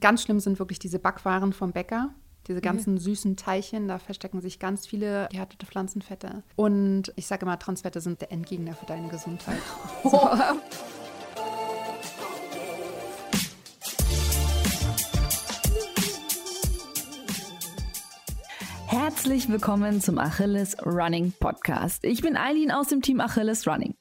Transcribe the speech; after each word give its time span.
Ganz 0.00 0.22
schlimm 0.22 0.40
sind 0.40 0.58
wirklich 0.58 0.78
diese 0.78 0.98
Backwaren 0.98 1.52
vom 1.52 1.72
Bäcker. 1.72 2.10
Diese 2.48 2.60
ganzen 2.60 2.94
mhm. 2.94 2.98
süßen 2.98 3.36
Teilchen, 3.36 3.88
da 3.88 3.98
verstecken 3.98 4.40
sich 4.40 4.60
ganz 4.60 4.86
viele 4.86 5.26
gehärtete 5.32 5.66
Pflanzenfette. 5.66 6.44
Und 6.54 7.12
ich 7.16 7.26
sage 7.26 7.44
immer, 7.44 7.58
Transfette 7.58 8.00
sind 8.00 8.20
der 8.20 8.30
Endgegner 8.30 8.74
für 8.74 8.86
deine 8.86 9.08
Gesundheit. 9.08 9.58
So. 10.04 10.30
Herzlich 19.16 19.48
willkommen 19.48 20.02
zum 20.02 20.18
Achilles 20.18 20.76
Running 20.84 21.32
Podcast. 21.40 22.04
Ich 22.04 22.20
bin 22.20 22.36
Eileen 22.36 22.70
aus 22.70 22.88
dem 22.88 23.00
Team 23.00 23.18
Achilles 23.20 23.66
Running. 23.66 23.94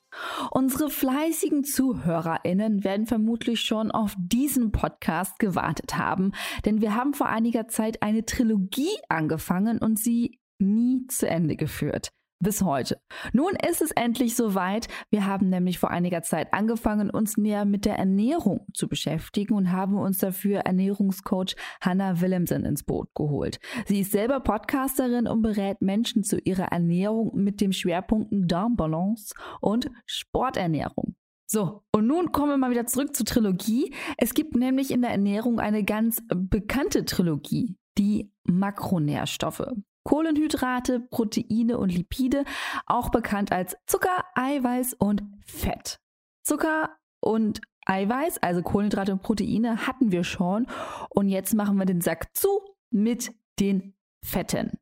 Unsere 0.51 0.89
fleißigen 0.89 1.63
ZuhörerInnen 1.63 2.83
werden 2.83 3.07
vermutlich 3.07 3.61
schon 3.61 3.91
auf 3.91 4.13
diesen 4.17 4.73
Podcast 4.73 5.39
gewartet 5.39 5.97
haben, 5.97 6.33
denn 6.65 6.81
wir 6.81 6.95
haben 6.95 7.13
vor 7.13 7.27
einiger 7.27 7.69
Zeit 7.69 8.03
eine 8.03 8.25
Trilogie 8.25 8.93
angefangen 9.07 9.77
und 9.77 9.97
sie 9.97 10.37
nie 10.59 11.07
zu 11.07 11.29
Ende 11.29 11.55
geführt 11.55 12.11
bis 12.45 12.61
heute. 12.61 13.01
Nun 13.33 13.53
ist 13.67 13.81
es 13.81 13.91
endlich 13.91 14.35
soweit. 14.35 14.87
Wir 15.09 15.25
haben 15.25 15.49
nämlich 15.49 15.79
vor 15.79 15.89
einiger 15.89 16.21
Zeit 16.21 16.53
angefangen, 16.53 17.09
uns 17.09 17.37
näher 17.37 17.65
mit 17.65 17.85
der 17.85 17.97
Ernährung 17.97 18.67
zu 18.73 18.87
beschäftigen 18.87 19.55
und 19.55 19.71
haben 19.71 19.97
uns 19.97 20.19
dafür 20.19 20.59
Ernährungscoach 20.59 21.55
Hannah 21.81 22.21
Willemsen 22.21 22.63
ins 22.63 22.83
Boot 22.83 23.09
geholt. 23.15 23.59
Sie 23.87 24.01
ist 24.01 24.11
selber 24.11 24.39
Podcasterin 24.39 25.27
und 25.27 25.41
berät 25.41 25.81
Menschen 25.81 26.23
zu 26.23 26.37
ihrer 26.37 26.65
Ernährung 26.65 27.31
mit 27.33 27.61
dem 27.61 27.73
Schwerpunkten 27.73 28.47
Darmbalance 28.47 29.33
und 29.59 29.89
Sporternährung. 30.05 31.15
So, 31.47 31.83
und 31.91 32.05
nun 32.05 32.31
kommen 32.31 32.51
wir 32.51 32.57
mal 32.57 32.71
wieder 32.71 32.85
zurück 32.85 33.15
zur 33.15 33.25
Trilogie. 33.25 33.91
Es 34.17 34.35
gibt 34.35 34.55
nämlich 34.55 34.91
in 34.91 35.01
der 35.01 35.11
Ernährung 35.11 35.59
eine 35.59 35.83
ganz 35.83 36.21
bekannte 36.27 37.05
Trilogie, 37.05 37.75
die 37.97 38.31
Makronährstoffe. 38.43 39.65
Kohlenhydrate, 40.05 41.01
Proteine 41.01 41.77
und 41.77 41.91
Lipide, 41.91 42.45
auch 42.85 43.09
bekannt 43.09 43.51
als 43.51 43.75
Zucker, 43.87 44.23
Eiweiß 44.35 44.93
und 44.93 45.23
Fett. 45.45 45.99
Zucker 46.43 46.95
und 47.19 47.59
Eiweiß, 47.85 48.37
also 48.37 48.61
Kohlenhydrate 48.61 49.11
und 49.11 49.21
Proteine, 49.21 49.87
hatten 49.87 50.11
wir 50.11 50.23
schon. 50.23 50.67
Und 51.09 51.29
jetzt 51.29 51.53
machen 51.53 51.77
wir 51.77 51.85
den 51.85 52.01
Sack 52.01 52.35
zu 52.35 52.61
mit 52.91 53.33
den 53.59 53.95
Fetten. 54.23 54.77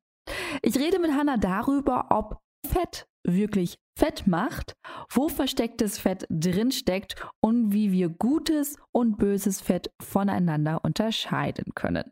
Ich 0.61 0.77
rede 0.77 0.99
mit 0.99 1.11
Hanna 1.11 1.37
darüber, 1.37 2.07
ob 2.09 2.41
Fett 2.65 3.07
wirklich 3.25 3.77
Fett 3.97 4.25
macht, 4.25 4.73
wo 5.09 5.29
verstecktes 5.29 5.99
Fett 5.99 6.25
drinsteckt 6.29 7.15
und 7.41 7.71
wie 7.71 7.91
wir 7.91 8.09
gutes 8.09 8.77
und 8.91 9.17
böses 9.17 9.61
Fett 9.61 9.91
voneinander 10.01 10.83
unterscheiden 10.83 11.73
können. 11.75 12.11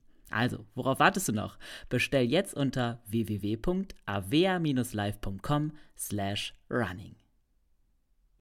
Also, 0.31 0.65
worauf 0.75 0.99
wartest 0.99 1.27
du 1.27 1.33
noch? 1.33 1.57
Bestell 1.89 2.25
jetzt 2.25 2.53
unter 2.53 3.01
www.avea-live.com 3.07 5.71
slash 5.97 6.53
running. 6.69 7.15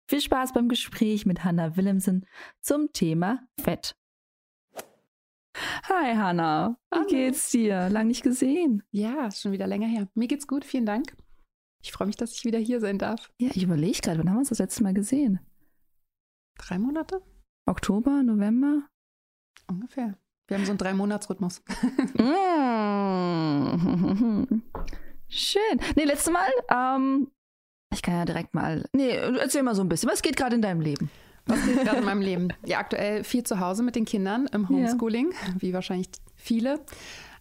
Viel 0.08 0.20
Spaß 0.20 0.52
beim 0.52 0.68
Gespräch 0.68 1.24
mit 1.26 1.42
Hanna 1.44 1.76
Willemsen 1.76 2.26
zum 2.60 2.92
Thema 2.92 3.44
Fett. 3.60 3.94
Hi 5.54 6.14
Hanna, 6.14 6.78
wie 6.90 6.96
Hallo. 6.96 7.06
geht's 7.08 7.50
dir? 7.50 7.90
Lang 7.90 8.06
nicht 8.08 8.22
gesehen. 8.22 8.82
Ja, 8.90 9.26
ist 9.26 9.42
schon 9.42 9.52
wieder 9.52 9.66
länger 9.66 9.86
her. 9.88 10.08
Mir 10.14 10.28
geht's 10.28 10.46
gut, 10.46 10.64
vielen 10.64 10.86
Dank. 10.86 11.14
Ich 11.82 11.92
freue 11.92 12.06
mich, 12.06 12.16
dass 12.16 12.32
ich 12.32 12.44
wieder 12.44 12.58
hier 12.58 12.80
sein 12.80 12.98
darf. 12.98 13.30
Ja, 13.38 13.50
ich 13.52 13.62
überlege 13.62 14.00
gerade, 14.00 14.18
wann 14.20 14.28
haben 14.28 14.36
wir 14.36 14.40
uns 14.40 14.48
das 14.50 14.58
letzte 14.60 14.82
Mal 14.82 14.94
gesehen? 14.94 15.40
Drei 16.58 16.78
Monate? 16.78 17.20
Oktober, 17.66 18.22
November? 18.22 18.88
Ungefähr. 19.68 20.16
Wir 20.48 20.56
haben 20.56 20.64
so 20.64 20.72
einen 20.72 20.78
Drei-Monats-Rhythmus. 20.78 21.62
Mm. 22.14 22.18
Schön. 25.28 25.80
Nee, 25.96 26.04
letztes 26.04 26.32
Mal, 26.32 26.50
ähm, 26.70 27.28
ich 27.92 28.02
kann 28.02 28.14
ja 28.14 28.24
direkt 28.24 28.54
mal. 28.54 28.84
Nee, 28.92 29.10
erzähl 29.10 29.62
mal 29.62 29.74
so 29.74 29.82
ein 29.82 29.88
bisschen. 29.88 30.10
Was 30.10 30.22
geht 30.22 30.36
gerade 30.36 30.56
in 30.56 30.62
deinem 30.62 30.80
Leben? 30.80 31.10
Was 31.46 31.64
geht 31.64 31.82
gerade 31.82 31.98
in 31.98 32.04
meinem 32.04 32.22
Leben? 32.22 32.48
Ja, 32.64 32.78
aktuell 32.78 33.24
viel 33.24 33.44
zu 33.44 33.60
Hause 33.60 33.82
mit 33.82 33.96
den 33.96 34.04
Kindern 34.04 34.48
im 34.52 34.68
Homeschooling, 34.68 35.32
ja. 35.32 35.54
wie 35.58 35.72
wahrscheinlich 35.72 36.08
viele. 36.36 36.80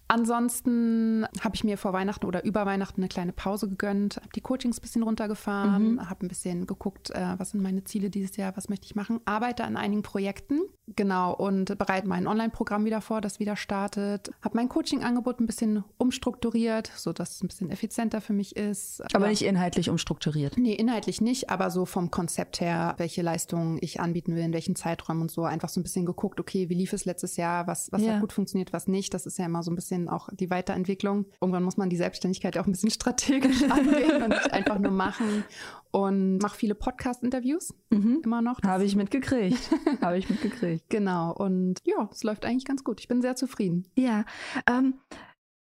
Ansonsten 0.07 1.25
habe 1.39 1.55
ich 1.55 1.63
mir 1.63 1.77
vor 1.77 1.93
Weihnachten 1.93 2.25
oder 2.25 2.43
über 2.43 2.65
Weihnachten 2.65 2.99
eine 2.99 3.07
kleine 3.07 3.31
Pause 3.31 3.69
gegönnt, 3.69 4.17
habe 4.17 4.27
die 4.35 4.41
Coachings 4.41 4.77
ein 4.77 4.81
bisschen 4.81 5.03
runtergefahren, 5.03 5.93
mhm. 5.93 6.09
habe 6.09 6.25
ein 6.25 6.27
bisschen 6.27 6.67
geguckt, 6.67 7.11
äh, 7.11 7.35
was 7.37 7.51
sind 7.51 7.63
meine 7.63 7.85
Ziele 7.85 8.09
dieses 8.09 8.35
Jahr, 8.35 8.57
was 8.57 8.67
möchte 8.67 8.85
ich 8.85 8.95
machen, 8.95 9.21
arbeite 9.23 9.63
an 9.63 9.77
einigen 9.77 10.03
Projekten, 10.03 10.59
genau, 10.95 11.33
und 11.33 11.77
bereite 11.77 12.07
mein 12.07 12.27
Online-Programm 12.27 12.85
wieder 12.85 13.01
vor, 13.01 13.21
das 13.21 13.39
wieder 13.39 13.55
startet, 13.55 14.31
habe 14.41 14.55
mein 14.55 14.69
Coaching-Angebot 14.69 15.39
ein 15.39 15.45
bisschen 15.45 15.83
umstrukturiert, 15.97 16.91
sodass 16.95 17.35
es 17.35 17.43
ein 17.43 17.47
bisschen 17.47 17.69
effizienter 17.69 18.21
für 18.21 18.33
mich 18.33 18.55
ist. 18.55 19.01
Aber 19.13 19.25
ja. 19.25 19.31
nicht 19.31 19.43
inhaltlich 19.43 19.89
umstrukturiert? 19.89 20.57
Nee, 20.57 20.73
inhaltlich 20.73 21.21
nicht, 21.21 21.49
aber 21.49 21.69
so 21.69 21.85
vom 21.85 22.11
Konzept 22.11 22.61
her, 22.61 22.95
welche 22.97 23.21
Leistungen 23.21 23.77
ich 23.81 23.99
anbieten 23.99 24.35
will, 24.35 24.43
in 24.43 24.53
welchen 24.53 24.75
Zeiträumen 24.75 25.21
und 25.21 25.31
so, 25.31 25.43
einfach 25.43 25.69
so 25.69 25.79
ein 25.79 25.83
bisschen 25.83 26.05
geguckt, 26.05 26.39
okay, 26.39 26.69
wie 26.69 26.75
lief 26.75 26.93
es 26.93 27.05
letztes 27.05 27.37
Jahr, 27.37 27.67
was, 27.67 27.91
was 27.91 28.01
ja. 28.01 28.13
hat 28.13 28.21
gut 28.21 28.33
funktioniert, 28.33 28.73
was 28.73 28.87
nicht, 28.87 29.13
das 29.13 29.25
ist 29.25 29.37
ja 29.37 29.45
immer 29.45 29.63
so 29.63 29.71
ein 29.71 29.75
bisschen 29.75 29.81
bisschen 29.81 30.09
auch 30.09 30.29
die 30.31 30.49
Weiterentwicklung. 30.49 31.25
Irgendwann 31.41 31.63
muss 31.63 31.77
man 31.77 31.89
die 31.89 31.97
Selbstständigkeit 31.97 32.57
auch 32.57 32.65
ein 32.65 32.71
bisschen 32.71 32.91
strategisch 32.91 33.63
angehen 33.69 34.23
und 34.23 34.29
nicht 34.29 34.51
einfach 34.53 34.79
nur 34.79 34.91
machen. 34.91 35.43
Und 35.91 36.37
mache 36.37 36.57
viele 36.57 36.73
Podcast-Interviews 36.73 37.73
mhm. 37.89 38.21
immer 38.23 38.41
noch. 38.41 38.61
Habe 38.63 38.85
ich 38.85 38.95
mitgekriegt. 38.95 39.69
Habe 40.01 40.17
ich 40.17 40.29
mitgekriegt. 40.29 40.89
Genau. 40.89 41.33
Und 41.33 41.79
ja, 41.83 42.09
es 42.11 42.23
läuft 42.23 42.45
eigentlich 42.45 42.65
ganz 42.65 42.83
gut. 42.83 43.01
Ich 43.01 43.09
bin 43.09 43.21
sehr 43.21 43.35
zufrieden. 43.35 43.87
Ja. 43.95 44.23
Ähm, 44.69 44.95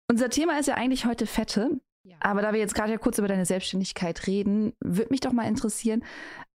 unser 0.09 0.29
Thema 0.29 0.59
ist 0.59 0.68
ja 0.68 0.75
eigentlich 0.75 1.06
heute 1.06 1.25
Fette. 1.25 1.79
Ja. 2.03 2.18
Aber 2.19 2.41
da 2.41 2.53
wir 2.53 2.59
jetzt 2.59 2.75
gerade 2.75 2.91
ja 2.91 2.97
kurz 2.97 3.18
über 3.18 3.27
deine 3.27 3.45
Selbstständigkeit 3.45 4.27
reden, 4.27 4.73
würde 4.79 5.09
mich 5.12 5.21
doch 5.21 5.31
mal 5.31 5.47
interessieren, 5.47 6.03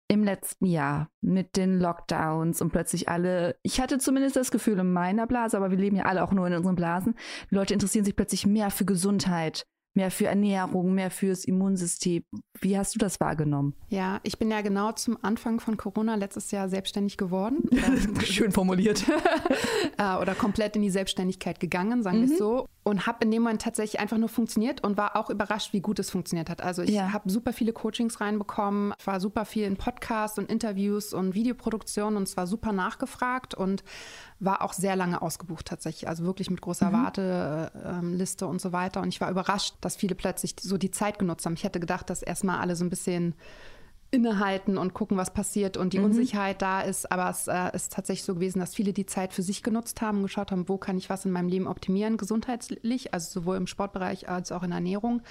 im 0.08 0.24
letzten 0.24 0.66
Jahr 0.66 1.10
mit 1.22 1.56
den 1.56 1.80
Lockdowns 1.80 2.62
und 2.62 2.72
plötzlich 2.72 3.10
alle, 3.10 3.56
ich 3.64 3.82
hatte 3.82 3.98
zumindest 3.98 4.36
das 4.36 4.52
Gefühl 4.52 4.80
in 4.80 4.94
meiner 4.94 5.28
Blase, 5.28 5.58
aber 5.58 5.72
wir 5.72 5.78
leben 5.78 5.96
ja 5.96 6.06
alle 6.06 6.24
auch 6.24 6.32
nur 6.32 6.48
in 6.48 6.54
unseren 6.54 6.76
Blasen, 6.76 7.16
die 7.50 7.56
Leute 7.56 7.74
interessieren 7.74 8.06
sich 8.06 8.16
plötzlich 8.16 8.46
mehr 8.46 8.70
für 8.70 8.86
Gesundheit, 8.86 9.66
mehr 9.94 10.12
für 10.12 10.28
Ernährung, 10.28 10.94
mehr 10.94 11.12
fürs 11.12 11.46
Immunsystem. 11.46 12.24
Wie 12.60 12.78
hast 12.78 12.96
du 12.96 13.00
das 13.00 13.20
wahrgenommen? 13.20 13.76
Ja, 13.90 14.20
ich 14.24 14.38
bin 14.40 14.50
ja 14.50 14.62
genau 14.62 14.92
zum 14.92 15.18
Anfang 15.22 15.60
von 15.60 15.78
Corona 15.78 16.16
letztes 16.16 16.52
Jahr 16.52 16.70
selbstständig 16.70 17.18
geworden. 17.18 17.70
Schön 18.24 18.52
formuliert. 18.52 19.04
Äh, 19.98 20.16
oder 20.16 20.34
komplett 20.34 20.76
in 20.76 20.82
die 20.82 20.90
Selbstständigkeit 20.90 21.60
gegangen, 21.60 22.02
sagen 22.02 22.20
wir 22.20 22.26
es 22.26 22.32
mhm. 22.32 22.38
so. 22.38 22.70
Und 22.84 23.08
habe 23.08 23.20
in 23.24 23.32
dem 23.32 23.44
Moment 23.44 23.62
tatsächlich 23.62 24.00
einfach 24.02 24.18
nur 24.18 24.28
funktioniert 24.28 24.84
und 24.84 24.98
war 24.98 25.16
auch 25.16 25.30
überrascht, 25.30 25.72
wie 25.72 25.80
gut 25.80 26.00
es 26.00 26.10
funktioniert 26.10 26.50
hat. 26.50 26.62
Also 26.62 26.82
ich 26.82 26.92
ja. 26.92 27.14
habe 27.14 27.30
super 27.30 27.54
viele 27.54 27.72
Coachings 27.72 28.20
reinbekommen, 28.20 28.94
war 29.06 29.22
super 29.22 29.46
viel 29.46 29.64
in 29.64 29.78
Podcasts 29.78 30.38
und 30.38 30.50
Interviews 30.50 31.14
und 31.14 31.34
Videoproduktionen 31.34 32.18
und 32.18 32.24
es 32.24 32.36
war 32.36 32.46
super 32.46 32.74
nachgefragt 32.74 33.56
und 33.56 33.84
war 34.40 34.62
auch 34.62 34.74
sehr 34.74 34.98
lange 34.98 35.22
ausgebucht 35.22 35.66
tatsächlich. 35.66 36.10
Also 36.10 36.26
wirklich 36.26 36.50
mit 36.50 36.60
großer 36.60 36.90
mhm. 36.90 36.94
Warteliste 36.94 38.48
und 38.48 38.60
so 38.60 38.74
weiter. 38.74 39.02
Und 39.02 39.08
ich 39.08 39.22
war 39.22 39.32
überrascht, 39.32 39.76
dass 39.80 39.96
viele 39.96 40.16
plötzlich 40.16 40.56
so 40.60 40.78
die 40.78 40.92
Zeit 40.92 41.20
genutzt 41.20 41.46
haben. 41.46 41.54
Ich 41.54 41.64
hätte 41.64 41.80
gedacht, 41.80 42.10
dass 42.10 42.22
erstmal 42.22 42.60
alle 42.60 42.76
so 42.76 42.84
ein 42.84 42.90
bisschen 42.90 43.36
innehalten 44.14 44.78
und 44.78 44.94
gucken, 44.94 45.18
was 45.18 45.34
passiert 45.34 45.76
und 45.76 45.94
die 45.94 45.98
mhm. 45.98 46.06
Unsicherheit 46.06 46.62
da 46.62 46.82
ist. 46.82 47.12
Aber 47.12 47.30
es 47.30 47.48
äh, 47.48 47.76
ist 47.76 47.94
tatsächlich 47.94 48.24
so 48.24 48.36
gewesen, 48.36 48.60
dass 48.60 48.76
viele 48.76 48.94
die 48.94 49.08
Zeit 49.08 49.34
für 49.34 49.42
sich 49.42 49.64
genutzt 49.64 50.02
haben 50.02 50.20
und 50.20 50.24
geschaut 50.26 50.52
haben, 50.52 50.70
wo 50.70 50.78
kann 50.78 50.98
ich 50.98 51.10
was 51.10 51.26
in 51.26 51.32
meinem 51.32 51.50
Leben 51.50 51.68
optimieren, 51.68 52.18
gesundheitlich, 52.18 53.12
also 53.14 53.42
sowohl 53.42 53.58
im 53.58 53.66
Sportbereich 53.66 54.30
als 54.30 54.52
auch 54.52 54.62
in 54.62 54.72
Ernährung. 54.72 55.24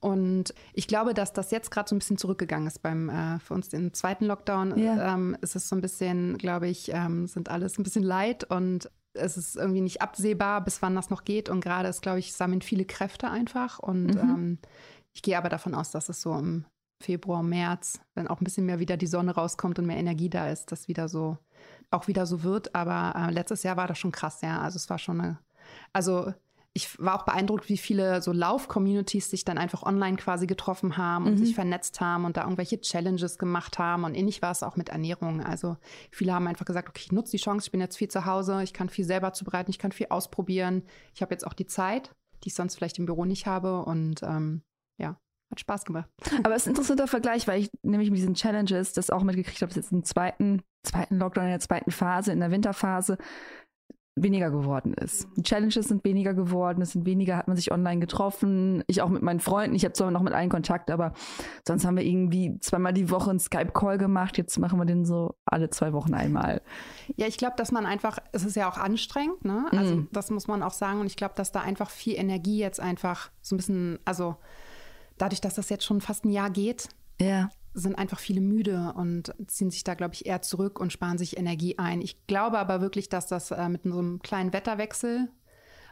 Und 0.00 0.52
ich 0.74 0.86
glaube, 0.86 1.14
dass 1.14 1.32
das 1.32 1.50
jetzt 1.50 1.70
gerade 1.70 1.88
so 1.88 1.96
ein 1.96 1.98
bisschen 1.98 2.18
zurückgegangen 2.18 2.66
ist 2.66 2.82
beim 2.82 3.08
äh, 3.08 3.38
für 3.38 3.54
uns 3.54 3.72
im 3.72 3.94
zweiten 3.94 4.26
Lockdown. 4.26 4.78
Ja. 4.78 5.14
Ähm, 5.14 5.36
ist 5.40 5.56
es 5.56 5.70
so 5.70 5.74
ein 5.74 5.80
bisschen, 5.80 6.36
glaube 6.36 6.68
ich, 6.68 6.92
ähm, 6.92 7.26
sind 7.26 7.48
alles 7.48 7.78
ein 7.78 7.84
bisschen 7.84 8.04
leid 8.04 8.44
und 8.44 8.90
es 9.14 9.38
ist 9.38 9.56
irgendwie 9.56 9.80
nicht 9.80 10.02
absehbar, 10.02 10.62
bis 10.62 10.82
wann 10.82 10.94
das 10.94 11.08
noch 11.08 11.24
geht. 11.24 11.48
Und 11.48 11.62
gerade 11.62 11.88
ist, 11.88 12.02
glaube 12.02 12.18
ich, 12.18 12.34
sammeln 12.34 12.60
viele 12.60 12.84
Kräfte 12.84 13.30
einfach. 13.30 13.78
Und 13.78 14.08
mhm. 14.08 14.20
ähm, 14.20 14.58
ich 15.14 15.22
gehe 15.22 15.38
aber 15.38 15.48
davon 15.48 15.74
aus, 15.74 15.90
dass 15.90 16.10
es 16.10 16.20
so 16.20 16.34
im 16.34 16.66
Februar, 17.00 17.42
März, 17.42 18.00
wenn 18.14 18.28
auch 18.28 18.40
ein 18.40 18.44
bisschen 18.44 18.66
mehr 18.66 18.78
wieder 18.78 18.96
die 18.96 19.06
Sonne 19.06 19.34
rauskommt 19.34 19.78
und 19.78 19.86
mehr 19.86 19.98
Energie 19.98 20.30
da 20.30 20.50
ist, 20.50 20.72
das 20.72 20.88
wieder 20.88 21.08
so, 21.08 21.36
auch 21.90 22.08
wieder 22.08 22.26
so 22.26 22.42
wird. 22.42 22.74
Aber 22.74 23.14
äh, 23.18 23.32
letztes 23.32 23.62
Jahr 23.62 23.76
war 23.76 23.86
das 23.86 23.98
schon 23.98 24.12
krass, 24.12 24.40
ja. 24.42 24.60
Also 24.60 24.76
es 24.76 24.88
war 24.88 24.98
schon 24.98 25.20
eine, 25.20 25.38
also 25.92 26.32
ich 26.76 26.98
war 26.98 27.18
auch 27.18 27.24
beeindruckt, 27.24 27.70
wie 27.70 27.78
viele 27.78 28.20
so 28.20 28.32
Lauf-Communities 28.32 29.30
sich 29.30 29.46
dann 29.46 29.56
einfach 29.56 29.82
online 29.82 30.16
quasi 30.16 30.46
getroffen 30.46 30.98
haben 30.98 31.24
und 31.24 31.32
mhm. 31.32 31.38
sich 31.38 31.54
vernetzt 31.54 32.02
haben 32.02 32.26
und 32.26 32.36
da 32.36 32.42
irgendwelche 32.42 32.78
Challenges 32.78 33.38
gemacht 33.38 33.78
haben. 33.78 34.04
Und 34.04 34.14
ähnlich 34.14 34.42
war 34.42 34.50
es 34.50 34.62
auch 34.62 34.76
mit 34.76 34.90
Ernährung. 34.90 35.42
Also 35.42 35.78
viele 36.10 36.34
haben 36.34 36.46
einfach 36.46 36.66
gesagt, 36.66 36.90
okay, 36.90 37.00
ich 37.06 37.12
nutze 37.12 37.30
die 37.30 37.42
Chance, 37.42 37.66
ich 37.66 37.72
bin 37.72 37.80
jetzt 37.80 37.96
viel 37.96 38.08
zu 38.08 38.26
Hause, 38.26 38.62
ich 38.62 38.74
kann 38.74 38.90
viel 38.90 39.06
selber 39.06 39.32
zubereiten, 39.32 39.70
ich 39.70 39.78
kann 39.78 39.90
viel 39.90 40.08
ausprobieren. 40.10 40.82
Ich 41.14 41.22
habe 41.22 41.32
jetzt 41.32 41.46
auch 41.46 41.54
die 41.54 41.66
Zeit, 41.66 42.14
die 42.44 42.48
ich 42.48 42.54
sonst 42.54 42.74
vielleicht 42.74 42.98
im 42.98 43.06
Büro 43.06 43.24
nicht 43.24 43.46
habe. 43.46 43.82
Und 43.82 44.22
ähm, 44.22 44.60
ja, 44.98 45.16
hat 45.50 45.60
Spaß 45.60 45.84
gemacht. 45.84 46.08
Aber 46.42 46.54
es 46.54 46.62
ist 46.62 46.68
ein 46.68 46.70
interessanter 46.70 47.06
Vergleich, 47.06 47.46
weil 47.46 47.60
ich 47.60 47.70
nämlich 47.82 48.10
mit 48.10 48.18
diesen 48.18 48.34
Challenges 48.34 48.92
das 48.92 49.10
auch 49.10 49.22
mitgekriegt 49.22 49.62
habe, 49.62 49.68
dass 49.68 49.76
jetzt 49.76 49.92
im 49.92 50.04
zweiten, 50.04 50.62
zweiten 50.82 51.18
Lockdown, 51.18 51.44
in 51.44 51.50
der 51.50 51.60
zweiten 51.60 51.90
Phase, 51.90 52.32
in 52.32 52.40
der 52.40 52.50
Winterphase, 52.50 53.18
weniger 54.18 54.50
geworden 54.50 54.94
ist. 54.94 55.28
Die 55.36 55.42
Challenges 55.42 55.88
sind 55.88 56.02
weniger 56.04 56.32
geworden, 56.32 56.80
es 56.80 56.92
sind 56.92 57.04
weniger, 57.04 57.36
hat 57.36 57.48
man 57.48 57.56
sich 57.56 57.70
online 57.70 58.00
getroffen. 58.00 58.82
Ich 58.86 59.02
auch 59.02 59.10
mit 59.10 59.22
meinen 59.22 59.40
Freunden, 59.40 59.76
ich 59.76 59.84
habe 59.84 59.92
zwar 59.92 60.10
noch 60.10 60.22
mit 60.22 60.32
allen 60.32 60.48
Kontakt, 60.48 60.90
aber 60.90 61.12
sonst 61.68 61.84
haben 61.84 61.98
wir 61.98 62.04
irgendwie 62.04 62.58
zweimal 62.60 62.94
die 62.94 63.10
Woche 63.10 63.28
einen 63.28 63.38
Skype-Call 63.38 63.98
gemacht. 63.98 64.38
Jetzt 64.38 64.58
machen 64.58 64.78
wir 64.78 64.86
den 64.86 65.04
so 65.04 65.36
alle 65.44 65.68
zwei 65.68 65.92
Wochen 65.92 66.14
einmal. 66.14 66.62
Ja, 67.16 67.26
ich 67.26 67.36
glaube, 67.36 67.56
dass 67.58 67.72
man 67.72 67.84
einfach, 67.84 68.18
es 68.32 68.44
ist 68.44 68.56
ja 68.56 68.70
auch 68.70 68.78
anstrengend, 68.78 69.44
ne? 69.44 69.66
Also 69.72 69.96
mm. 69.96 70.08
das 70.12 70.30
muss 70.30 70.48
man 70.48 70.62
auch 70.62 70.72
sagen. 70.72 71.00
Und 71.00 71.06
ich 71.06 71.16
glaube, 71.16 71.34
dass 71.36 71.52
da 71.52 71.60
einfach 71.60 71.90
viel 71.90 72.14
Energie 72.14 72.58
jetzt 72.58 72.80
einfach 72.80 73.30
so 73.42 73.54
ein 73.54 73.58
bisschen, 73.58 73.98
also 74.06 74.36
dadurch, 75.18 75.40
dass 75.40 75.54
das 75.54 75.68
jetzt 75.68 75.84
schon 75.84 76.00
fast 76.00 76.24
ein 76.24 76.30
Jahr 76.30 76.50
geht, 76.50 76.88
ja. 77.20 77.48
sind 77.74 77.96
einfach 77.96 78.18
viele 78.18 78.40
müde 78.40 78.92
und 78.96 79.34
ziehen 79.46 79.70
sich 79.70 79.84
da, 79.84 79.94
glaube 79.94 80.14
ich, 80.14 80.26
eher 80.26 80.42
zurück 80.42 80.80
und 80.80 80.92
sparen 80.92 81.18
sich 81.18 81.36
Energie 81.36 81.78
ein. 81.78 82.00
Ich 82.00 82.26
glaube 82.26 82.58
aber 82.58 82.80
wirklich, 82.80 83.08
dass 83.08 83.26
das 83.26 83.50
äh, 83.50 83.68
mit 83.68 83.82
so 83.84 83.98
einem 83.98 84.20
kleinen 84.20 84.52
Wetterwechsel 84.52 85.28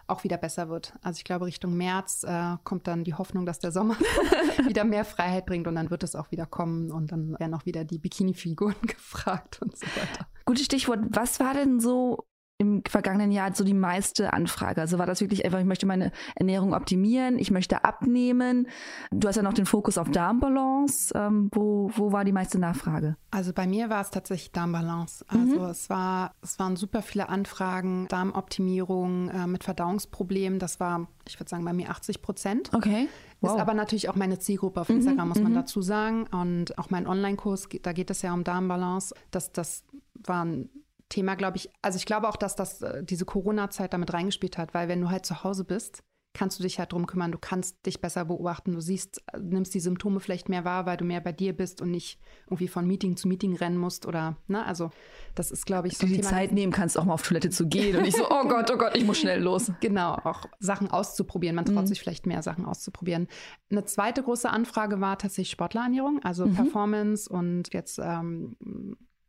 auch 0.06 0.24
wieder 0.24 0.36
besser 0.36 0.68
wird. 0.68 0.94
Also 1.02 1.18
ich 1.18 1.24
glaube, 1.24 1.46
Richtung 1.46 1.76
März 1.76 2.24
äh, 2.24 2.56
kommt 2.64 2.86
dann 2.86 3.04
die 3.04 3.14
Hoffnung, 3.14 3.46
dass 3.46 3.58
der 3.58 3.72
Sommer 3.72 3.96
wieder 4.66 4.84
mehr 4.84 5.04
Freiheit 5.04 5.46
bringt 5.46 5.66
und 5.66 5.74
dann 5.76 5.90
wird 5.90 6.02
es 6.02 6.14
auch 6.14 6.30
wieder 6.30 6.46
kommen 6.46 6.90
und 6.90 7.10
dann 7.12 7.38
werden 7.38 7.54
auch 7.54 7.64
wieder 7.64 7.84
die 7.84 7.98
Bikini-Figuren 7.98 8.76
gefragt 8.82 9.62
und 9.62 9.76
so 9.76 9.86
weiter. 9.86 10.26
Gutes 10.44 10.66
Stichwort. 10.66 11.00
Was 11.10 11.40
war 11.40 11.54
denn 11.54 11.80
so 11.80 12.26
im 12.58 12.82
vergangenen 12.88 13.32
Jahr 13.32 13.52
so 13.54 13.64
die 13.64 13.74
meiste 13.74 14.32
Anfrage? 14.32 14.80
Also 14.80 14.98
war 14.98 15.06
das 15.06 15.20
wirklich 15.20 15.44
einfach, 15.44 15.58
ich 15.58 15.64
möchte 15.64 15.86
meine 15.86 16.12
Ernährung 16.36 16.72
optimieren, 16.72 17.38
ich 17.38 17.50
möchte 17.50 17.84
abnehmen. 17.84 18.68
Du 19.10 19.26
hast 19.26 19.36
ja 19.36 19.42
noch 19.42 19.54
den 19.54 19.66
Fokus 19.66 19.98
auf 19.98 20.10
Darmbalance. 20.10 21.12
Ähm, 21.16 21.48
wo, 21.52 21.90
wo 21.96 22.12
war 22.12 22.24
die 22.24 22.32
meiste 22.32 22.58
Nachfrage? 22.58 23.16
Also 23.30 23.52
bei 23.52 23.66
mir 23.66 23.90
war 23.90 24.00
es 24.00 24.10
tatsächlich 24.10 24.52
Darmbalance. 24.52 25.24
Also 25.28 25.60
mhm. 25.60 25.64
es, 25.66 25.90
war, 25.90 26.34
es 26.42 26.58
waren 26.58 26.76
super 26.76 27.02
viele 27.02 27.28
Anfragen, 27.28 28.06
Darmoptimierung 28.08 29.30
äh, 29.30 29.46
mit 29.46 29.64
Verdauungsproblemen. 29.64 30.58
Das 30.60 30.78
war, 30.78 31.08
ich 31.26 31.40
würde 31.40 31.50
sagen, 31.50 31.64
bei 31.64 31.72
mir 31.72 31.90
80 31.90 32.22
Prozent. 32.22 32.70
Okay. 32.72 33.08
Wow. 33.40 33.56
Ist 33.56 33.60
aber 33.60 33.74
natürlich 33.74 34.08
auch 34.08 34.14
meine 34.14 34.38
Zielgruppe 34.38 34.80
auf 34.80 34.88
mhm, 34.88 34.96
Instagram, 34.96 35.24
mhm, 35.26 35.28
muss 35.28 35.42
man 35.42 35.52
mhm. 35.52 35.56
dazu 35.56 35.82
sagen. 35.82 36.26
Und 36.28 36.78
auch 36.78 36.90
mein 36.90 37.06
Online-Kurs, 37.06 37.68
da 37.82 37.92
geht 37.92 38.10
es 38.10 38.22
ja 38.22 38.32
um 38.32 38.44
Darmbalance. 38.44 39.14
Das, 39.32 39.52
das 39.52 39.84
waren 40.24 40.70
Thema, 41.08 41.34
glaube 41.34 41.58
ich, 41.58 41.70
also 41.82 41.96
ich 41.96 42.06
glaube 42.06 42.28
auch, 42.28 42.36
dass 42.36 42.56
das 42.56 42.82
äh, 42.82 43.04
diese 43.04 43.24
Corona-Zeit 43.24 43.92
damit 43.92 44.12
reingespielt 44.12 44.58
hat, 44.58 44.74
weil 44.74 44.88
wenn 44.88 45.00
du 45.00 45.10
halt 45.10 45.26
zu 45.26 45.44
Hause 45.44 45.64
bist, 45.64 46.02
kannst 46.34 46.58
du 46.58 46.64
dich 46.64 46.78
halt 46.80 46.92
drum 46.92 47.06
kümmern, 47.06 47.30
du 47.30 47.38
kannst 47.38 47.86
dich 47.86 48.00
besser 48.00 48.24
beobachten, 48.24 48.72
du 48.72 48.80
siehst, 48.80 49.22
äh, 49.32 49.38
nimmst 49.38 49.72
die 49.72 49.80
Symptome 49.80 50.18
vielleicht 50.20 50.48
mehr 50.48 50.64
wahr, 50.64 50.84
weil 50.84 50.96
du 50.96 51.04
mehr 51.04 51.20
bei 51.20 51.32
dir 51.32 51.56
bist 51.56 51.80
und 51.80 51.90
nicht 51.90 52.18
irgendwie 52.46 52.68
von 52.68 52.86
Meeting 52.86 53.16
zu 53.16 53.28
Meeting 53.28 53.56
rennen 53.56 53.78
musst 53.78 54.04
oder, 54.04 54.36
ne, 54.48 54.66
also 54.66 54.90
das 55.34 55.52
ist, 55.52 55.64
glaube 55.64 55.88
ich, 55.88 55.96
so 55.96 56.06
du 56.06 56.12
die 56.12 56.20
Thema, 56.20 56.28
Zeit 56.28 56.52
nehmen 56.52 56.72
kannst, 56.72 56.98
auch 56.98 57.04
mal 57.04 57.14
auf 57.14 57.22
Toilette 57.22 57.50
zu 57.50 57.68
gehen 57.68 57.96
und 57.96 58.02
nicht 58.02 58.16
so, 58.16 58.24
oh 58.30 58.48
Gott, 58.48 58.70
oh 58.72 58.76
Gott, 58.76 58.96
ich 58.96 59.04
muss 59.04 59.18
schnell 59.18 59.40
los. 59.40 59.70
Genau, 59.80 60.14
auch 60.14 60.44
Sachen 60.58 60.90
auszuprobieren, 60.90 61.54
man 61.54 61.64
traut 61.64 61.82
mhm. 61.82 61.86
sich 61.86 62.00
vielleicht 62.00 62.26
mehr 62.26 62.42
Sachen 62.42 62.66
auszuprobieren. 62.66 63.28
Eine 63.70 63.84
zweite 63.84 64.22
große 64.22 64.50
Anfrage 64.50 65.00
war 65.00 65.16
tatsächlich 65.16 65.52
Sportlerernährung, 65.52 66.20
also 66.24 66.46
mhm. 66.46 66.54
Performance 66.56 67.30
und 67.30 67.72
jetzt 67.72 68.00
ähm, 68.02 68.56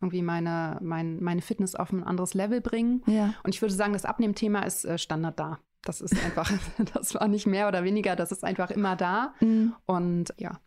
irgendwie 0.01 0.21
meine, 0.21 0.77
mein, 0.81 1.21
meine 1.23 1.41
Fitness 1.41 1.75
auf 1.75 1.91
ein 1.91 2.03
anderes 2.03 2.33
Level 2.33 2.61
bringen. 2.61 3.03
Ja. 3.07 3.33
Und 3.43 3.55
ich 3.55 3.61
würde 3.61 3.73
sagen, 3.73 3.93
das 3.93 4.05
Abnehmthema 4.05 4.61
ist 4.61 4.85
äh, 4.85 4.97
Standard 4.97 5.39
da. 5.39 5.59
Das 5.83 6.01
ist 6.01 6.13
einfach, 6.23 6.51
das 6.93 7.13
war 7.15 7.27
nicht 7.27 7.47
mehr 7.47 7.67
oder 7.67 7.83
weniger, 7.83 8.15
das 8.15 8.31
ist 8.31 8.43
einfach 8.43 8.71
immer 8.71 8.95
da. 8.95 9.33
Mhm. 9.39 9.73
Und 9.85 10.33
ja, 10.37 10.59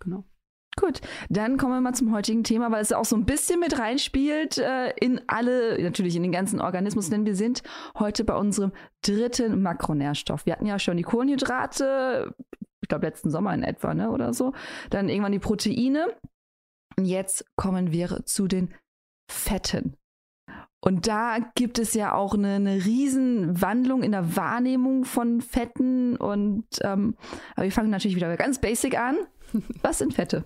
genau. 0.00 0.24
Gut, 0.76 1.00
dann 1.28 1.58
kommen 1.58 1.74
wir 1.74 1.80
mal 1.80 1.94
zum 1.94 2.12
heutigen 2.12 2.44
Thema, 2.44 2.70
weil 2.70 2.80
es 2.80 2.92
auch 2.92 3.04
so 3.04 3.16
ein 3.16 3.26
bisschen 3.26 3.60
mit 3.60 3.78
reinspielt 3.78 4.56
äh, 4.58 4.90
in 5.00 5.20
alle, 5.26 5.82
natürlich 5.82 6.16
in 6.16 6.22
den 6.22 6.32
ganzen 6.32 6.60
Organismus, 6.60 7.10
denn 7.10 7.26
wir 7.26 7.34
sind 7.34 7.62
heute 7.98 8.24
bei 8.24 8.34
unserem 8.34 8.72
dritten 9.02 9.62
Makronährstoff. 9.62 10.46
Wir 10.46 10.54
hatten 10.54 10.66
ja 10.66 10.78
schon 10.78 10.96
die 10.96 11.02
Kohlenhydrate, 11.02 12.34
ich 12.80 12.88
glaube 12.88 13.06
letzten 13.06 13.30
Sommer 13.30 13.52
in 13.52 13.62
etwa, 13.62 13.94
ne, 13.94 14.10
oder 14.10 14.32
so. 14.32 14.52
Dann 14.90 15.08
irgendwann 15.08 15.32
die 15.32 15.38
Proteine. 15.38 16.06
Und 17.00 17.06
jetzt 17.06 17.46
kommen 17.56 17.92
wir 17.92 18.26
zu 18.26 18.46
den 18.46 18.74
Fetten. 19.26 19.96
Und 20.80 21.06
da 21.06 21.38
gibt 21.54 21.78
es 21.78 21.94
ja 21.94 22.14
auch 22.14 22.34
eine, 22.34 22.56
eine 22.56 22.84
Riesenwandlung 22.84 24.02
in 24.02 24.12
der 24.12 24.36
Wahrnehmung 24.36 25.06
von 25.06 25.40
Fetten. 25.40 26.16
Und 26.16 26.66
ähm, 26.82 27.16
aber 27.54 27.64
wir 27.64 27.72
fangen 27.72 27.88
natürlich 27.88 28.16
wieder 28.16 28.36
ganz 28.36 28.60
basic 28.60 28.98
an. 28.98 29.16
Was 29.82 29.96
sind 29.96 30.12
Fette? 30.12 30.44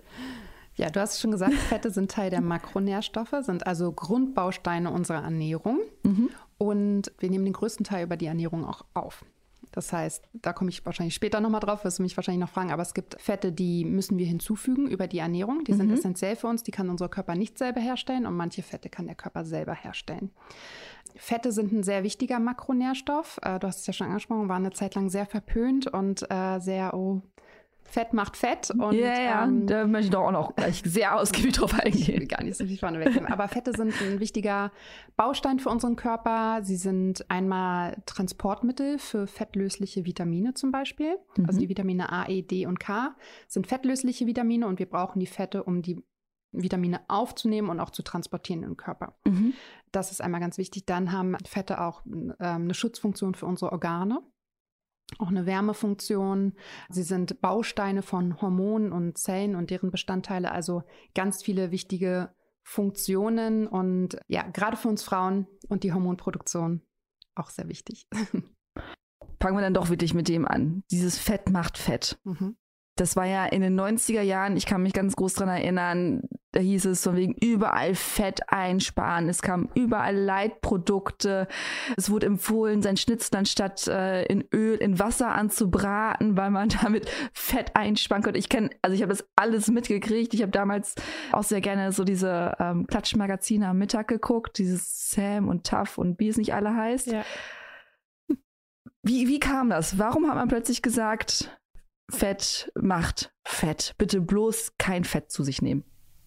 Ja, 0.76 0.90
du 0.90 1.00
hast 1.00 1.20
schon 1.20 1.32
gesagt, 1.32 1.54
Fette 1.54 1.90
sind 1.90 2.12
Teil 2.12 2.30
der 2.30 2.40
Makronährstoffe, 2.40 3.34
sind 3.40 3.66
also 3.66 3.90
Grundbausteine 3.90 4.92
unserer 4.92 5.24
Ernährung. 5.24 5.80
Mhm. 6.04 6.30
Und 6.56 7.12
wir 7.18 7.30
nehmen 7.30 7.46
den 7.46 7.52
größten 7.52 7.82
Teil 7.82 8.04
über 8.04 8.16
die 8.16 8.26
Ernährung 8.26 8.64
auch 8.64 8.84
auf. 8.94 9.24
Das 9.74 9.92
heißt, 9.92 10.28
da 10.34 10.52
komme 10.52 10.70
ich 10.70 10.86
wahrscheinlich 10.86 11.16
später 11.16 11.40
nochmal 11.40 11.58
drauf, 11.58 11.84
wirst 11.84 11.98
du 11.98 12.04
mich 12.04 12.16
wahrscheinlich 12.16 12.40
noch 12.40 12.48
fragen, 12.48 12.70
aber 12.70 12.82
es 12.82 12.94
gibt 12.94 13.20
Fette, 13.20 13.50
die 13.50 13.84
müssen 13.84 14.18
wir 14.18 14.26
hinzufügen 14.26 14.86
über 14.86 15.08
die 15.08 15.18
Ernährung. 15.18 15.64
Die 15.64 15.72
mhm. 15.72 15.78
sind 15.78 15.90
essentiell 15.90 16.36
für 16.36 16.46
uns, 16.46 16.62
die 16.62 16.70
kann 16.70 16.90
unser 16.90 17.08
Körper 17.08 17.34
nicht 17.34 17.58
selber 17.58 17.80
herstellen 17.80 18.24
und 18.24 18.36
manche 18.36 18.62
Fette 18.62 18.88
kann 18.88 19.06
der 19.06 19.16
Körper 19.16 19.44
selber 19.44 19.74
herstellen. 19.74 20.30
Fette 21.16 21.50
sind 21.50 21.72
ein 21.72 21.82
sehr 21.82 22.04
wichtiger 22.04 22.38
Makronährstoff. 22.38 23.40
Äh, 23.42 23.58
du 23.58 23.66
hast 23.66 23.80
es 23.80 23.86
ja 23.88 23.92
schon 23.92 24.06
angesprochen, 24.06 24.48
war 24.48 24.56
eine 24.56 24.70
Zeit 24.70 24.94
lang 24.94 25.10
sehr 25.10 25.26
verpönt 25.26 25.88
und 25.88 26.24
äh, 26.30 26.60
sehr, 26.60 26.94
oh, 26.94 27.22
Fett 27.84 28.12
macht 28.12 28.36
Fett. 28.36 28.70
Und, 28.70 28.94
ja, 28.94 29.20
ja, 29.20 29.44
ähm, 29.44 29.66
da 29.66 29.86
möchte 29.86 30.06
ich 30.06 30.10
doch 30.10 30.26
auch 30.26 30.32
noch 30.32 30.56
gleich 30.56 30.82
sehr 30.84 31.16
ausgiebig 31.16 31.52
drauf 31.52 31.74
eingehen. 31.74 32.22
Ich 32.22 32.28
gar 32.28 32.42
nicht 32.42 32.56
so 32.56 32.66
viel 32.66 32.78
vorne 32.78 32.98
wegnehmen. 32.98 33.30
Aber 33.30 33.46
Fette 33.48 33.72
sind 33.72 33.94
ein 34.00 34.20
wichtiger 34.20 34.72
Baustein 35.16 35.58
für 35.58 35.68
unseren 35.68 35.96
Körper. 35.96 36.60
Sie 36.62 36.76
sind 36.76 37.30
einmal 37.30 38.02
Transportmittel 38.06 38.98
für 38.98 39.26
fettlösliche 39.26 40.04
Vitamine 40.04 40.54
zum 40.54 40.72
Beispiel. 40.72 41.16
Mhm. 41.36 41.46
Also 41.46 41.60
die 41.60 41.68
Vitamine 41.68 42.10
A, 42.10 42.28
E, 42.28 42.42
D 42.42 42.66
und 42.66 42.80
K 42.80 43.14
sind 43.48 43.66
fettlösliche 43.66 44.26
Vitamine 44.26 44.66
und 44.66 44.78
wir 44.78 44.88
brauchen 44.88 45.20
die 45.20 45.26
Fette, 45.26 45.62
um 45.62 45.82
die 45.82 46.02
Vitamine 46.50 47.00
aufzunehmen 47.08 47.68
und 47.68 47.80
auch 47.80 47.90
zu 47.90 48.02
transportieren 48.02 48.62
im 48.62 48.76
Körper. 48.76 49.16
Mhm. 49.24 49.54
Das 49.92 50.10
ist 50.10 50.20
einmal 50.20 50.40
ganz 50.40 50.58
wichtig. 50.58 50.86
Dann 50.86 51.12
haben 51.12 51.36
Fette 51.44 51.80
auch 51.80 52.02
ähm, 52.06 52.34
eine 52.38 52.74
Schutzfunktion 52.74 53.34
für 53.34 53.46
unsere 53.46 53.72
Organe 53.72 54.20
auch 55.18 55.28
eine 55.28 55.46
Wärmefunktion. 55.46 56.54
Sie 56.88 57.02
sind 57.02 57.40
Bausteine 57.40 58.02
von 58.02 58.40
Hormonen 58.40 58.92
und 58.92 59.18
Zellen 59.18 59.54
und 59.54 59.70
deren 59.70 59.90
Bestandteile, 59.90 60.52
also 60.52 60.82
ganz 61.14 61.42
viele 61.42 61.70
wichtige 61.70 62.34
Funktionen 62.62 63.66
und 63.66 64.16
ja, 64.26 64.42
gerade 64.42 64.76
für 64.76 64.88
uns 64.88 65.02
Frauen 65.02 65.46
und 65.68 65.84
die 65.84 65.92
Hormonproduktion 65.92 66.82
auch 67.34 67.50
sehr 67.50 67.68
wichtig. 67.68 68.08
fangen 69.44 69.58
wir 69.58 69.62
dann 69.62 69.74
doch 69.74 69.90
wirklich 69.90 70.14
mit 70.14 70.28
dem 70.28 70.48
an. 70.48 70.84
Dieses 70.90 71.18
Fett 71.18 71.50
macht 71.50 71.76
Fett. 71.76 72.18
Mhm. 72.24 72.56
Das 72.96 73.14
war 73.14 73.26
ja 73.26 73.44
in 73.44 73.60
den 73.60 73.78
90er 73.78 74.22
Jahren, 74.22 74.56
ich 74.56 74.64
kann 74.64 74.82
mich 74.82 74.94
ganz 74.94 75.16
groß 75.16 75.34
daran 75.34 75.54
erinnern, 75.54 76.22
da 76.54 76.60
hieß 76.60 76.84
es 76.86 77.02
von 77.02 77.16
wegen 77.16 77.34
überall 77.34 77.94
Fett 77.94 78.40
einsparen. 78.52 79.28
Es 79.28 79.42
kamen 79.42 79.68
überall 79.74 80.16
Leitprodukte. 80.16 81.48
Es 81.96 82.10
wurde 82.10 82.26
empfohlen, 82.26 82.80
sein 82.80 82.96
Schnitzel 82.96 83.36
anstatt 83.36 83.88
äh, 83.88 84.24
in 84.26 84.44
Öl, 84.52 84.76
in 84.76 85.00
Wasser 85.00 85.32
anzubraten, 85.32 86.36
weil 86.36 86.50
man 86.50 86.68
damit 86.82 87.10
Fett 87.32 87.74
einsparen 87.74 88.22
konnte. 88.22 88.38
Ich 88.38 88.48
kenne, 88.48 88.70
also 88.82 88.94
ich 88.94 89.02
habe 89.02 89.10
das 89.10 89.26
alles 89.34 89.68
mitgekriegt. 89.68 90.32
Ich 90.32 90.42
habe 90.42 90.52
damals 90.52 90.94
auch 91.32 91.42
sehr 91.42 91.60
gerne 91.60 91.90
so 91.90 92.04
diese 92.04 92.54
ähm, 92.60 92.86
Klatschmagazine 92.86 93.68
am 93.68 93.78
Mittag 93.78 94.06
geguckt, 94.06 94.58
dieses 94.58 95.10
Sam 95.10 95.48
und 95.48 95.66
Tough 95.66 95.98
und 95.98 96.20
wie 96.20 96.28
es 96.28 96.36
nicht 96.36 96.54
alle 96.54 96.74
heißt. 96.74 97.08
Ja. 97.08 97.24
Wie, 99.02 99.28
wie 99.28 99.40
kam 99.40 99.70
das? 99.70 99.98
Warum 99.98 100.28
hat 100.28 100.36
man 100.36 100.48
plötzlich 100.48 100.82
gesagt, 100.82 101.50
Fett 102.10 102.70
macht 102.74 103.34
Fett. 103.44 103.94
Bitte 103.98 104.20
bloß 104.20 104.74
kein 104.78 105.04
Fett 105.04 105.30
zu 105.30 105.42
sich 105.42 105.62
nehmen. 105.62 105.84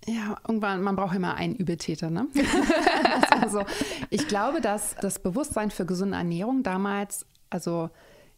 Ja, 0.07 0.37
irgendwann, 0.47 0.81
man 0.81 0.95
braucht 0.95 1.15
immer 1.15 1.35
einen 1.35 1.55
Übeltäter, 1.55 2.09
ne? 2.09 2.27
also, 3.41 3.63
ich 4.09 4.27
glaube, 4.27 4.61
dass 4.61 4.95
das 4.95 5.19
Bewusstsein 5.19 5.69
für 5.69 5.85
gesunde 5.85 6.17
Ernährung 6.17 6.63
damals, 6.63 7.25
also 7.49 7.89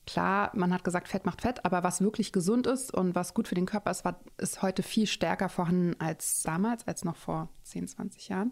klar, 0.08 0.52
man 0.56 0.74
hat 0.74 0.84
gesagt, 0.84 1.08
Fett 1.08 1.28
macht 1.28 1.42
Fett, 1.42 1.64
aber 1.66 1.84
was 1.84 2.02
wirklich 2.02 2.32
gesund 2.32 2.66
ist 2.66 2.92
und 2.92 3.14
was 3.14 3.36
gut 3.36 3.48
für 3.48 3.54
den 3.54 3.68
Körper 3.68 3.92
ist, 3.92 4.04
war, 4.04 4.20
ist 4.38 4.64
heute 4.64 4.82
viel 4.82 5.06
stärker 5.06 5.48
vorhanden 5.48 5.96
als 6.00 6.42
damals, 6.42 6.88
als 6.88 7.06
noch 7.06 7.16
vor 7.16 7.50
10, 7.64 7.88
20 7.88 8.30
Jahren 8.30 8.52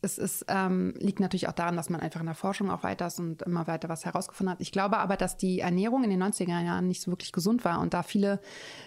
es 0.00 0.18
ist, 0.18 0.44
ähm, 0.48 0.94
liegt 0.98 1.20
natürlich 1.20 1.48
auch 1.48 1.52
daran, 1.52 1.76
dass 1.76 1.90
man 1.90 2.00
einfach 2.00 2.20
in 2.20 2.26
der 2.26 2.34
Forschung 2.34 2.70
auch 2.70 2.82
weiter 2.82 3.08
ist 3.08 3.18
und 3.18 3.42
immer 3.42 3.66
weiter 3.66 3.88
was 3.88 4.04
herausgefunden 4.04 4.52
hat. 4.52 4.60
Ich 4.60 4.70
glaube 4.70 4.98
aber, 4.98 5.16
dass 5.16 5.36
die 5.36 5.60
Ernährung 5.60 6.04
in 6.04 6.10
den 6.10 6.22
90er 6.22 6.60
Jahren 6.60 6.86
nicht 6.86 7.02
so 7.02 7.10
wirklich 7.10 7.32
gesund 7.32 7.64
war 7.64 7.80
und 7.80 7.94
da 7.94 8.02
viele 8.02 8.40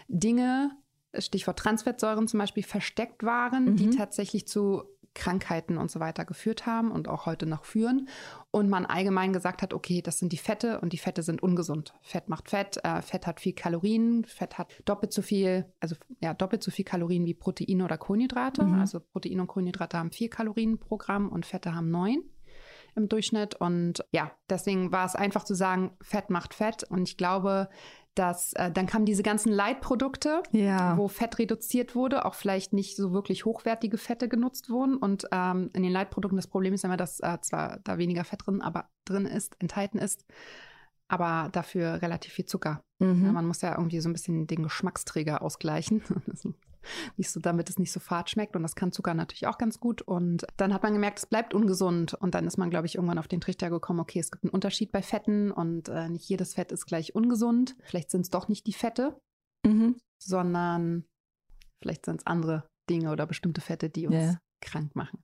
Dinge, 0.08 0.72
Stichwort 1.18 1.60
Transfettsäuren 1.60 2.27
zum 2.27 2.39
Beispiel, 2.39 2.63
versteckt 2.63 3.24
waren, 3.24 3.65
mhm. 3.65 3.75
die 3.75 3.89
tatsächlich 3.89 4.48
zu 4.48 4.84
Krankheiten 5.13 5.77
und 5.77 5.91
so 5.91 6.00
weiter 6.00 6.25
geführt 6.25 6.65
haben 6.65 6.91
und 6.91 7.08
auch 7.08 7.25
heute 7.25 7.46
noch 7.46 7.65
führen. 7.65 8.08
Und 8.50 8.70
man 8.70 8.86
allgemein 8.86 9.34
gesagt 9.34 9.62
hat, 9.62 9.74
okay, 9.74 10.01
das 10.01 10.20
sind 10.20 10.32
die 10.32 10.38
Fette 10.38 10.80
und 10.80 10.94
die 10.94 10.98
Fette 10.98 11.24
sind 11.24 11.44
ungesund. 11.44 11.94
Fett 12.01 12.30
macht 12.30 12.50
Fett, 12.50 12.80
äh, 12.84 13.01
Fett 13.01 13.27
hat 13.27 13.39
viel 13.39 13.53
Kalorien, 13.53 14.24
Fett 14.24 14.58
hat 14.58 14.74
doppelt 14.86 15.12
so 15.12 15.22
viel, 15.22 15.65
also 15.80 15.96
ja, 16.22 16.34
doppelt 16.34 16.63
so 16.63 16.72
viel 16.72 16.86
Kalorien 16.86 17.25
wie 17.25 17.34
Proteine 17.34 17.84
oder 17.84 17.98
Kohlenhydrate. 17.98 18.63
Mhm. 18.63 18.80
Also 18.80 19.00
Proteine 19.00 19.41
und 19.41 19.48
Kohlenhydrate 19.48 19.98
haben 19.98 20.12
vier 20.12 20.30
Kalorien 20.30 20.80
pro 20.80 20.98
Gramm 20.98 21.30
und 21.30 21.46
Fette 21.46 21.75
haben 21.75 21.91
neun 21.91 22.24
im 22.96 23.10
Durchschnitt. 23.10 23.56
Und 23.56 24.06
ja, 24.12 24.32
deswegen 24.50 24.91
war 24.91 25.06
es 25.06 25.15
einfach 25.15 25.44
zu 25.44 25.56
sagen, 25.56 25.91
Fett 26.01 26.30
macht 26.30 26.53
Fett. 26.53 26.84
Und 26.84 27.08
ich 27.08 27.18
glaube, 27.18 27.70
dass 28.15 28.53
äh, 28.53 28.72
dann 28.72 28.88
kamen 28.88 29.06
diese 29.06 29.24
ganzen 29.24 29.51
Leitprodukte, 29.51 30.44
ja. 30.51 30.98
wo 30.98 31.08
Fett 31.08 31.39
reduziert 31.39 31.96
wurde, 31.96 32.25
auch 32.25 32.36
vielleicht 32.36 32.74
nicht 32.74 32.96
so 32.96 33.13
wirklich 33.13 33.46
hochwertige 33.46 33.98
Fette 33.98 34.27
genutzt 34.27 34.70
wurden. 34.70 34.98
Und 34.98 35.27
ähm, 35.32 35.70
in 35.74 35.84
den 35.84 35.91
Leitprodukten 35.91 36.36
das 36.36 36.48
Problem 36.48 36.74
ist 36.74 36.84
immer, 36.84 36.98
dass 36.98 37.20
äh, 37.22 37.38
zwar 37.41 37.80
da 37.84 37.98
weniger 37.98 38.24
Fett 38.24 38.46
drin, 38.46 38.62
aber 38.62 38.89
drin 39.06 39.25
ist, 39.25 39.56
enthalten 39.60 39.98
ist, 39.98 40.25
aber 41.08 41.50
dafür 41.51 42.01
relativ 42.01 42.34
viel 42.34 42.46
Zucker. 42.46 42.84
Mhm. 43.00 43.25
Ja, 43.25 43.32
man 43.32 43.46
muss 43.46 43.62
ja 43.62 43.72
irgendwie 43.77 44.01
so 44.01 44.10
ein 44.10 44.13
bisschen 44.13 44.48
den 44.48 44.63
Geschmacksträger 44.63 45.41
ausgleichen. 45.41 46.03
nicht 47.18 47.30
so, 47.30 47.40
damit 47.40 47.70
es 47.70 47.80
nicht 47.80 47.92
so 47.92 48.00
fad 48.00 48.30
schmeckt. 48.30 48.56
Und 48.56 48.64
das 48.64 48.76
kann 48.76 48.92
Zucker 48.92 49.14
natürlich 49.14 49.48
auch 49.48 49.58
ganz 49.58 49.80
gut. 49.80 50.02
Und 50.02 50.46
dann 50.58 50.74
hat 50.74 50.84
man 50.84 50.94
gemerkt, 50.94 51.20
es 51.20 51.26
bleibt 51.26 51.54
ungesund. 51.54 52.14
Und 52.14 52.36
dann 52.36 52.48
ist 52.48 52.58
man, 52.58 52.70
glaube 52.70 52.88
ich, 52.88 52.96
irgendwann 52.96 53.20
auf 53.20 53.28
den 53.28 53.42
Trichter 53.42 53.70
gekommen, 53.70 54.00
okay, 54.00 54.20
es 54.20 54.32
gibt 54.32 54.44
einen 54.44 54.54
Unterschied 54.54 54.92
bei 54.92 55.02
Fetten 55.02 55.52
und 55.52 55.90
äh, 55.90 56.10
nicht 56.10 56.28
jedes 56.28 56.54
Fett 56.54 56.72
ist 56.72 56.86
gleich 56.86 57.16
ungesund. 57.16 57.76
Vielleicht 57.84 58.12
sind 58.12 58.22
es 58.22 58.30
doch 58.30 58.48
nicht 58.48 58.68
die 58.68 58.74
Fette, 58.74 59.20
mhm. 59.66 59.98
sondern 60.22 61.06
vielleicht 61.82 62.06
sind 62.06 62.22
es 62.22 62.28
andere 62.28 62.68
Dinge 62.90 63.12
oder 63.12 63.26
bestimmte 63.26 63.62
Fette, 63.62 63.90
die 63.90 64.08
uns 64.08 64.16
yeah. 64.16 64.42
krank 64.62 64.96
machen. 64.96 65.24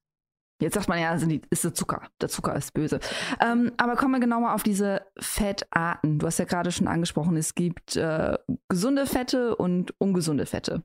Jetzt 0.60 0.74
sagt 0.74 0.88
man 0.88 1.00
ja, 1.00 1.14
ist 1.14 1.64
der 1.64 1.74
Zucker. 1.74 2.08
Der 2.20 2.30
Zucker 2.30 2.56
ist 2.56 2.74
böse. 2.74 3.00
Ähm, 3.40 3.72
aber 3.78 3.96
kommen 3.96 4.14
wir 4.14 4.20
genauer 4.20 4.54
auf 4.54 4.64
diese 4.64 5.02
Fettarten. 5.20 6.18
Du 6.18 6.26
hast 6.26 6.40
ja 6.40 6.46
gerade 6.46 6.72
schon 6.72 6.88
angesprochen, 6.88 7.38
es 7.38 7.54
gibt 7.54 7.96
äh, 7.96 8.38
gesunde 8.68 9.06
Fette 9.06 9.56
und 9.56 9.94
ungesunde 10.00 10.48
Fette. 10.48 10.84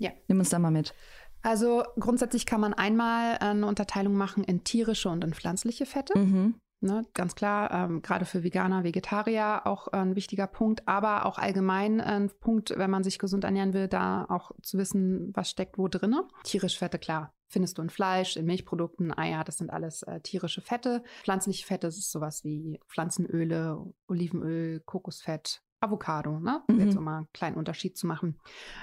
Ja. 0.00 0.10
Nimm 0.28 0.38
uns 0.38 0.48
da 0.48 0.58
mal 0.58 0.70
mit. 0.70 0.94
Also 1.42 1.84
grundsätzlich 1.98 2.46
kann 2.46 2.60
man 2.60 2.74
einmal 2.74 3.38
eine 3.38 3.66
Unterteilung 3.66 4.14
machen 4.14 4.44
in 4.44 4.64
tierische 4.64 5.08
und 5.08 5.24
in 5.24 5.34
pflanzliche 5.34 5.86
Fette. 5.86 6.18
Mhm. 6.18 6.56
Ne, 6.82 7.04
ganz 7.12 7.34
klar, 7.34 7.70
ähm, 7.72 8.00
gerade 8.00 8.24
für 8.24 8.42
Veganer, 8.42 8.84
Vegetarier 8.84 9.66
auch 9.66 9.88
ein 9.88 10.16
wichtiger 10.16 10.46
Punkt, 10.46 10.88
aber 10.88 11.26
auch 11.26 11.36
allgemein 11.36 12.00
ein 12.00 12.30
Punkt, 12.40 12.72
wenn 12.74 12.90
man 12.90 13.04
sich 13.04 13.18
gesund 13.18 13.44
ernähren 13.44 13.74
will, 13.74 13.86
da 13.86 14.24
auch 14.30 14.52
zu 14.62 14.78
wissen, 14.78 15.30
was 15.34 15.50
steckt 15.50 15.76
wo 15.76 15.88
drin. 15.88 16.16
Tierische 16.42 16.78
Fette, 16.78 16.98
klar, 16.98 17.34
findest 17.48 17.76
du 17.76 17.82
in 17.82 17.90
Fleisch, 17.90 18.38
in 18.38 18.46
Milchprodukten, 18.46 19.12
Eier, 19.16 19.44
das 19.44 19.58
sind 19.58 19.70
alles 19.70 20.04
äh, 20.04 20.20
tierische 20.20 20.62
Fette. 20.62 21.02
Pflanzliche 21.22 21.66
Fette, 21.66 21.86
das 21.86 21.98
ist 21.98 22.12
sowas 22.12 22.44
wie 22.44 22.80
Pflanzenöle, 22.88 23.84
Olivenöl, 24.08 24.80
Kokosfett, 24.80 25.60
Avocado, 25.80 26.38
ne? 26.38 26.62
Mhm. 26.68 26.80
Jetzt 26.80 26.96
um 26.96 27.04
mal 27.04 27.18
einen 27.18 27.32
kleinen 27.32 27.56
Unterschied 27.56 27.96
zu 27.96 28.06
machen. 28.06 28.38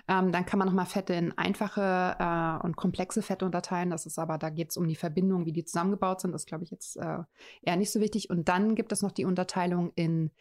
Ähm, 0.07 0.31
dann 0.31 0.45
kann 0.45 0.59
man 0.59 0.67
nochmal 0.67 0.85
Fette 0.85 1.13
in 1.13 1.37
einfache 1.37 2.15
äh, 2.19 2.65
und 2.65 2.75
komplexe 2.75 3.21
Fette 3.21 3.45
unterteilen. 3.45 3.89
Das 3.91 4.05
ist 4.05 4.17
aber, 4.17 4.37
da 4.37 4.49
geht 4.49 4.71
es 4.71 4.77
um 4.77 4.87
die 4.87 4.95
Verbindung, 4.95 5.45
wie 5.45 5.53
die 5.53 5.63
zusammengebaut 5.63 6.21
sind. 6.21 6.31
Das 6.31 6.45
glaube 6.45 6.63
ich 6.63 6.71
jetzt 6.71 6.97
äh, 6.97 7.19
eher 7.61 7.75
nicht 7.77 7.91
so 7.91 7.99
wichtig. 7.99 8.29
Und 8.29 8.49
dann 8.49 8.75
gibt 8.75 8.91
es 8.91 9.01
noch 9.01 9.11
die 9.11 9.25
Unterteilung 9.25 9.91
in 9.95 10.31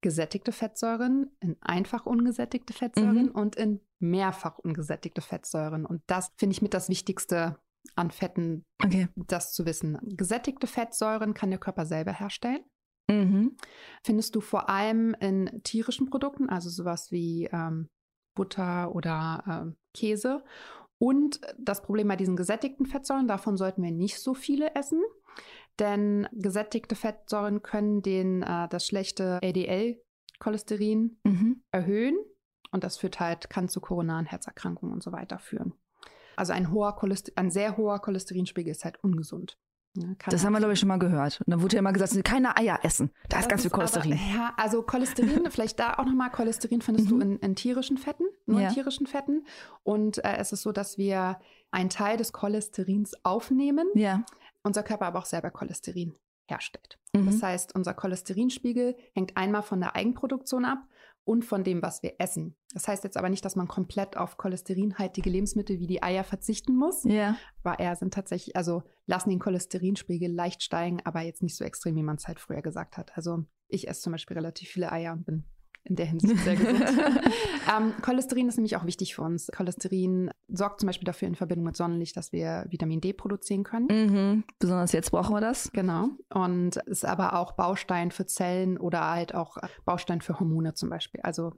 gesättigte 0.00 0.52
Fettsäuren, 0.52 1.30
in 1.40 1.56
einfach 1.60 2.06
ungesättigte 2.06 2.72
Fettsäuren 2.72 3.26
mhm. 3.26 3.32
und 3.32 3.56
in 3.56 3.80
mehrfach 3.98 4.58
ungesättigte 4.58 5.20
Fettsäuren. 5.20 5.84
Und 5.86 6.02
das 6.06 6.32
finde 6.36 6.54
ich 6.54 6.62
mit 6.62 6.74
das 6.74 6.88
Wichtigste 6.88 7.58
an 7.94 8.10
Fetten, 8.10 8.64
okay. 8.82 9.08
das 9.16 9.52
zu 9.52 9.66
wissen. 9.66 9.98
Gesättigte 10.02 10.66
Fettsäuren 10.66 11.34
kann 11.34 11.50
der 11.50 11.58
Körper 11.58 11.86
selber 11.86 12.12
herstellen. 12.12 12.64
Mhm. 13.10 13.56
Findest 14.02 14.34
du 14.34 14.40
vor 14.40 14.68
allem 14.68 15.14
in 15.20 15.62
tierischen 15.64 16.08
Produkten, 16.10 16.48
also 16.48 16.70
sowas 16.70 17.10
wie 17.10 17.48
ähm, 17.52 17.88
Butter 18.34 18.94
oder 18.94 19.44
ähm, 19.46 19.76
Käse. 19.94 20.44
Und 20.98 21.40
das 21.58 21.82
Problem 21.82 22.08
bei 22.08 22.16
diesen 22.16 22.36
gesättigten 22.36 22.86
Fettsäuren, 22.86 23.26
davon 23.26 23.56
sollten 23.56 23.82
wir 23.82 23.90
nicht 23.90 24.20
so 24.20 24.34
viele 24.34 24.74
essen, 24.74 25.02
denn 25.78 26.28
gesättigte 26.32 26.94
Fettsäuren 26.94 27.62
können 27.62 28.02
den, 28.02 28.42
äh, 28.42 28.68
das 28.68 28.86
schlechte 28.86 29.38
LDL-Cholesterin 29.42 31.18
mhm. 31.24 31.62
erhöhen 31.72 32.18
und 32.70 32.84
das 32.84 32.98
führt 32.98 33.18
halt, 33.18 33.50
kann 33.50 33.68
zu 33.68 33.80
koronaren 33.80 34.26
Herzerkrankungen 34.26 34.94
und 34.94 35.02
so 35.02 35.12
weiter 35.12 35.38
führen. 35.38 35.74
Also 36.36 36.52
ein, 36.52 36.70
hoher 36.70 36.96
ein 37.36 37.50
sehr 37.50 37.76
hoher 37.76 37.98
Cholesterinspiegel 38.00 38.70
ist 38.70 38.84
halt 38.84 39.02
ungesund. 39.02 39.58
Ja, 39.94 40.14
das 40.26 40.44
haben 40.44 40.52
wir, 40.52 40.58
glaube 40.58 40.74
ich, 40.74 40.78
schon 40.78 40.88
mal 40.88 40.98
gehört. 40.98 41.40
Und 41.40 41.50
dann 41.50 41.62
wurde 41.62 41.74
ja 41.74 41.80
immer 41.80 41.92
gesagt, 41.92 42.22
keine 42.24 42.56
Eier 42.56 42.78
essen. 42.84 43.10
Da 43.28 43.40
ist 43.40 43.48
ganz 43.48 43.62
viel 43.62 43.70
Cholesterin. 43.70 44.12
Aber, 44.12 44.20
ja, 44.20 44.54
also 44.56 44.82
Cholesterin, 44.82 45.46
vielleicht 45.50 45.80
da 45.80 45.94
auch 45.94 46.04
nochmal, 46.04 46.30
Cholesterin 46.30 46.80
findest 46.80 47.10
mhm. 47.10 47.18
du 47.18 47.26
in, 47.26 47.38
in, 47.38 47.56
tierischen 47.56 47.98
Fetten, 47.98 48.24
nur 48.46 48.60
ja. 48.60 48.68
in 48.68 48.74
tierischen 48.74 49.06
Fetten. 49.08 49.46
Und 49.82 50.24
äh, 50.24 50.36
es 50.36 50.52
ist 50.52 50.62
so, 50.62 50.70
dass 50.70 50.96
wir 50.96 51.40
einen 51.72 51.90
Teil 51.90 52.16
des 52.16 52.32
Cholesterins 52.32 53.14
aufnehmen. 53.24 53.88
Ja. 53.94 54.24
Unser 54.62 54.84
Körper 54.84 55.06
aber 55.06 55.18
auch 55.18 55.26
selber 55.26 55.50
Cholesterin 55.50 56.14
herstellt. 56.48 56.98
Mhm. 57.12 57.26
Das 57.26 57.42
heißt, 57.42 57.74
unser 57.74 57.94
Cholesterinspiegel 57.94 58.96
hängt 59.14 59.36
einmal 59.36 59.62
von 59.62 59.80
der 59.80 59.96
Eigenproduktion 59.96 60.64
ab 60.64 60.86
und 61.24 61.44
von 61.44 61.64
dem, 61.64 61.82
was 61.82 62.02
wir 62.02 62.14
essen. 62.18 62.56
Das 62.72 62.88
heißt 62.88 63.04
jetzt 63.04 63.16
aber 63.16 63.28
nicht, 63.28 63.44
dass 63.44 63.56
man 63.56 63.68
komplett 63.68 64.16
auf 64.16 64.36
cholesterinhaltige 64.36 65.30
Lebensmittel 65.30 65.78
wie 65.78 65.86
die 65.86 66.02
Eier 66.02 66.24
verzichten 66.24 66.76
muss. 66.76 67.04
Ja. 67.04 67.36
Aber 67.62 67.78
eher 67.78 67.96
sind 67.96 68.14
tatsächlich, 68.14 68.56
also 68.56 68.82
lassen 69.06 69.30
den 69.30 69.38
Cholesterinspiegel 69.38 70.32
leicht 70.32 70.62
steigen, 70.62 71.00
aber 71.04 71.20
jetzt 71.20 71.42
nicht 71.42 71.56
so 71.56 71.64
extrem, 71.64 71.96
wie 71.96 72.02
man 72.02 72.16
es 72.16 72.26
halt 72.26 72.40
früher 72.40 72.62
gesagt 72.62 72.96
hat. 72.96 73.16
Also 73.16 73.44
ich 73.68 73.88
esse 73.88 74.02
zum 74.02 74.12
Beispiel 74.12 74.36
relativ 74.36 74.68
viele 74.68 74.90
Eier 74.92 75.12
und 75.12 75.24
bin 75.24 75.44
in 75.84 75.96
der 75.96 76.06
Hinsicht 76.06 76.38
sehr 76.44 76.56
gesund. 76.56 76.80
ähm, 77.76 77.94
Cholesterin 78.02 78.48
ist 78.48 78.56
nämlich 78.56 78.76
auch 78.76 78.84
wichtig 78.84 79.14
für 79.14 79.22
uns. 79.22 79.50
Cholesterin 79.54 80.30
sorgt 80.48 80.80
zum 80.80 80.86
Beispiel 80.86 81.06
dafür 81.06 81.28
in 81.28 81.34
Verbindung 81.34 81.66
mit 81.66 81.76
Sonnenlicht, 81.76 82.16
dass 82.16 82.32
wir 82.32 82.66
Vitamin 82.68 83.00
D 83.00 83.12
produzieren 83.12 83.64
können. 83.64 83.86
Mhm. 83.86 84.44
Besonders 84.58 84.92
jetzt 84.92 85.10
brauchen 85.10 85.34
wir 85.34 85.40
das. 85.40 85.72
Genau. 85.72 86.10
Und 86.32 86.76
ist 86.76 87.04
aber 87.04 87.34
auch 87.34 87.52
Baustein 87.52 88.10
für 88.10 88.26
Zellen 88.26 88.78
oder 88.78 89.10
halt 89.10 89.34
auch 89.34 89.56
Baustein 89.84 90.20
für 90.20 90.38
Hormone 90.38 90.74
zum 90.74 90.90
Beispiel. 90.90 91.20
Also 91.22 91.52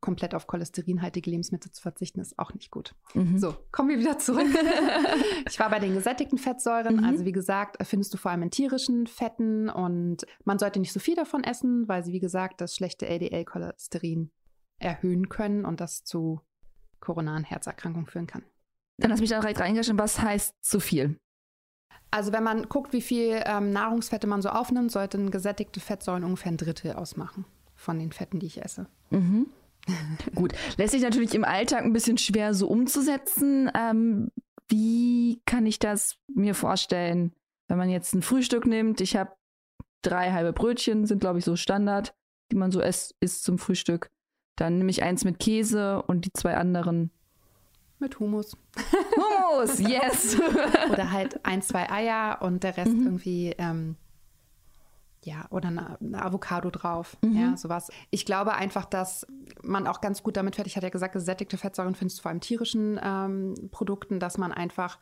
komplett 0.00 0.34
auf 0.34 0.46
cholesterinhaltige 0.46 1.30
Lebensmittel 1.30 1.70
zu 1.72 1.82
verzichten, 1.82 2.20
ist 2.20 2.38
auch 2.38 2.54
nicht 2.54 2.70
gut. 2.70 2.94
Mhm. 3.14 3.38
So, 3.38 3.56
kommen 3.72 3.88
wir 3.88 3.98
wieder 3.98 4.18
zurück. 4.18 4.46
ich 5.48 5.58
war 5.58 5.70
bei 5.70 5.78
den 5.78 5.94
gesättigten 5.94 6.38
Fettsäuren. 6.38 6.96
Mhm. 6.96 7.04
Also 7.04 7.24
wie 7.24 7.32
gesagt, 7.32 7.76
findest 7.86 8.14
du 8.14 8.18
vor 8.18 8.30
allem 8.30 8.42
in 8.42 8.50
tierischen 8.50 9.06
Fetten 9.06 9.68
und 9.68 10.24
man 10.44 10.58
sollte 10.58 10.78
nicht 10.78 10.92
so 10.92 11.00
viel 11.00 11.16
davon 11.16 11.44
essen, 11.44 11.88
weil 11.88 12.04
sie, 12.04 12.12
wie 12.12 12.20
gesagt, 12.20 12.60
das 12.60 12.74
schlechte 12.74 13.06
LDL-Cholesterin 13.06 14.30
erhöhen 14.78 15.28
können 15.28 15.64
und 15.64 15.80
das 15.80 16.04
zu 16.04 16.40
koronaren 17.00 17.44
Herzerkrankungen 17.44 18.06
führen 18.06 18.26
kann. 18.26 18.44
Dann 18.98 19.12
hast 19.12 19.18
du 19.18 19.22
mich 19.22 19.30
da 19.30 19.40
direkt 19.40 19.60
reingeschrieben, 19.60 19.98
was 19.98 20.20
heißt 20.20 20.54
zu 20.60 20.80
viel? 20.80 21.18
Also 22.10 22.32
wenn 22.32 22.42
man 22.42 22.68
guckt, 22.68 22.92
wie 22.92 23.02
viel 23.02 23.42
ähm, 23.44 23.72
Nahrungsfette 23.72 24.26
man 24.26 24.42
so 24.42 24.48
aufnimmt, 24.48 24.90
sollten 24.90 25.30
gesättigte 25.30 25.80
Fettsäuren 25.80 26.24
ungefähr 26.24 26.52
ein 26.52 26.56
Drittel 26.56 26.92
ausmachen 26.92 27.44
von 27.74 27.98
den 27.98 28.12
Fetten, 28.12 28.40
die 28.40 28.46
ich 28.46 28.62
esse. 28.62 28.86
Mhm. 29.10 29.46
Gut, 30.34 30.52
lässt 30.76 30.92
sich 30.92 31.02
natürlich 31.02 31.34
im 31.34 31.44
Alltag 31.44 31.84
ein 31.84 31.92
bisschen 31.92 32.18
schwer 32.18 32.54
so 32.54 32.68
umzusetzen. 32.68 33.70
Ähm, 33.74 34.30
wie 34.68 35.40
kann 35.46 35.66
ich 35.66 35.78
das 35.78 36.16
mir 36.34 36.54
vorstellen, 36.54 37.32
wenn 37.68 37.78
man 37.78 37.90
jetzt 37.90 38.14
ein 38.14 38.22
Frühstück 38.22 38.66
nimmt? 38.66 39.00
Ich 39.00 39.16
habe 39.16 39.32
drei 40.02 40.32
halbe 40.32 40.52
Brötchen, 40.52 41.06
sind 41.06 41.20
glaube 41.20 41.38
ich 41.38 41.44
so 41.44 41.56
Standard, 41.56 42.14
die 42.50 42.56
man 42.56 42.70
so 42.70 42.80
isst, 42.80 43.14
isst 43.20 43.44
zum 43.44 43.58
Frühstück. 43.58 44.10
Dann 44.56 44.78
nehme 44.78 44.90
ich 44.90 45.02
eins 45.02 45.24
mit 45.24 45.38
Käse 45.38 46.02
und 46.02 46.24
die 46.24 46.32
zwei 46.32 46.56
anderen 46.56 47.10
mit 47.98 48.20
Hummus. 48.20 48.56
Hummus, 49.16 49.78
yes. 49.88 50.36
oder 50.90 51.10
halt 51.10 51.44
ein, 51.44 51.62
zwei 51.62 51.90
Eier 51.90 52.38
und 52.42 52.62
der 52.62 52.76
Rest 52.76 52.92
mhm. 52.92 53.04
irgendwie, 53.04 53.54
ähm, 53.58 53.96
ja, 55.24 55.46
oder 55.50 55.68
eine, 55.68 56.00
eine 56.00 56.22
Avocado 56.22 56.70
drauf. 56.70 57.16
Mhm. 57.22 57.36
Ja, 57.36 57.56
sowas. 57.56 57.90
Ich 58.10 58.24
glaube 58.24 58.54
einfach, 58.54 58.84
dass 58.84 59.26
man 59.62 59.86
auch 59.86 60.00
ganz 60.00 60.22
gut 60.22 60.36
damit 60.36 60.56
fährt. 60.56 60.66
Ich 60.66 60.76
hatte 60.76 60.86
ja 60.86 60.90
gesagt, 60.90 61.12
gesättigte 61.12 61.58
Fettsäuren 61.58 61.94
findest 61.94 62.18
du 62.18 62.22
vor 62.22 62.30
allem 62.30 62.40
tierischen 62.40 63.00
ähm, 63.02 63.68
Produkten, 63.70 64.20
dass 64.20 64.38
man 64.38 64.52
einfach 64.52 64.98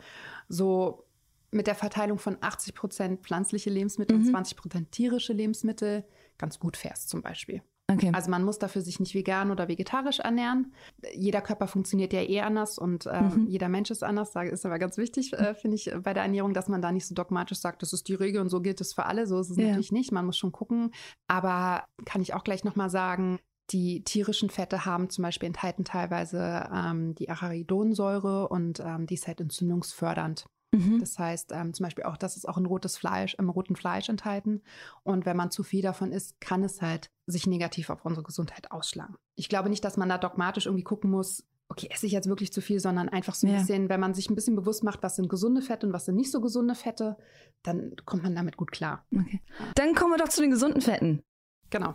so 0.48 1.04
mit 1.50 1.66
der 1.66 1.74
Verteilung 1.74 2.18
von 2.18 2.36
80 2.40 2.74
Prozent 2.74 3.22
pflanzliche 3.22 3.70
Lebensmittel 3.70 4.16
mhm. 4.16 4.24
und 4.24 4.30
20 4.30 4.56
Prozent 4.56 4.92
tierische 4.92 5.32
Lebensmittel 5.32 6.04
ganz 6.38 6.58
gut 6.58 6.76
fährst, 6.76 7.08
zum 7.08 7.22
Beispiel. 7.22 7.62
Okay. 7.88 8.10
Also 8.12 8.30
man 8.30 8.42
muss 8.42 8.58
dafür 8.58 8.82
sich 8.82 8.98
nicht 8.98 9.14
vegan 9.14 9.52
oder 9.52 9.68
vegetarisch 9.68 10.18
ernähren. 10.18 10.72
Jeder 11.14 11.40
Körper 11.40 11.68
funktioniert 11.68 12.12
ja 12.12 12.20
eh 12.20 12.40
anders 12.40 12.78
und 12.78 13.06
äh, 13.06 13.22
mhm. 13.22 13.46
jeder 13.46 13.68
Mensch 13.68 13.90
ist 13.90 14.02
anders. 14.02 14.32
Das 14.32 14.50
ist 14.50 14.66
aber 14.66 14.80
ganz 14.80 14.98
wichtig, 14.98 15.32
äh, 15.34 15.54
finde 15.54 15.76
ich, 15.76 15.92
bei 16.02 16.12
der 16.12 16.24
Ernährung, 16.24 16.52
dass 16.52 16.68
man 16.68 16.82
da 16.82 16.90
nicht 16.90 17.06
so 17.06 17.14
dogmatisch 17.14 17.58
sagt, 17.58 17.82
das 17.82 17.92
ist 17.92 18.08
die 18.08 18.14
Regel 18.14 18.40
und 18.40 18.48
so 18.48 18.60
gilt 18.60 18.80
es 18.80 18.92
für 18.92 19.06
alle. 19.06 19.28
So 19.28 19.38
ist 19.38 19.50
es 19.50 19.56
ja. 19.56 19.68
natürlich 19.68 19.92
nicht. 19.92 20.10
Man 20.10 20.26
muss 20.26 20.36
schon 20.36 20.50
gucken. 20.50 20.90
Aber 21.28 21.84
kann 22.04 22.22
ich 22.22 22.34
auch 22.34 22.42
gleich 22.42 22.64
nochmal 22.64 22.90
sagen, 22.90 23.38
die 23.70 24.02
tierischen 24.02 24.50
Fette 24.50 24.84
haben 24.84 25.08
zum 25.10 25.22
Beispiel 25.22 25.46
enthalten 25.46 25.84
teilweise 25.84 26.68
ähm, 26.72 27.14
die 27.14 27.30
Acharidonsäure 27.30 28.48
und 28.48 28.80
ähm, 28.80 29.06
die 29.06 29.14
ist 29.14 29.26
halt 29.28 29.40
entzündungsfördernd. 29.40 30.46
Mhm. 30.76 31.00
Das 31.00 31.18
heißt 31.18 31.52
ähm, 31.52 31.74
zum 31.74 31.84
Beispiel 31.84 32.04
auch, 32.04 32.16
das 32.16 32.36
ist 32.36 32.48
auch 32.48 32.58
in 32.58 32.66
rotes 32.66 32.96
Fleisch, 32.96 33.34
im 33.34 33.48
roten 33.48 33.76
Fleisch 33.76 34.08
enthalten. 34.08 34.62
Und 35.02 35.26
wenn 35.26 35.36
man 35.36 35.50
zu 35.50 35.62
viel 35.62 35.82
davon 35.82 36.12
isst, 36.12 36.40
kann 36.40 36.62
es 36.62 36.82
halt 36.82 37.10
sich 37.26 37.46
negativ 37.46 37.90
auf 37.90 38.04
unsere 38.04 38.24
Gesundheit 38.24 38.70
ausschlagen. 38.70 39.16
Ich 39.34 39.48
glaube 39.48 39.68
nicht, 39.68 39.84
dass 39.84 39.96
man 39.96 40.08
da 40.08 40.18
dogmatisch 40.18 40.66
irgendwie 40.66 40.84
gucken 40.84 41.10
muss, 41.10 41.44
okay, 41.68 41.88
esse 41.90 42.06
ich 42.06 42.12
jetzt 42.12 42.28
wirklich 42.28 42.52
zu 42.52 42.60
viel, 42.60 42.78
sondern 42.78 43.08
einfach 43.08 43.34
so 43.34 43.46
ein 43.46 43.52
ja. 43.52 43.58
bisschen, 43.58 43.88
wenn 43.88 44.00
man 44.00 44.14
sich 44.14 44.30
ein 44.30 44.34
bisschen 44.34 44.56
bewusst 44.56 44.84
macht, 44.84 45.02
was 45.02 45.16
sind 45.16 45.28
gesunde 45.28 45.62
Fette 45.62 45.86
und 45.86 45.92
was 45.92 46.04
sind 46.04 46.16
nicht 46.16 46.30
so 46.30 46.40
gesunde 46.40 46.74
Fette, 46.74 47.16
dann 47.62 47.96
kommt 48.04 48.22
man 48.22 48.34
damit 48.34 48.56
gut 48.56 48.70
klar. 48.70 49.04
Okay. 49.12 49.40
Dann 49.74 49.94
kommen 49.94 50.12
wir 50.12 50.18
doch 50.18 50.28
zu 50.28 50.40
den 50.40 50.50
gesunden 50.50 50.80
Fetten. 50.80 51.22
Genau. 51.70 51.94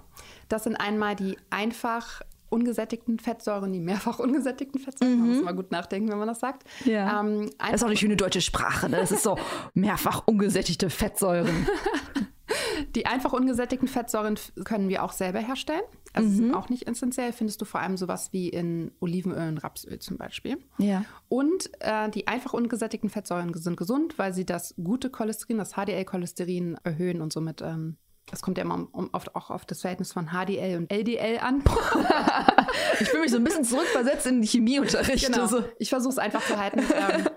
Das 0.49 0.65
sind 0.65 0.75
einmal 0.75 1.15
die 1.15 1.37
einfach 1.49 2.21
ungesättigten 2.51 3.19
Fettsäuren, 3.19 3.71
die 3.73 3.79
mehrfach 3.79 4.19
ungesättigten 4.19 4.79
Fettsäuren. 4.79 5.15
Mhm. 5.15 5.19
Man 5.19 5.29
muss 5.29 5.43
mal 5.43 5.55
gut 5.55 5.71
nachdenken, 5.71 6.09
wenn 6.09 6.17
man 6.17 6.27
das 6.27 6.39
sagt. 6.39 6.63
Ja. 6.85 7.21
Ähm, 7.21 7.49
das 7.57 7.75
ist 7.75 7.83
auch 7.83 7.87
eine 7.87 7.97
schöne 7.97 8.17
deutsche 8.17 8.41
Sprache. 8.41 8.89
Ne? 8.89 8.97
Das 8.97 9.11
ist 9.11 9.23
so 9.23 9.37
mehrfach 9.73 10.23
ungesättigte 10.25 10.89
Fettsäuren. 10.89 11.67
die 12.95 13.05
einfach 13.05 13.33
ungesättigten 13.33 13.87
Fettsäuren 13.87 14.37
können 14.63 14.89
wir 14.89 15.03
auch 15.03 15.13
selber 15.13 15.39
herstellen. 15.39 15.81
Also 16.13 16.27
mhm. 16.27 16.49
ist 16.49 16.55
auch 16.55 16.69
nicht 16.69 16.87
essentiell. 16.87 17.31
Findest 17.31 17.61
du 17.61 17.65
vor 17.65 17.79
allem 17.79 17.97
sowas 17.97 18.33
wie 18.33 18.49
in 18.49 18.91
Olivenöl 18.99 19.47
und 19.47 19.57
Rapsöl 19.59 19.99
zum 19.99 20.17
Beispiel. 20.17 20.57
Ja. 20.77 21.05
Und 21.29 21.71
äh, 21.79 22.09
die 22.09 22.27
einfach 22.27 22.53
ungesättigten 22.53 23.09
Fettsäuren 23.09 23.53
sind 23.53 23.77
gesund, 23.77 24.17
weil 24.17 24.33
sie 24.33 24.45
das 24.45 24.75
gute 24.83 25.09
Cholesterin, 25.09 25.57
das 25.57 25.73
HDL-Cholesterin 25.73 26.77
erhöhen 26.83 27.21
und 27.21 27.31
somit 27.31 27.61
ähm, 27.61 27.97
das 28.31 28.41
kommt 28.41 28.57
ja 28.57 28.63
immer 28.63 28.87
oft 29.11 29.35
auch 29.35 29.51
auf 29.51 29.65
das 29.65 29.81
Verhältnis 29.81 30.13
von 30.13 30.29
HDL 30.29 30.77
und 30.77 30.91
LDL 30.91 31.39
an. 31.39 31.63
ich 32.99 33.09
fühle 33.09 33.23
mich 33.23 33.31
so 33.31 33.37
ein 33.37 33.43
bisschen 33.43 33.65
zurückversetzt 33.65 34.25
in 34.25 34.35
den 34.35 34.43
Chemieunterricht. 34.43 35.25
Genau. 35.25 35.41
Also. 35.41 35.63
Ich 35.77 35.89
versuche 35.89 36.13
es 36.13 36.17
einfach 36.17 36.43
zu 36.45 36.57
halten. 36.57 36.81
Ähm, 37.01 37.27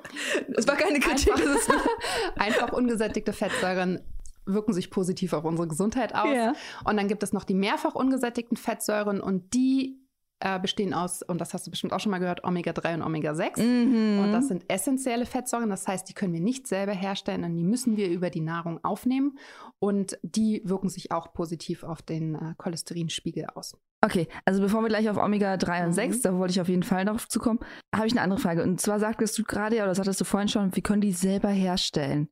es 0.56 0.66
war 0.68 0.76
keine 0.76 1.00
Kritik. 1.00 1.32
Einfach, 1.32 1.86
einfach 2.36 2.72
ungesättigte 2.72 3.32
Fettsäuren 3.32 4.00
wirken 4.46 4.72
sich 4.72 4.90
positiv 4.90 5.32
auf 5.32 5.44
unsere 5.44 5.68
Gesundheit 5.68 6.14
aus. 6.14 6.28
Ja. 6.34 6.52
Und 6.84 6.96
dann 6.96 7.08
gibt 7.08 7.22
es 7.22 7.32
noch 7.32 7.44
die 7.44 7.54
mehrfach 7.54 7.94
ungesättigten 7.94 8.56
Fettsäuren 8.56 9.20
und 9.20 9.54
die 9.54 10.03
äh, 10.44 10.60
bestehen 10.60 10.92
aus, 10.92 11.22
und 11.22 11.40
das 11.40 11.54
hast 11.54 11.66
du 11.66 11.70
bestimmt 11.70 11.94
auch 11.94 12.00
schon 12.00 12.10
mal 12.10 12.18
gehört, 12.18 12.44
Omega-3 12.44 12.94
und 12.94 13.02
Omega-6. 13.02 13.62
Mhm. 13.62 14.18
Und 14.20 14.32
das 14.32 14.48
sind 14.48 14.64
essentielle 14.68 15.24
Fettsäuren. 15.24 15.70
Das 15.70 15.88
heißt, 15.88 16.06
die 16.06 16.12
können 16.12 16.34
wir 16.34 16.40
nicht 16.40 16.66
selber 16.66 16.92
herstellen, 16.92 17.40
sondern 17.40 17.56
die 17.56 17.64
müssen 17.64 17.96
wir 17.96 18.10
über 18.10 18.28
die 18.28 18.42
Nahrung 18.42 18.78
aufnehmen. 18.84 19.38
Und 19.78 20.18
die 20.22 20.60
wirken 20.64 20.90
sich 20.90 21.12
auch 21.12 21.32
positiv 21.32 21.82
auf 21.82 22.02
den 22.02 22.34
äh, 22.34 22.54
Cholesterinspiegel 22.58 23.46
aus. 23.54 23.74
Okay, 24.04 24.28
also 24.44 24.60
bevor 24.60 24.82
wir 24.82 24.88
gleich 24.88 25.08
auf 25.08 25.16
Omega-3 25.16 25.80
und 25.84 25.88
mhm. 25.88 25.92
6, 25.92 26.20
da 26.20 26.36
wollte 26.36 26.52
ich 26.52 26.60
auf 26.60 26.68
jeden 26.68 26.82
Fall 26.82 27.06
noch 27.06 27.18
zukommen, 27.26 27.60
habe 27.94 28.06
ich 28.06 28.12
eine 28.12 28.20
andere 28.20 28.38
Frage. 28.38 28.62
Und 28.62 28.78
zwar 28.82 29.00
sagtest 29.00 29.38
du 29.38 29.44
gerade, 29.44 29.76
oder 29.76 29.94
sagtest 29.94 30.20
du 30.20 30.26
vorhin 30.26 30.48
schon, 30.48 30.76
wir 30.76 30.82
können 30.82 31.00
die 31.00 31.12
selber 31.12 31.48
herstellen. 31.48 32.28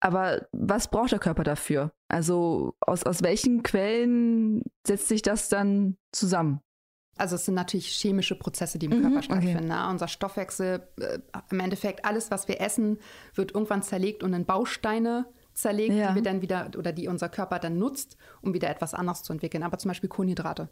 Aber 0.00 0.48
was 0.52 0.90
braucht 0.90 1.12
der 1.12 1.20
Körper 1.20 1.44
dafür? 1.44 1.92
Also 2.08 2.74
aus, 2.80 3.04
aus 3.04 3.22
welchen 3.22 3.62
Quellen 3.62 4.62
setzt 4.84 5.08
sich 5.08 5.22
das 5.22 5.48
dann 5.48 5.96
zusammen? 6.12 6.60
Also 7.16 7.36
es 7.36 7.44
sind 7.44 7.54
natürlich 7.54 7.88
chemische 7.88 8.34
Prozesse, 8.34 8.78
die 8.78 8.86
im 8.86 8.98
mhm, 8.98 9.02
Körper 9.02 9.22
stattfinden. 9.22 9.70
Okay. 9.70 9.82
Ne? 9.82 9.88
Unser 9.90 10.08
Stoffwechsel, 10.08 10.86
äh, 11.00 11.18
im 11.50 11.60
Endeffekt 11.60 12.04
alles, 12.04 12.30
was 12.30 12.48
wir 12.48 12.60
essen, 12.60 12.98
wird 13.34 13.52
irgendwann 13.54 13.82
zerlegt 13.82 14.22
und 14.22 14.32
in 14.32 14.44
Bausteine 14.44 15.26
zerlegt, 15.54 15.94
ja. 15.94 16.10
die 16.10 16.16
wir 16.16 16.22
dann 16.22 16.42
wieder 16.42 16.70
oder 16.76 16.92
die 16.92 17.08
unser 17.08 17.28
Körper 17.28 17.58
dann 17.58 17.78
nutzt, 17.78 18.16
um 18.42 18.52
wieder 18.52 18.68
etwas 18.68 18.94
anderes 18.94 19.22
zu 19.22 19.32
entwickeln. 19.32 19.62
Aber 19.62 19.78
zum 19.78 19.88
Beispiel 19.88 20.08
Kohlenhydrate 20.08 20.68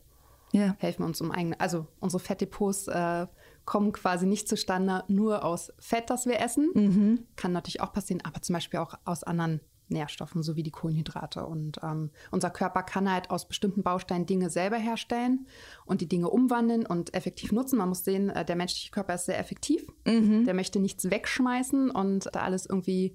ja. 0.52 0.76
helfen 0.78 1.02
uns 1.02 1.20
um 1.20 1.30
eigene, 1.30 1.59
also 1.59 1.87
unsere 2.00 2.20
Fettdepots 2.20 2.88
äh, 2.88 3.26
kommen 3.64 3.92
quasi 3.92 4.26
nicht 4.26 4.48
zustande 4.48 5.04
nur 5.09 5.44
aus 5.44 5.72
Fett, 5.78 6.11
das 6.11 6.26
wir 6.26 6.40
essen. 6.40 6.70
Mhm. 6.74 7.26
Kann 7.37 7.52
natürlich 7.52 7.80
auch 7.80 7.92
passieren, 7.92 8.22
aber 8.24 8.42
zum 8.42 8.54
Beispiel 8.54 8.80
auch 8.80 8.94
aus 9.04 9.24
anderen 9.24 9.61
Nährstoffen, 9.88 10.42
so 10.42 10.57
wie 10.57 10.62
die 10.62 10.70
Kohlenhydrate. 10.70 11.47
Und 11.47 11.79
ähm, 11.83 12.11
unser 12.31 12.51
Körper 12.51 12.83
kann 12.83 13.11
halt 13.11 13.31
aus 13.31 13.47
bestimmten 13.47 13.83
Bausteinen 13.83 14.27
Dinge 14.27 14.51
selber 14.51 14.77
herstellen 14.77 15.47
und 15.85 16.01
die 16.01 16.09
Dinge 16.09 16.31
umwandeln 16.31 16.87
und 16.87 17.14
effektiv 17.14 17.53
nutzen. 17.53 17.79
Man 17.79 17.88
muss 17.88 18.05
sehen, 18.05 18.31
äh, 18.31 18.44
der 18.44 18.57
menschliche 18.57 18.90
Körper 18.90 19.14
ist 19.14 19.27
sehr 19.27 19.38
effektiv. 19.38 19.87
Mhm. 20.07 20.44
Der 20.44 20.55
möchte 20.55 20.81
nichts 20.81 21.11
wegschmeißen 21.11 21.90
und 21.90 22.29
da 22.33 22.40
alles 22.40 22.66
irgendwie 22.66 23.14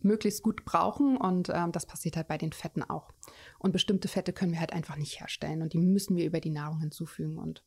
möglichst 0.00 0.42
gut 0.42 0.64
brauchen. 0.64 1.16
Und 1.16 1.50
ähm, 1.52 1.72
das 1.72 1.86
passiert 1.86 2.16
halt 2.16 2.28
bei 2.28 2.38
den 2.38 2.52
Fetten 2.52 2.82
auch. 2.82 3.12
Und 3.58 3.72
bestimmte 3.72 4.08
Fette 4.08 4.32
können 4.32 4.52
wir 4.52 4.60
halt 4.60 4.72
einfach 4.72 4.96
nicht 4.96 5.20
herstellen 5.20 5.62
und 5.62 5.72
die 5.72 5.78
müssen 5.78 6.16
wir 6.16 6.26
über 6.26 6.40
die 6.40 6.50
Nahrung 6.50 6.80
hinzufügen. 6.80 7.38
Und 7.38 7.62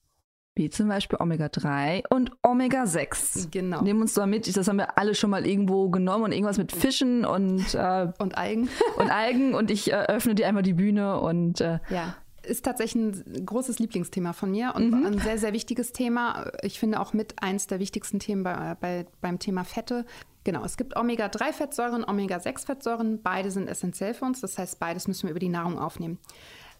wie 0.55 0.69
zum 0.69 0.89
Beispiel 0.89 1.17
Omega-3 1.19 2.03
und 2.09 2.31
Omega-6. 2.43 3.49
Genau. 3.51 3.81
Nehmen 3.81 4.01
uns 4.01 4.13
da 4.13 4.25
mit, 4.25 4.55
das 4.55 4.67
haben 4.67 4.77
wir 4.77 4.97
alle 4.97 5.15
schon 5.15 5.29
mal 5.29 5.45
irgendwo 5.45 5.89
genommen 5.89 6.25
und 6.25 6.31
irgendwas 6.33 6.57
mit 6.57 6.71
Fischen 6.71 7.25
und, 7.25 7.73
äh, 7.73 8.07
und 8.19 8.37
Algen. 8.37 8.69
Und 8.97 9.09
Algen 9.09 9.55
und 9.55 9.71
ich 9.71 9.91
äh, 9.91 9.95
öffne 9.95 10.35
dir 10.35 10.47
einmal 10.47 10.63
die 10.63 10.73
Bühne 10.73 11.19
und 11.19 11.61
äh, 11.61 11.79
ja. 11.89 12.15
Ist 12.43 12.65
tatsächlich 12.65 13.03
ein 13.03 13.45
großes 13.45 13.77
Lieblingsthema 13.79 14.33
von 14.33 14.49
mir 14.49 14.73
und 14.75 14.91
mhm. 14.91 15.05
ein 15.05 15.19
sehr, 15.19 15.37
sehr 15.37 15.53
wichtiges 15.53 15.93
Thema. 15.93 16.51
Ich 16.63 16.79
finde 16.79 16.99
auch 16.99 17.13
mit 17.13 17.35
eins 17.41 17.67
der 17.67 17.79
wichtigsten 17.79 18.17
Themen 18.19 18.43
bei, 18.43 18.75
bei, 18.79 19.05
beim 19.21 19.37
Thema 19.37 19.63
Fette. 19.63 20.05
Genau, 20.43 20.65
es 20.65 20.75
gibt 20.75 20.95
Omega-3-Fettsäuren, 20.95 22.03
Omega-6-Fettsäuren. 22.03 23.21
Beide 23.21 23.51
sind 23.51 23.67
essentiell 23.67 24.15
für 24.15 24.25
uns. 24.25 24.41
Das 24.41 24.57
heißt, 24.57 24.79
beides 24.79 25.07
müssen 25.07 25.23
wir 25.23 25.31
über 25.31 25.39
die 25.39 25.49
Nahrung 25.49 25.77
aufnehmen. 25.77 26.17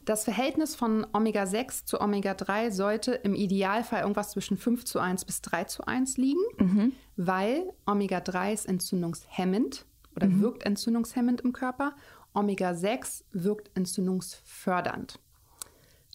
Das 0.06 0.24
Verhältnis 0.24 0.76
von 0.76 1.06
Omega-6 1.14 1.86
zu 1.86 2.02
Omega-3 2.02 2.72
sollte 2.72 3.14
im 3.14 3.36
Idealfall 3.36 4.02
irgendwas 4.02 4.32
zwischen 4.32 4.58
5 4.58 4.84
zu 4.86 5.00
1 5.00 5.26
bis 5.26 5.42
3 5.42 5.66
zu 5.66 5.86
1 5.86 6.18
liegen, 6.18 6.42
mhm. 6.58 6.94
weil 7.18 7.72
Omega-3 7.86 8.54
ist 8.54 8.66
entzündungshemmend 8.66 9.86
oder 10.16 10.28
mhm. 10.28 10.42
wirkt 10.42 10.64
entzündungshemmend 10.66 11.42
im 11.42 11.54
Körper. 11.54 11.94
Omega-6 12.34 13.24
wirkt 13.32 13.70
entzündungsfördernd. 13.76 15.20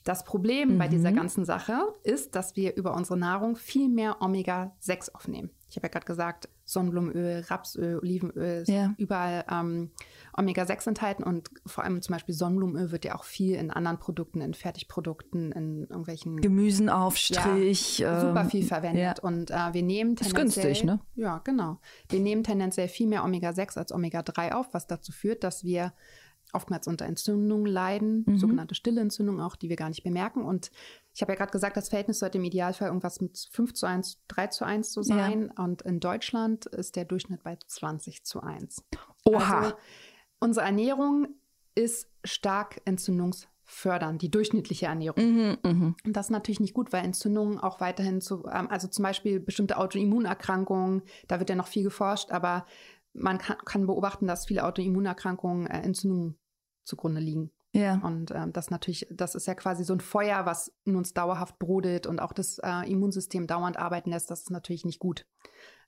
Das 0.05 0.25
Problem 0.25 0.75
mhm. 0.75 0.79
bei 0.79 0.89
dieser 0.89 1.11
mhm. 1.11 1.17
ganzen 1.17 1.45
Sache 1.45 1.79
ist, 2.03 2.35
dass 2.35 2.57
wir 2.57 2.77
über 2.77 2.95
unsere 2.95 3.19
Nahrung 3.19 3.57
viel 3.57 3.89
mehr 3.89 4.21
Omega-6 4.21 5.13
aufnehmen. 5.13 5.51
Ich 5.69 5.77
habe 5.77 5.87
ja 5.87 5.91
gerade 5.91 6.07
gesagt, 6.07 6.49
Sonnenblumenöl, 6.67 7.45
Rapsöl, 7.49 7.99
Olivenöl, 8.01 8.65
ja. 8.67 8.93
überall 8.99 9.45
ähm, 9.51 9.91
Omega-6 10.37 10.89
enthalten 10.89 11.23
und 11.23 11.49
vor 11.65 11.85
allem 11.85 12.03
zum 12.03 12.13
Beispiel 12.13 12.35
Sonnenblumenöl 12.35 12.91
wird 12.91 13.05
ja 13.05 13.15
auch 13.15 13.25
viel 13.25 13.55
in 13.55 13.71
anderen 13.71 13.99
Produkten, 13.99 14.41
in 14.41 14.53
Fertigprodukten, 14.53 15.53
in 15.53 15.83
irgendwelchen 15.83 16.41
Gemüsenaufstrich. 16.41 18.01
Ja, 18.01 18.21
super 18.21 18.41
ähm, 18.43 18.51
viel 18.51 18.65
verwendet. 18.65 19.19
Ja. 19.19 19.23
Und 19.23 19.53
äh, 19.53 19.73
wir 19.73 19.83
nehmen 19.83 20.17
tendenziell. 20.17 20.73
Ist 20.73 20.81
günstig, 20.81 20.85
ne? 20.85 21.01
Ja, 21.15 21.41
genau. 21.45 21.79
Wir 22.09 22.21
nehmen 22.21 22.43
tendenziell 22.43 22.89
viel 22.89 23.07
mehr 23.07 23.25
Omega-6 23.25 23.79
als 23.79 23.93
Omega-3 23.93 24.53
auf, 24.53 24.75
was 24.75 24.89
dazu 24.89 25.13
führt, 25.13 25.45
dass 25.45 25.63
wir 25.63 25.93
oftmals 26.57 26.89
unter 26.89 27.07
Entzündungen 27.07 27.67
leiden, 27.67 28.25
mhm. 28.27 28.39
sogenannte 28.39 28.75
stille 28.75 29.01
Entzündungen 29.01 29.41
auch, 29.41 29.57
die 29.57 29.69
wir 29.69 29.77
gar 29.77 29.89
nicht 29.89 30.03
bemerken. 30.03 30.45
Und 30.45 30.71
ich 31.15 31.23
habe 31.23 31.33
ja 31.33 31.37
gerade 31.37 31.53
gesagt, 31.53 31.77
das 31.77 31.89
Verhältnis 31.89 32.19
sollte 32.19 32.39
im 32.39 32.45
Idealfall 32.45 32.89
irgendwas 32.89 33.21
mit 33.21 33.49
5 33.53 33.75
zu 33.75 33.87
1, 33.87 34.23
3 34.29 34.47
zu 34.49 34.65
1 34.65 34.93
so 34.93 35.03
sein. 35.03 35.53
Ja. 35.57 35.65
Und 35.65 35.83
in 35.83 36.01
Deutschland 36.01 36.67
ist 36.67 36.97
der 36.97 37.05
Durchschnitt 37.05 37.43
bei 37.45 37.57
20 37.67 38.25
zu 38.25 38.43
1. 38.43 38.85
Oha. 39.25 39.61
Also, 39.61 39.77
unsere 40.41 40.67
Ernährung 40.67 41.29
ist 41.75 42.11
stark 42.25 42.81
entzündungsfördernd 42.85 43.57
fördern, 43.67 44.17
die 44.17 44.31
durchschnittliche 44.31 44.87
Ernährung. 44.87 45.23
Mhm, 45.23 45.59
mhm. 45.65 45.97
Und 46.05 46.17
das 46.17 46.27
ist 46.27 46.31
natürlich 46.31 46.61
nicht 46.61 46.73
gut, 46.73 46.93
weil 46.93 47.05
Entzündungen 47.05 47.59
auch 47.59 47.81
weiterhin 47.81 48.21
zu, 48.21 48.47
ähm, 48.47 48.69
also 48.71 48.87
zum 48.87 49.03
Beispiel 49.03 49.41
bestimmte 49.41 49.77
Autoimmunerkrankungen, 49.77 51.03
da 51.27 51.41
wird 51.41 51.51
ja 51.51 51.57
noch 51.57 51.67
viel 51.67 51.83
geforscht, 51.83 52.31
aber 52.31 52.65
man 53.13 53.39
kann, 53.39 53.57
kann 53.65 53.87
beobachten, 53.87 54.27
dass 54.27 54.47
viele 54.47 54.65
Autoimmunerkrankungen 54.65 55.67
äh, 55.67 55.81
Entzündungen 55.81 56.39
zugrunde 56.87 57.21
liegen. 57.21 57.51
Ja. 57.73 58.01
Und 58.03 58.31
ähm, 58.31 58.53
das 58.53 58.71
natürlich, 58.71 59.07
das 59.11 59.35
ist 59.35 59.47
ja 59.47 59.55
quasi 59.55 59.85
so 59.85 59.93
ein 59.93 60.01
Feuer, 60.01 60.47
was 60.47 60.73
in 60.85 60.97
uns 60.97 61.13
dauerhaft 61.13 61.59
brodelt 61.59 62.07
und 62.07 62.21
auch 62.21 62.33
das 62.33 62.59
äh, 62.63 62.91
Immunsystem 62.91 63.47
dauernd 63.47 63.77
arbeiten 63.77 64.11
lässt. 64.11 64.31
Das 64.31 64.41
ist 64.41 64.51
natürlich 64.51 64.87
nicht 64.87 64.99
gut. 64.99 65.27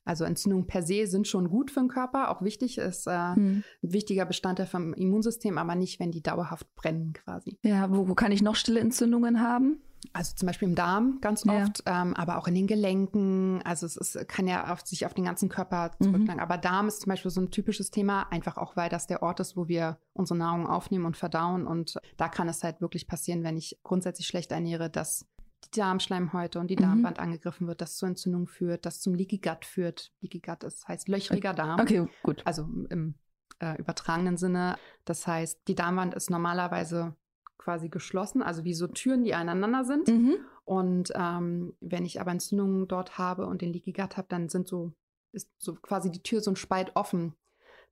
Also 0.05 0.23
Entzündungen 0.23 0.67
per 0.67 0.83
se 0.83 1.07
sind 1.07 1.27
schon 1.27 1.49
gut 1.49 1.71
für 1.71 1.81
den 1.81 1.89
Körper, 1.89 2.29
auch 2.29 2.41
wichtig, 2.41 2.77
ist 2.77 3.07
äh, 3.07 3.11
Hm. 3.35 3.63
ein 3.83 3.93
wichtiger 3.93 4.25
Bestandteil 4.25 4.65
vom 4.67 4.93
Immunsystem, 4.93 5.57
aber 5.57 5.75
nicht, 5.75 5.99
wenn 5.99 6.11
die 6.11 6.21
dauerhaft 6.21 6.73
brennen 6.75 7.13
quasi. 7.13 7.57
Ja, 7.63 7.91
wo, 7.91 8.07
wo 8.07 8.15
kann 8.15 8.31
ich 8.31 8.41
noch 8.41 8.55
stille 8.55 8.79
Entzündungen 8.79 9.41
haben? 9.41 9.81
Also 10.13 10.33
zum 10.35 10.47
Beispiel 10.47 10.67
im 10.69 10.75
Darm 10.75 11.19
ganz 11.21 11.43
Ja. 11.45 11.63
oft, 11.63 11.83
ähm, 11.85 12.13
aber 12.15 12.37
auch 12.37 12.47
in 12.47 12.55
den 12.55 12.67
Gelenken. 12.67 13.61
Also 13.63 13.85
es 13.85 13.97
ist, 13.97 14.27
kann 14.27 14.47
ja 14.47 14.71
auf 14.71 14.81
sich 14.85 15.05
auf 15.05 15.13
den 15.13 15.25
ganzen 15.25 15.49
Körper 15.49 15.91
Mhm. 15.99 16.05
zurücklangen. 16.05 16.39
Aber 16.39 16.57
Darm 16.57 16.87
ist 16.87 17.01
zum 17.01 17.09
Beispiel 17.09 17.31
so 17.31 17.41
ein 17.41 17.51
typisches 17.51 17.91
Thema, 17.91 18.23
einfach 18.31 18.57
auch, 18.57 18.75
weil 18.75 18.89
das 18.89 19.07
der 19.07 19.21
Ort 19.23 19.39
ist, 19.39 19.57
wo 19.57 19.67
wir 19.67 19.99
unsere 20.13 20.37
Nahrung 20.37 20.67
aufnehmen 20.67 21.05
und 21.05 21.17
verdauen. 21.17 21.67
Und 21.67 21.95
da 22.17 22.29
kann 22.29 22.47
es 22.47 22.63
halt 22.63 22.81
wirklich 22.81 23.07
passieren, 23.07 23.43
wenn 23.43 23.57
ich 23.57 23.77
grundsätzlich 23.83 24.27
schlecht 24.27 24.51
ernähre, 24.51 24.89
dass 24.89 25.25
die 25.65 25.79
Darmschleimhäute 25.79 26.59
und 26.59 26.67
die 26.69 26.77
Mhm. 26.77 26.81
Darmwand 26.81 27.19
angegriffen 27.19 27.67
wird, 27.67 27.81
das 27.81 27.97
zu 27.97 28.05
Entzündung 28.05 28.47
führt, 28.47 28.85
das 28.85 29.01
zum 29.01 29.13
Leaky 29.13 29.39
Gut 29.39 29.65
führt. 29.65 30.13
Leaky 30.21 30.39
Gut 30.39 30.63
ist, 30.63 30.87
heißt 30.87 31.09
löchriger 31.09 31.53
Darm 31.53 31.81
Okay, 31.81 32.07
gut. 32.23 32.41
also 32.45 32.63
im 32.89 33.15
äh, 33.59 33.77
übertragenen 33.77 34.37
Sinne. 34.37 34.77
Das 35.03 35.27
heißt, 35.27 35.59
die 35.67 35.75
Darmwand 35.75 36.13
ist 36.13 36.29
normalerweise 36.29 37.13
quasi 37.59 37.89
geschlossen, 37.89 38.41
also 38.41 38.63
wie 38.63 38.73
so 38.73 38.87
Türen, 38.87 39.23
die 39.23 39.35
aneinander 39.35 39.83
sind. 39.83 40.07
Mhm. 40.07 40.37
Und 40.65 41.11
ähm, 41.15 41.75
wenn 41.79 42.05
ich 42.05 42.19
aber 42.19 42.31
Entzündungen 42.31 42.87
dort 42.87 43.19
habe 43.19 43.45
und 43.45 43.61
den 43.61 43.71
Leaky 43.71 43.91
Gut 43.91 44.17
habe, 44.17 44.27
dann 44.29 44.49
sind 44.49 44.67
so, 44.67 44.93
ist 45.31 45.51
so 45.59 45.75
quasi 45.75 46.09
die 46.09 46.23
Tür 46.23 46.41
so 46.41 46.51
ein 46.51 46.55
Spalt 46.55 46.95
offen. 46.95 47.35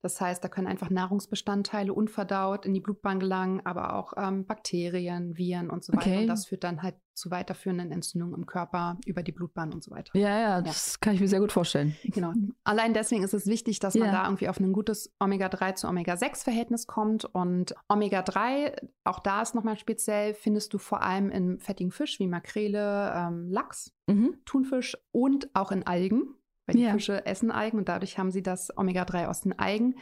Das 0.02 0.22
heißt, 0.22 0.44
da 0.44 0.48
können 0.48 0.68
einfach 0.68 0.90
Nahrungsbestandteile 0.90 1.94
unverdaut 1.94 2.66
in 2.66 2.74
die 2.74 2.80
Blutbahn 2.80 3.20
gelangen, 3.20 3.66
aber 3.66 3.96
auch 3.96 4.14
ähm, 4.16 4.46
Bakterien, 4.46 5.38
Viren 5.38 5.70
und 5.70 5.84
so 5.84 5.94
weiter. 5.94 6.12
Okay. 6.12 6.22
Und 6.22 6.28
das 6.28 6.46
führt 6.46 6.64
dann 6.64 6.84
halt 6.84 6.96
zu 7.18 7.32
weiterführenden 7.32 7.92
Entzündungen 7.92 8.36
im 8.36 8.46
Körper 8.46 8.98
über 9.06 9.24
die 9.24 9.32
Blutbahn 9.32 9.74
und 9.74 9.84
so 9.84 9.92
weiter. 9.92 10.12
Ja, 10.18 10.40
ja, 10.40 10.62
das 10.62 11.00
kann 11.00 11.16
ich 11.16 11.20
mir 11.20 11.28
sehr 11.28 11.40
gut 11.40 11.52
vorstellen. 11.52 11.96
Genau. 12.04 12.32
Allein 12.64 12.94
deswegen 12.94 13.24
ist 13.24 13.34
es 13.34 13.48
wichtig, 13.48 13.80
dass 13.80 13.96
man 13.96 14.08
Ja. 14.08 14.14
da 14.14 14.24
irgendwie 14.26 14.48
auf 14.50 14.60
ein 14.60 14.72
gutes 14.72 15.12
Omega-3 15.20 15.74
zu 15.76 15.88
Omega-6-Verhältnis 15.88 16.86
kommt. 16.88 17.26
Und 17.26 17.74
Omega-3, 17.90 18.76
auch 19.04 19.20
da 19.20 19.42
ist 19.42 19.56
nochmal 19.56 19.78
speziell, 19.78 20.34
findest 20.34 20.74
du 20.74 20.78
vor 20.78 21.02
allem 21.02 21.30
in 21.32 21.60
fettigen 21.60 21.92
Fisch 21.92 22.20
wie 22.20 22.28
Makrele, 22.28 23.12
ähm, 23.16 23.50
Lachs, 23.50 23.94
Mhm. 24.10 24.36
Thunfisch 24.46 24.96
und 25.12 25.50
auch 25.54 25.72
in 25.72 25.86
Algen. 25.86 26.36
Weil 26.66 26.76
die 26.76 26.84
Ja. 26.84 26.92
Fische 26.94 27.26
essen 27.26 27.50
Algen 27.50 27.78
und 27.78 27.88
dadurch 27.90 28.18
haben 28.18 28.30
sie 28.32 28.44
das 28.44 28.78
Omega-3 28.78 29.28
aus 29.28 29.42
den 29.42 29.58
Algen. 29.58 29.96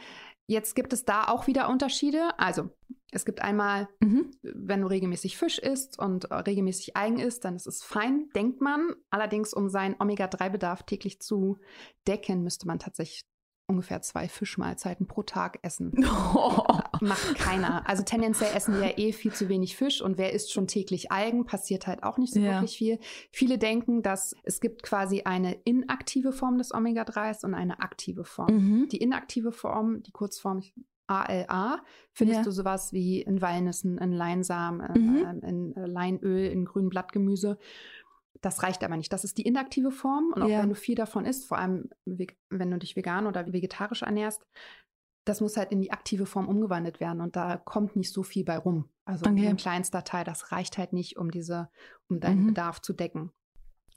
Jetzt 0.46 0.74
gibt 0.74 0.92
es 0.92 1.04
da 1.04 1.24
auch 1.24 1.46
wieder 1.46 1.68
Unterschiede. 1.68 2.38
Also 2.38 2.70
es 3.10 3.24
gibt 3.24 3.40
einmal 3.42 3.88
Mhm. 4.00 4.30
wenn 4.42 4.80
du 4.80 4.86
regelmäßig 4.86 5.36
Fisch 5.36 5.58
isst 5.58 5.98
und 5.98 6.30
äh, 6.30 6.34
regelmäßig 6.34 6.96
Algen 6.96 7.18
isst, 7.18 7.44
dann 7.44 7.56
ist 7.56 7.66
es 7.66 7.82
fein, 7.82 8.28
denkt 8.34 8.60
man. 8.60 8.94
Allerdings, 9.10 9.52
um 9.52 9.68
seinen 9.68 9.96
Omega-3-Bedarf 9.98 10.84
täglich 10.84 11.20
zu 11.20 11.58
decken, 12.06 12.42
müsste 12.42 12.66
man 12.66 12.78
tatsächlich 12.78 13.24
ungefähr 13.68 14.00
zwei 14.00 14.28
Fischmahlzeiten 14.28 15.06
pro 15.06 15.22
Tag 15.22 15.58
essen. 15.62 15.92
Macht 17.00 17.34
keiner. 17.36 17.88
Also 17.88 18.02
tendenziell 18.04 18.54
essen 18.54 18.74
wir 18.74 18.86
ja 18.86 18.92
eh 18.98 19.12
viel 19.12 19.32
zu 19.32 19.48
wenig 19.48 19.76
Fisch 19.76 20.00
und 20.00 20.18
wer 20.18 20.32
isst 20.32 20.52
schon 20.52 20.66
täglich 20.68 21.10
Algen, 21.10 21.44
passiert 21.46 21.86
halt 21.86 22.02
auch 22.04 22.16
nicht 22.18 22.32
so 22.32 22.40
Ja. 22.40 22.52
wirklich 22.54 22.76
viel. 22.78 22.98
Viele 23.32 23.58
denken, 23.58 24.02
dass 24.02 24.34
es 24.44 24.60
gibt 24.60 24.82
quasi 24.82 25.22
eine 25.24 25.54
inaktive 25.64 26.32
Form 26.32 26.58
des 26.58 26.72
Omega-3s 26.72 27.44
und 27.44 27.54
eine 27.54 27.80
aktive 27.80 28.24
Form. 28.24 28.54
Mhm. 28.54 28.88
Die 28.88 28.98
inaktive 28.98 29.50
Form, 29.52 30.02
die 30.02 30.12
Kurzform 30.12 30.62
ALA, 31.08 31.78
findest 32.12 32.38
Ja. 32.38 32.44
du 32.44 32.50
sowas 32.50 32.92
wie 32.92 33.20
in 33.22 33.40
Walnüssen, 33.40 33.96
in 33.98 34.12
Leinsamen, 34.12 34.88
Mhm. 34.94 35.16
ähm, 35.24 35.40
in 35.42 35.76
äh, 35.76 35.86
Leinöl, 35.86 36.46
in 36.50 36.64
grünem 36.64 36.88
Blattgemüse. 36.88 37.58
Das 38.42 38.62
reicht 38.62 38.82
aber 38.84 38.96
nicht. 38.96 39.12
Das 39.12 39.24
ist 39.24 39.38
die 39.38 39.42
inaktive 39.46 39.90
Form. 39.90 40.32
Und 40.34 40.42
auch 40.42 40.48
Ja. 40.48 40.60
wenn 40.62 40.68
du 40.68 40.74
viel 40.74 40.94
davon 40.94 41.24
isst, 41.24 41.46
vor 41.46 41.58
allem 41.58 41.88
wenn 42.04 42.70
du 42.70 42.78
dich 42.78 42.96
vegan 42.96 43.26
oder 43.26 43.52
vegetarisch 43.52 44.02
ernährst, 44.02 44.42
das 45.24 45.40
muss 45.40 45.56
halt 45.56 45.72
in 45.72 45.80
die 45.80 45.90
aktive 45.92 46.26
Form 46.26 46.46
umgewandelt 46.48 47.00
werden. 47.00 47.20
Und 47.20 47.34
da 47.36 47.56
kommt 47.56 47.96
nicht 47.96 48.12
so 48.12 48.22
viel 48.22 48.44
bei 48.44 48.58
rum. 48.58 48.88
Also 49.04 49.26
Okay. 49.28 49.48
ein 49.48 49.56
kleinster 49.56 50.04
Teil, 50.04 50.24
das 50.24 50.52
reicht 50.52 50.78
halt 50.78 50.92
nicht, 50.92 51.16
um 51.16 51.30
diese, 51.30 51.68
um 52.08 52.20
deinen 52.20 52.42
Mhm. 52.42 52.46
Bedarf 52.48 52.80
zu 52.80 52.92
decken. 52.92 53.32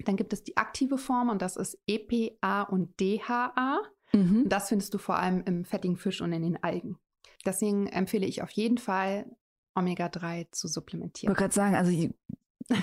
Dann 0.06 0.15
gibt 0.15 0.34
es 0.34 0.43
die 0.43 0.56
aktive 0.58 0.97
Form 0.97 1.30
und 1.30 1.41
das 1.41 1.56
ist 1.58 1.78
EPA 1.88 2.63
und 2.63 2.99
DHA. 2.99 3.82
Mhm. 4.13 4.43
Und 4.43 4.49
das 4.49 4.69
findest 4.69 4.93
du 4.93 4.97
vor 4.97 5.17
allem 5.17 5.43
im 5.45 5.65
fettigen 5.65 5.97
Fisch 5.97 6.21
und 6.21 6.32
in 6.34 6.41
den 6.41 6.63
Algen. 6.63 6.97
Deswegen 7.45 7.86
empfehle 7.88 8.25
ich 8.25 8.41
auf 8.41 8.49
jeden 8.52 8.78
Fall, 8.78 9.25
Omega-3 9.75 10.47
zu 10.52 10.67
Ich 10.67 10.73
supplementieren. 10.73 11.30
wollte 11.30 11.41
gerade 11.41 11.54
sagen, 11.54 11.75
also 11.75 11.91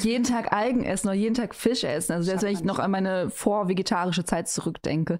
jeden 0.00 0.24
Tag 0.24 0.52
Algen 0.52 0.84
essen 0.84 1.08
oder 1.08 1.16
jeden 1.16 1.34
Tag 1.34 1.54
Fisch 1.54 1.84
essen. 1.84 2.12
Also 2.12 2.24
selbst 2.26 2.42
wenn 2.42 2.52
ich 2.52 2.64
noch 2.64 2.78
an 2.78 2.90
meine 2.90 3.30
vorvegetarische 3.30 4.24
Zeit 4.24 4.48
zurückdenke. 4.48 5.18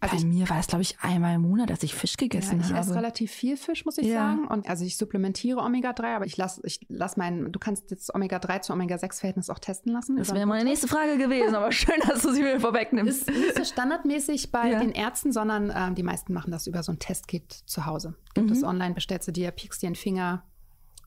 Also 0.00 0.16
Bei 0.16 0.18
ich, 0.20 0.26
mir 0.26 0.50
war 0.50 0.58
es, 0.58 0.66
glaube 0.66 0.82
ich, 0.82 0.98
einmal 1.00 1.36
im 1.36 1.42
Monat, 1.42 1.70
dass 1.70 1.84
ich 1.84 1.94
Fisch 1.94 2.14
ja, 2.18 2.26
gegessen 2.26 2.58
ich 2.58 2.66
esse 2.72 2.76
habe. 2.90 2.94
relativ 2.96 3.30
viel 3.30 3.56
Fisch, 3.56 3.84
muss 3.84 3.98
ich 3.98 4.08
Ja. 4.08 4.14
sagen. 4.34 4.48
Und 4.48 4.68
also 4.68 4.84
ich 4.84 4.96
supplementiere 4.96 5.60
Omega-3, 5.60 6.16
aber 6.16 6.26
ich 6.26 6.36
lasse 6.36 6.60
ich 6.64 6.80
lass 6.88 7.16
meinen, 7.16 7.52
du 7.52 7.58
kannst 7.60 7.92
jetzt 7.92 8.12
Omega-3 8.12 8.62
zu 8.62 8.72
Omega-6-Verhältnis 8.72 9.48
auch 9.48 9.60
testen 9.60 9.92
lassen. 9.92 10.16
Das 10.16 10.34
wäre 10.34 10.44
meine 10.44 10.64
nächste 10.68 10.88
Frage 10.88 11.18
gewesen, 11.18 11.54
aber 11.54 11.70
schön, 11.72 12.00
dass 12.08 12.22
du 12.22 12.32
sie 12.32 12.42
mir 12.42 12.58
vorwegnimmst. 12.58 13.28
Ist 13.28 13.38
nicht 13.38 13.56
so 13.58 13.64
standardmäßig 13.64 14.50
bei 14.50 14.72
Ja. 14.72 14.80
den 14.80 14.90
Ärzten, 14.90 15.30
sondern 15.30 15.72
ähm, 15.72 15.94
die 15.94 16.02
meisten 16.02 16.32
machen 16.32 16.50
das 16.50 16.66
über 16.66 16.82
so 16.82 16.90
ein 16.90 16.98
Testkit 16.98 17.52
zu 17.52 17.86
Hause. 17.86 18.16
Gibt 18.34 18.48
Mhm. 18.48 18.52
es 18.56 18.64
online, 18.64 18.94
bestellst 18.96 19.28
du 19.28 19.32
dir, 19.32 19.52
piekst 19.52 19.82
dir 19.82 19.86
den 19.88 19.94
Finger. 19.94 20.42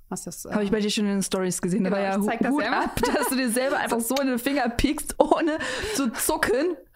Was 0.10 0.24
das? 0.24 0.46
Habe 0.46 0.64
ich 0.64 0.70
bei 0.72 0.80
dir 0.80 0.90
schon 0.92 1.06
in 1.06 1.12
den 1.14 1.24
Stories 1.24 1.60
gesehen. 1.62 1.84
Genau, 1.84 1.96
war 1.96 2.04
ja 2.04 2.18
ich 2.18 2.24
zeig 2.26 2.40
das 2.40 2.52
Hut 2.52 2.62
ja 2.62 2.68
immer. 2.68 2.84
ab, 2.84 2.96
dass 3.16 3.30
du 3.30 3.36
dir 3.36 3.50
selber 3.50 3.78
einfach 3.78 4.00
so 4.00 4.16
in 4.18 4.28
den 4.28 4.38
Finger 4.40 4.70
piekst, 4.70 5.16
ohne 5.20 5.58
zu 5.96 6.12
zucken. 6.12 6.78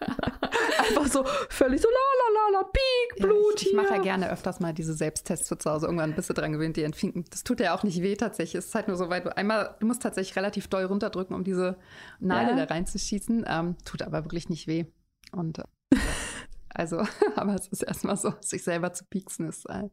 einfach 0.78 1.06
so 1.08 1.24
völlig 1.48 1.80
so 1.82 1.88
la 1.88 1.94
la 1.94 2.40
la 2.52 2.58
la, 2.60 2.64
piek, 2.64 3.18
Ja, 3.20 3.26
Blut 3.26 3.60
ich, 3.62 3.68
ich 3.68 3.74
mache 3.74 3.94
ja 3.94 4.00
gerne 4.00 4.30
öfters 4.30 4.60
mal 4.60 4.72
diese 4.72 4.94
Selbsttests 4.94 5.48
für 5.48 5.58
zu 5.58 5.70
Hause. 5.70 5.86
Irgendwann 5.86 6.14
bist 6.14 6.30
du 6.30 6.34
dran 6.34 6.52
gewöhnt, 6.52 6.76
die 6.76 6.84
entfinken. 6.84 7.24
Das 7.30 7.42
tut 7.42 7.58
ja 7.60 7.74
auch 7.74 7.82
nicht 7.82 8.00
weh 8.00 8.14
tatsächlich. 8.16 8.54
Es 8.54 8.66
ist 8.66 8.74
halt 8.76 8.86
nur 8.88 8.96
so 8.96 9.10
weit, 9.10 9.26
du 9.26 9.36
einmal, 9.36 9.74
du 9.80 9.86
musst 9.86 10.02
tatsächlich 10.02 10.36
relativ 10.36 10.68
doll 10.68 10.84
runterdrücken, 10.84 11.34
um 11.34 11.42
diese 11.44 11.78
Nadel 12.20 12.56
Ja. 12.56 12.64
da 12.66 12.72
reinzuschießen. 12.74 13.44
Ähm, 13.48 13.76
tut 13.84 14.02
aber 14.02 14.24
wirklich 14.24 14.48
nicht 14.48 14.66
weh. 14.68 14.84
Und 15.32 15.58
äh, 15.58 15.64
also, 16.74 17.02
aber 17.34 17.54
es 17.56 17.66
ist 17.68 17.82
erstmal 17.82 18.16
so, 18.16 18.34
sich 18.40 18.62
selber 18.62 18.92
zu 18.92 19.04
pieksen 19.04 19.48
ist. 19.48 19.66
Äh, 19.68 19.88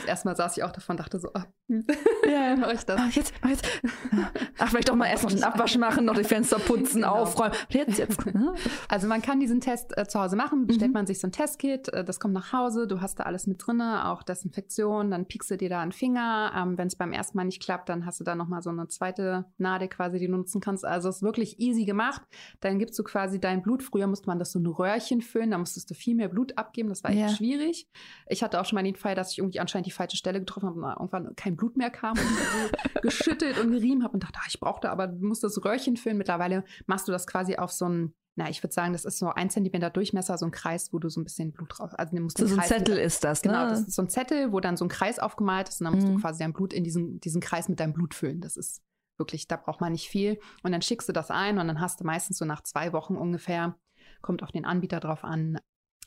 das 0.00 0.08
erste 0.08 0.28
Mal 0.28 0.36
saß 0.36 0.56
ich 0.56 0.62
auch 0.64 0.72
davon, 0.72 0.96
dachte 0.96 1.18
so, 1.18 1.28
ah, 1.34 1.44
hm, 1.68 1.86
Ja. 2.28 2.56
mache 2.56 2.74
ich 2.74 2.84
das. 2.84 3.00
Ach, 3.00 3.10
jetzt, 3.12 3.34
ach, 3.42 3.48
jetzt. 3.50 3.66
Ach, 4.58 4.68
vielleicht 4.70 4.88
doch 4.88 4.94
mal 4.94 5.06
erst 5.06 5.24
noch 5.24 5.30
den 5.30 5.44
Abwasch 5.44 5.76
machen, 5.76 6.04
noch 6.06 6.14
die 6.16 6.24
Fenster 6.24 6.58
putzen, 6.58 7.02
Genau. 7.02 7.14
aufräumen. 7.16 7.54
Jetzt, 7.70 7.98
jetzt. 7.98 8.18
Also 8.88 9.06
man 9.08 9.20
kann 9.22 9.40
diesen 9.40 9.60
Test 9.60 9.96
äh, 9.98 10.06
zu 10.06 10.20
Hause 10.20 10.36
machen, 10.36 10.66
bestellt 10.66 10.90
Mhm. 10.90 10.94
man 10.94 11.06
sich 11.06 11.18
so 11.20 11.26
ein 11.26 11.32
Testkit, 11.32 11.88
äh, 11.92 12.04
das 12.04 12.20
kommt 12.20 12.34
nach 12.34 12.52
Hause, 12.52 12.86
du 12.86 13.00
hast 13.00 13.18
da 13.20 13.24
alles 13.24 13.46
mit 13.46 13.58
drinne, 13.66 14.08
auch 14.08 14.22
Desinfektion, 14.22 15.10
dann 15.10 15.26
piekst 15.26 15.50
du 15.50 15.56
dir 15.56 15.68
da 15.68 15.80
einen 15.80 15.92
Finger. 15.92 16.52
Ähm, 16.56 16.78
Wenn 16.78 16.86
es 16.86 16.96
beim 16.96 17.12
ersten 17.12 17.36
Mal 17.36 17.44
nicht 17.44 17.62
klappt, 17.62 17.88
dann 17.88 18.06
hast 18.06 18.20
du 18.20 18.24
da 18.24 18.34
nochmal 18.34 18.62
so 18.62 18.70
eine 18.70 18.88
zweite 18.88 19.44
Nadel 19.58 19.88
quasi, 19.88 20.18
die 20.18 20.26
du 20.26 20.32
nutzen 20.36 20.60
kannst. 20.60 20.84
Also 20.84 21.08
es 21.08 21.16
ist 21.16 21.22
wirklich 21.22 21.58
easy 21.60 21.84
gemacht. 21.84 22.22
Dann 22.60 22.78
gibst 22.78 22.98
du 22.98 23.02
quasi 23.04 23.40
dein 23.40 23.62
Blut. 23.62 23.82
Früher 23.82 24.06
musste 24.06 24.26
man 24.28 24.38
das 24.38 24.52
so 24.52 24.58
ein 24.58 24.66
Röhrchen 24.66 25.20
füllen, 25.20 25.50
da 25.50 25.58
musstest 25.58 25.90
du 25.90 25.94
viel 25.94 26.14
mehr 26.14 26.28
Blut 26.28 26.56
abgeben. 26.56 26.88
Das 26.88 27.02
war 27.04 27.10
echt 27.10 27.20
Ja. 27.20 27.28
schwierig. 27.28 27.88
Ich 28.28 28.42
hatte 28.42 28.60
auch 28.60 28.64
schon 28.64 28.76
mal 28.76 28.82
den 28.82 28.96
Fall, 28.96 29.14
dass 29.14 29.32
ich 29.32 29.38
irgendwie 29.38 29.60
anscheinend 29.66 29.86
die 29.86 29.90
falsche 29.92 30.16
Stelle 30.16 30.40
getroffen 30.40 30.66
habe 30.68 30.80
und 30.80 30.84
irgendwann 30.90 31.36
kein 31.36 31.56
Blut 31.56 31.76
mehr 31.76 31.90
kam 31.90 32.12
und 32.12 32.18
so 32.24 33.00
geschüttelt 33.02 33.58
und 33.58 33.70
gerieben 33.72 34.02
habe 34.04 34.14
und 34.14 34.22
dachte, 34.22 34.38
ah, 34.40 34.46
ich 34.48 34.58
brauchte 34.60 34.90
aber, 34.90 35.06
du 35.08 35.26
musst 35.26 35.44
das 35.44 35.62
Röhrchen 35.64 35.96
füllen. 35.96 36.16
Mittlerweile 36.18 36.64
machst 36.86 37.06
du 37.08 37.12
das 37.12 37.26
quasi 37.26 37.56
auf 37.56 37.72
so 37.72 37.86
ein 37.88 38.14
na, 38.38 38.50
ich 38.50 38.62
würde 38.62 38.74
sagen, 38.74 38.92
das 38.92 39.06
ist 39.06 39.18
so 39.18 39.30
ein 39.30 39.48
Zentimeter 39.48 39.88
Durchmesser, 39.88 40.36
so 40.36 40.44
ein 40.44 40.50
Kreis, 40.50 40.92
wo 40.92 40.98
du 40.98 41.08
so 41.08 41.18
ein 41.22 41.24
bisschen 41.24 41.52
Blut 41.52 41.70
drauf. 41.78 41.98
Also 41.98 42.14
du 42.14 42.22
musst 42.22 42.36
So, 42.36 42.46
so 42.46 42.54
ein 42.58 42.62
Zettel 42.64 42.96
mit, 42.96 43.04
ist 43.06 43.24
das, 43.24 43.40
Genau, 43.40 43.64
ne? 43.64 43.70
das 43.70 43.80
ist 43.88 43.94
so 43.94 44.02
ein 44.02 44.10
Zettel, 44.10 44.52
wo 44.52 44.60
dann 44.60 44.76
so 44.76 44.84
ein 44.84 44.90
Kreis 44.90 45.18
aufgemalt 45.18 45.70
ist 45.70 45.80
und 45.80 45.86
dann 45.86 45.94
musst 45.94 46.06
Mhm. 46.06 46.16
du 46.16 46.20
quasi 46.20 46.40
dein 46.40 46.52
Blut 46.52 46.74
in 46.74 46.84
diesen, 46.84 47.18
diesen 47.20 47.40
Kreis 47.40 47.70
mit 47.70 47.80
deinem 47.80 47.94
Blut 47.94 48.12
füllen. 48.12 48.42
Das 48.42 48.58
ist 48.58 48.82
wirklich, 49.16 49.48
da 49.48 49.56
braucht 49.56 49.80
man 49.80 49.92
nicht 49.92 50.10
viel. 50.10 50.38
Und 50.62 50.72
dann 50.72 50.82
schickst 50.82 51.08
du 51.08 51.14
das 51.14 51.30
ein 51.30 51.58
und 51.58 51.66
dann 51.66 51.80
hast 51.80 52.00
du 52.00 52.04
meistens 52.04 52.36
so 52.36 52.44
nach 52.44 52.62
zwei 52.62 52.92
Wochen 52.92 53.16
ungefähr, 53.16 53.78
kommt 54.20 54.42
auf 54.42 54.52
den 54.52 54.66
Anbieter 54.66 55.00
drauf 55.00 55.24
an, 55.24 55.58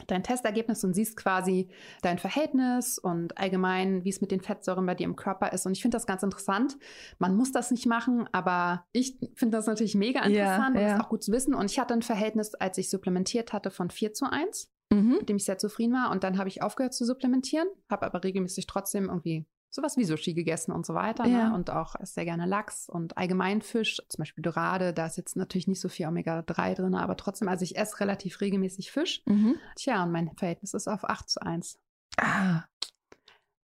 dein 0.07 0.23
Testergebnis 0.23 0.83
und 0.83 0.93
siehst 0.93 1.15
quasi 1.17 1.69
dein 2.01 2.17
Verhältnis 2.17 2.97
und 2.97 3.37
allgemein, 3.37 4.03
wie 4.03 4.09
es 4.09 4.21
mit 4.21 4.31
den 4.31 4.41
Fettsäuren 4.41 4.85
bei 4.85 4.95
dir 4.95 5.05
im 5.05 5.15
Körper 5.15 5.51
ist. 5.53 5.65
Und 5.65 5.73
ich 5.73 5.81
finde 5.81 5.95
das 5.95 6.07
ganz 6.07 6.23
interessant. 6.23 6.77
Man 7.17 7.35
muss 7.35 7.51
das 7.51 7.71
nicht 7.71 7.85
machen, 7.85 8.27
aber 8.31 8.85
ich 8.91 9.17
finde 9.35 9.57
das 9.57 9.67
natürlich 9.67 9.95
mega 9.95 10.21
Ja, 10.21 10.25
interessant 10.27 10.75
und 10.75 10.81
ja. 10.81 10.95
ist 10.95 11.01
auch 11.03 11.09
gut 11.09 11.23
zu 11.23 11.31
wissen. 11.31 11.53
Und 11.53 11.69
ich 11.69 11.79
hatte 11.79 11.93
ein 11.93 12.01
Verhältnis, 12.01 12.55
als 12.55 12.77
ich 12.77 12.89
supplementiert 12.89 13.53
hatte, 13.53 13.71
von 13.71 13.89
4 13.89 14.13
zu 14.13 14.31
1 14.31 14.71
Mhm. 14.91 15.17
mit 15.19 15.29
dem 15.29 15.37
ich 15.37 15.45
sehr 15.45 15.59
zufrieden 15.59 15.93
war. 15.93 16.09
Und 16.09 16.23
dann 16.23 16.39
habe 16.39 16.49
ich 16.49 16.63
aufgehört 16.63 16.95
zu 16.95 17.05
supplementieren, 17.05 17.67
habe 17.91 18.07
aber 18.07 18.23
regelmäßig 18.23 18.65
trotzdem 18.65 19.05
irgendwie 19.05 19.45
sowas 19.69 19.97
wie 19.97 20.03
Sushi 20.03 20.33
gegessen 20.33 20.71
und 20.71 20.85
so 20.85 20.93
weiter. 20.93 21.25
Ne? 21.25 21.31
Ja. 21.31 21.49
Ne? 21.49 21.55
Und 21.55 21.69
auch 21.69 21.95
sehr 22.01 22.25
gerne 22.25 22.45
Lachs 22.45 22.89
und 22.89 23.17
allgemein 23.17 23.61
Fisch, 23.61 23.97
zum 24.07 24.21
Beispiel 24.21 24.41
Dorade. 24.41 24.93
Da 24.93 25.05
ist 25.05 25.17
jetzt 25.17 25.35
natürlich 25.35 25.67
nicht 25.67 25.79
so 25.79 25.89
viel 25.89 26.07
Omega-3 26.07 26.75
drin, 26.75 26.95
aber 26.95 27.17
trotzdem, 27.17 27.47
also 27.47 27.63
ich 27.63 27.77
esse 27.77 27.99
relativ 27.99 28.41
regelmäßig 28.41 28.91
Fisch. 28.91 29.21
Mhm. 29.25 29.55
Tja, 29.75 30.03
und 30.03 30.11
mein 30.11 30.31
Verhältnis 30.35 30.73
ist 30.73 30.87
auf 30.87 31.03
8 31.03 31.29
zu 31.29 31.41
1. 31.41 31.79
Ah. 32.17 32.63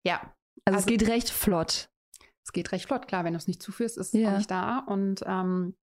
Ja. 0.05 0.21
Also, 0.65 0.77
also 0.77 0.79
es 0.79 0.85
geht 0.85 1.07
recht 1.07 1.29
flott. 1.29 1.89
Es 2.43 2.51
geht 2.51 2.71
recht 2.71 2.85
flott, 2.85 3.07
klar, 3.07 3.23
wenn 3.23 3.33
du 3.33 3.37
es 3.37 3.47
nicht 3.47 3.61
zuführst, 3.61 3.97
ist 3.97 4.13
es 4.13 4.21
ja. 4.21 4.31
auch 4.31 4.37
nicht 4.37 4.51
da. 4.51 4.79
Und 4.79 5.23
ähm, 5.25 5.75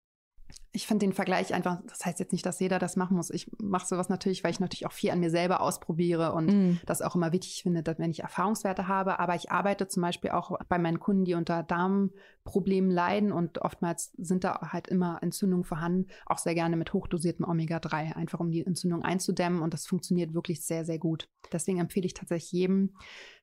ich 0.73 0.87
finde 0.87 1.05
den 1.05 1.13
Vergleich 1.13 1.53
einfach, 1.53 1.81
das 1.85 2.05
heißt 2.05 2.19
jetzt 2.19 2.31
nicht, 2.31 2.45
dass 2.45 2.59
jeder 2.59 2.79
das 2.79 2.95
machen 2.95 3.17
muss. 3.17 3.29
Ich 3.29 3.51
mache 3.61 3.85
sowas 3.85 4.07
natürlich, 4.07 4.43
weil 4.43 4.51
ich 4.51 4.59
natürlich 4.59 4.85
auch 4.85 4.91
viel 4.93 5.11
an 5.11 5.19
mir 5.19 5.29
selber 5.29 5.61
ausprobiere 5.61 6.31
und 6.33 6.45
mm. 6.45 6.79
das 6.85 7.01
auch 7.01 7.15
immer 7.15 7.33
wichtig 7.33 7.63
finde, 7.63 7.83
dass, 7.83 7.99
wenn 7.99 8.11
ich 8.11 8.21
Erfahrungswerte 8.21 8.87
habe. 8.87 9.19
Aber 9.19 9.35
ich 9.35 9.51
arbeite 9.51 9.87
zum 9.87 10.01
Beispiel 10.01 10.31
auch 10.31 10.57
bei 10.69 10.77
meinen 10.77 10.99
Kunden, 10.99 11.25
die 11.25 11.33
unter 11.33 11.63
Darmproblemen 11.63 12.89
leiden 12.89 13.33
und 13.33 13.59
oftmals 13.61 14.13
sind 14.17 14.43
da 14.45 14.71
halt 14.71 14.87
immer 14.87 15.19
Entzündungen 15.21 15.65
vorhanden, 15.65 16.07
auch 16.25 16.37
sehr 16.37 16.55
gerne 16.55 16.77
mit 16.77 16.93
hochdosiertem 16.93 17.45
Omega-3, 17.45 18.15
einfach 18.15 18.39
um 18.39 18.51
die 18.51 18.65
Entzündung 18.65 19.03
einzudämmen 19.03 19.61
und 19.61 19.73
das 19.73 19.87
funktioniert 19.87 20.33
wirklich 20.33 20.65
sehr, 20.65 20.85
sehr 20.85 20.99
gut. 20.99 21.27
Deswegen 21.51 21.79
empfehle 21.79 22.05
ich 22.05 22.13
tatsächlich 22.13 22.51
jedem, 22.51 22.95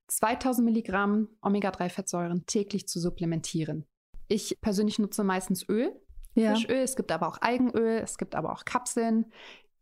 2000 0.09 0.65
Milligramm 0.65 1.29
Omega-3-Fettsäuren 1.43 2.47
täglich 2.47 2.89
zu 2.89 2.99
supplementieren. 2.99 3.85
Ich 4.29 4.59
persönlich 4.61 4.99
nutze 4.99 5.25
meistens 5.25 5.69
Öl, 5.69 5.95
ja. 6.41 6.55
Fischöl. 6.55 6.79
Es 6.79 6.97
gibt 6.97 7.13
aber 7.13 7.29
auch 7.29 7.41
Algenöl, 7.41 8.01
es 8.03 8.19
gibt 8.19 8.35
aber 8.35 8.53
auch 8.53 8.65
Kapseln. 8.65 9.27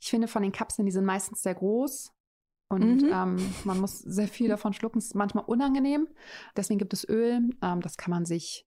Ich 0.01 0.11
finde 0.11 0.29
von 0.29 0.43
den 0.43 0.53
Kapseln, 0.53 0.87
die 0.87 0.93
sind 0.93 1.05
meistens 1.05 1.43
sehr 1.43 1.55
groß 1.55 2.13
und 2.69 3.03
mhm. 3.03 3.11
ähm, 3.13 3.55
man 3.65 3.81
muss 3.81 4.01
sehr 4.01 4.29
viel 4.29 4.49
davon 4.49 4.73
schlucken. 4.73 4.99
Es 4.99 5.07
ist 5.07 5.15
manchmal 5.15 5.45
unangenehm. 5.45 6.09
Deswegen 6.57 6.79
gibt 6.79 6.93
es 6.93 7.09
Öl. 7.09 7.51
Ähm, 7.63 7.81
das 7.81 7.97
kann 7.97 8.11
man 8.11 8.25
sich 8.25 8.67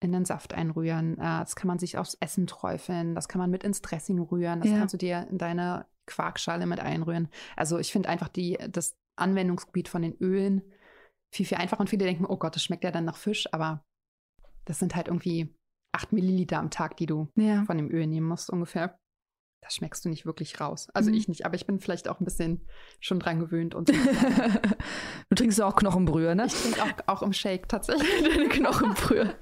in 0.00 0.12
den 0.12 0.24
Saft 0.24 0.54
einrühren. 0.54 1.14
Äh, 1.14 1.40
das 1.40 1.54
kann 1.54 1.68
man 1.68 1.78
sich 1.78 1.98
aufs 1.98 2.16
Essen 2.20 2.46
träufeln. 2.46 3.14
Das 3.14 3.28
kann 3.28 3.38
man 3.38 3.50
mit 3.50 3.62
ins 3.62 3.80
Dressing 3.80 4.18
rühren. 4.18 4.60
Das 4.60 4.70
ja. 4.70 4.78
kannst 4.78 4.94
du 4.94 4.98
dir 4.98 5.26
in 5.30 5.38
deine 5.38 5.86
Quarkschale 6.06 6.66
mit 6.66 6.80
einrühren. 6.80 7.28
Also 7.56 7.78
ich 7.78 7.92
finde 7.92 8.08
einfach 8.08 8.28
die, 8.28 8.58
das 8.70 8.98
Anwendungsgebiet 9.16 9.88
von 9.88 10.02
den 10.02 10.16
Ölen 10.16 10.62
viel, 11.32 11.46
viel 11.46 11.58
einfacher. 11.58 11.80
Und 11.80 11.90
viele 11.90 12.06
denken, 12.06 12.26
oh 12.26 12.38
Gott, 12.38 12.56
das 12.56 12.64
schmeckt 12.64 12.84
ja 12.84 12.90
dann 12.90 13.04
nach 13.04 13.16
Fisch. 13.16 13.52
Aber 13.52 13.84
das 14.64 14.80
sind 14.80 14.96
halt 14.96 15.06
irgendwie 15.06 15.54
8 15.98 16.12
Milliliter 16.12 16.58
am 16.58 16.70
Tag, 16.70 16.96
die 16.96 17.06
du 17.06 17.28
ja. 17.34 17.64
von 17.64 17.76
dem 17.76 17.90
Öl 17.90 18.06
nehmen 18.06 18.28
musst, 18.28 18.50
ungefähr. 18.50 18.98
Das 19.60 19.74
schmeckst 19.74 20.04
du 20.04 20.08
nicht 20.08 20.24
wirklich 20.24 20.60
raus. 20.60 20.88
Also 20.94 21.10
mhm. 21.10 21.16
ich 21.16 21.28
nicht, 21.28 21.44
aber 21.44 21.56
ich 21.56 21.66
bin 21.66 21.80
vielleicht 21.80 22.08
auch 22.08 22.20
ein 22.20 22.24
bisschen 22.24 22.64
schon 23.00 23.18
dran 23.18 23.40
gewöhnt. 23.40 23.74
Und 23.74 23.88
du 25.28 25.34
trinkst 25.34 25.60
auch 25.60 25.74
Knochenbrühe, 25.74 26.36
ne? 26.36 26.46
Ich 26.46 26.54
trinke 26.54 26.82
auch, 26.82 26.92
auch 27.16 27.22
im 27.22 27.32
Shake 27.32 27.68
tatsächlich. 27.68 28.22
Deine 28.22 28.48
Knochenbrühe. 28.48 29.34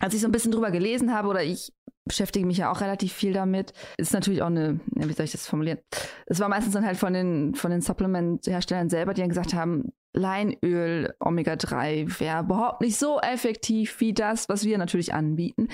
Als 0.00 0.12
ich 0.12 0.20
so 0.20 0.26
ein 0.26 0.32
bisschen 0.32 0.50
drüber 0.50 0.72
gelesen 0.72 1.14
habe, 1.14 1.28
oder 1.28 1.44
ich 1.44 1.72
beschäftige 2.04 2.46
mich 2.46 2.58
ja 2.58 2.70
auch 2.70 2.80
relativ 2.80 3.12
viel 3.12 3.32
damit, 3.32 3.72
ist 3.96 4.12
natürlich 4.12 4.42
auch 4.42 4.46
eine, 4.46 4.80
wie 4.86 5.12
soll 5.12 5.24
ich 5.24 5.32
das 5.32 5.46
formulieren? 5.46 5.78
Es 6.26 6.40
war 6.40 6.48
meistens 6.48 6.74
dann 6.74 6.84
halt 6.84 6.96
von 6.96 7.12
den, 7.12 7.54
von 7.54 7.70
den 7.70 7.80
Supplement-Herstellern 7.80 8.90
selber, 8.90 9.14
die 9.14 9.20
dann 9.20 9.30
gesagt 9.30 9.54
haben, 9.54 9.92
Leinöl, 10.16 11.14
Omega-3 11.20 12.20
wäre 12.20 12.42
überhaupt 12.42 12.80
nicht 12.80 12.96
so 12.96 13.20
effektiv 13.20 14.00
wie 14.00 14.14
das, 14.14 14.48
was 14.48 14.64
wir 14.64 14.78
natürlich 14.78 15.12
anbieten. 15.12 15.68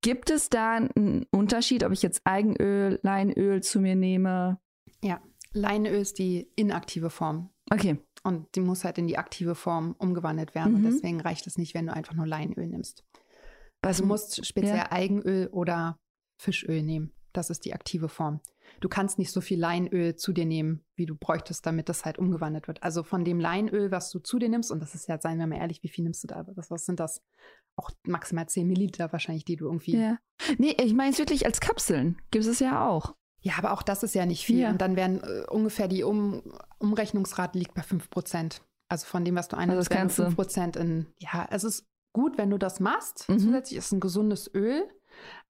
Gibt 0.00 0.30
es 0.30 0.48
da 0.48 0.72
einen 0.76 1.26
Unterschied, 1.32 1.84
ob 1.84 1.92
ich 1.92 2.02
jetzt 2.02 2.22
Eigenöl, 2.24 3.00
Leinöl 3.02 3.62
zu 3.62 3.80
mir 3.80 3.96
nehme? 3.96 4.60
Ja, 5.02 5.20
Leinöl 5.52 6.00
ist 6.00 6.18
die 6.18 6.50
inaktive 6.56 7.10
Form. 7.10 7.50
Okay. 7.70 7.98
Und 8.22 8.54
die 8.54 8.60
muss 8.60 8.84
halt 8.84 8.98
in 8.98 9.08
die 9.08 9.18
aktive 9.18 9.54
Form 9.54 9.94
umgewandelt 9.98 10.54
werden. 10.54 10.72
Mhm. 10.72 10.78
Und 10.78 10.92
deswegen 10.92 11.20
reicht 11.20 11.46
es 11.46 11.58
nicht, 11.58 11.74
wenn 11.74 11.86
du 11.86 11.92
einfach 11.92 12.14
nur 12.14 12.26
Leinöl 12.26 12.66
nimmst. 12.66 13.04
Also 13.82 14.02
du 14.02 14.08
musst 14.08 14.46
speziell 14.46 14.76
ja. 14.76 14.92
Eigenöl 14.92 15.48
oder 15.48 15.98
Fischöl 16.40 16.82
nehmen. 16.82 17.12
Das 17.32 17.50
ist 17.50 17.64
die 17.64 17.74
aktive 17.74 18.08
Form 18.08 18.40
du 18.80 18.88
kannst 18.88 19.18
nicht 19.18 19.32
so 19.32 19.40
viel 19.40 19.58
Leinöl 19.58 20.16
zu 20.16 20.32
dir 20.32 20.46
nehmen, 20.46 20.84
wie 20.94 21.06
du 21.06 21.14
bräuchtest, 21.14 21.64
damit 21.66 21.88
das 21.88 22.04
halt 22.04 22.18
umgewandelt 22.18 22.68
wird. 22.68 22.82
Also 22.82 23.02
von 23.02 23.24
dem 23.24 23.40
Leinöl, 23.40 23.90
was 23.90 24.10
du 24.10 24.20
zu 24.20 24.38
dir 24.38 24.48
nimmst, 24.48 24.70
und 24.70 24.80
das 24.80 24.94
ist 24.94 25.08
ja, 25.08 25.20
seien 25.20 25.38
wir 25.38 25.46
mal 25.46 25.58
ehrlich, 25.58 25.82
wie 25.82 25.88
viel 25.88 26.04
nimmst 26.04 26.22
du 26.24 26.28
da? 26.28 26.46
Was, 26.54 26.70
was 26.70 26.86
sind 26.86 27.00
das? 27.00 27.22
Auch 27.76 27.90
maximal 28.06 28.48
10 28.48 28.66
Milliliter 28.66 29.12
wahrscheinlich, 29.12 29.44
die 29.44 29.56
du 29.56 29.66
irgendwie. 29.66 29.96
Ja. 29.96 30.18
Nee, 30.58 30.76
ich 30.80 30.94
meine 30.94 31.10
es 31.10 31.18
wirklich 31.18 31.46
als 31.46 31.60
Kapseln. 31.60 32.20
Gibt 32.30 32.46
es 32.46 32.60
ja 32.60 32.88
auch. 32.88 33.14
Ja, 33.42 33.54
aber 33.56 33.72
auch 33.72 33.82
das 33.82 34.02
ist 34.02 34.14
ja 34.14 34.26
nicht 34.26 34.44
viel. 34.44 34.60
Ja. 34.60 34.70
Und 34.70 34.80
dann 34.80 34.96
werden 34.96 35.22
äh, 35.22 35.44
ungefähr 35.48 35.88
die 35.88 36.02
um 36.02 36.42
Umrechnungsrate 36.78 37.58
liegt 37.58 37.74
bei 37.74 37.82
5 37.82 38.10
Prozent. 38.10 38.62
Also 38.88 39.06
von 39.06 39.24
dem, 39.24 39.36
was 39.36 39.48
du 39.48 39.56
einnimmst, 39.56 39.90
also 39.92 40.24
5 40.24 40.36
Prozent 40.36 40.76
in. 40.76 41.06
Ja, 41.18 41.48
es 41.50 41.64
ist 41.64 41.86
gut, 42.12 42.36
wenn 42.36 42.50
du 42.50 42.58
das 42.58 42.80
machst. 42.80 43.28
Mhm. 43.28 43.38
Zusätzlich 43.38 43.78
ist 43.78 43.92
ein 43.92 44.00
gesundes 44.00 44.52
Öl. 44.52 44.86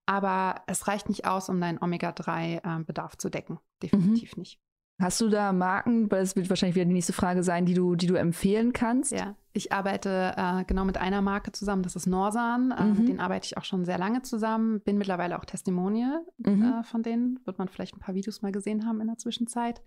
Aber 0.05 0.63
es 0.67 0.87
reicht 0.87 1.09
nicht 1.09 1.25
aus, 1.25 1.49
um 1.49 1.61
deinen 1.61 1.81
Omega-3-Bedarf 1.81 3.13
äh, 3.13 3.17
zu 3.17 3.29
decken. 3.29 3.59
Definitiv 3.81 4.35
mhm. 4.35 4.41
nicht. 4.41 4.59
Hast 5.01 5.19
du 5.19 5.29
da 5.29 5.51
Marken, 5.51 6.11
weil 6.11 6.21
das 6.21 6.35
wird 6.35 6.49
wahrscheinlich 6.49 6.75
wieder 6.75 6.85
die 6.85 6.93
nächste 6.93 7.13
Frage 7.13 7.41
sein, 7.41 7.65
die 7.65 7.73
du, 7.73 7.95
die 7.95 8.05
du 8.05 8.15
empfehlen 8.15 8.71
kannst? 8.71 9.11
Ja, 9.11 9.35
ich 9.53 9.73
arbeite 9.73 10.33
äh, 10.37 10.63
genau 10.65 10.85
mit 10.85 10.97
einer 10.97 11.21
Marke 11.21 11.51
zusammen, 11.51 11.81
das 11.81 11.95
ist 11.95 12.05
Norsan. 12.05 12.71
Äh, 12.71 12.83
mhm. 12.83 12.97
Mit 12.97 13.07
denen 13.09 13.19
arbeite 13.19 13.45
ich 13.45 13.57
auch 13.57 13.65
schon 13.65 13.83
sehr 13.83 13.97
lange 13.97 14.21
zusammen. 14.21 14.79
Bin 14.81 14.97
mittlerweile 14.97 15.37
auch 15.37 15.43
Testimonial 15.43 16.21
mhm. 16.37 16.63
äh, 16.63 16.83
von 16.83 17.03
denen. 17.03 17.39
Wird 17.45 17.57
man 17.57 17.67
vielleicht 17.67 17.95
ein 17.95 17.99
paar 17.99 18.15
Videos 18.15 18.41
mal 18.41 18.51
gesehen 18.51 18.85
haben 18.85 19.01
in 19.01 19.07
der 19.07 19.17
Zwischenzeit. 19.17 19.81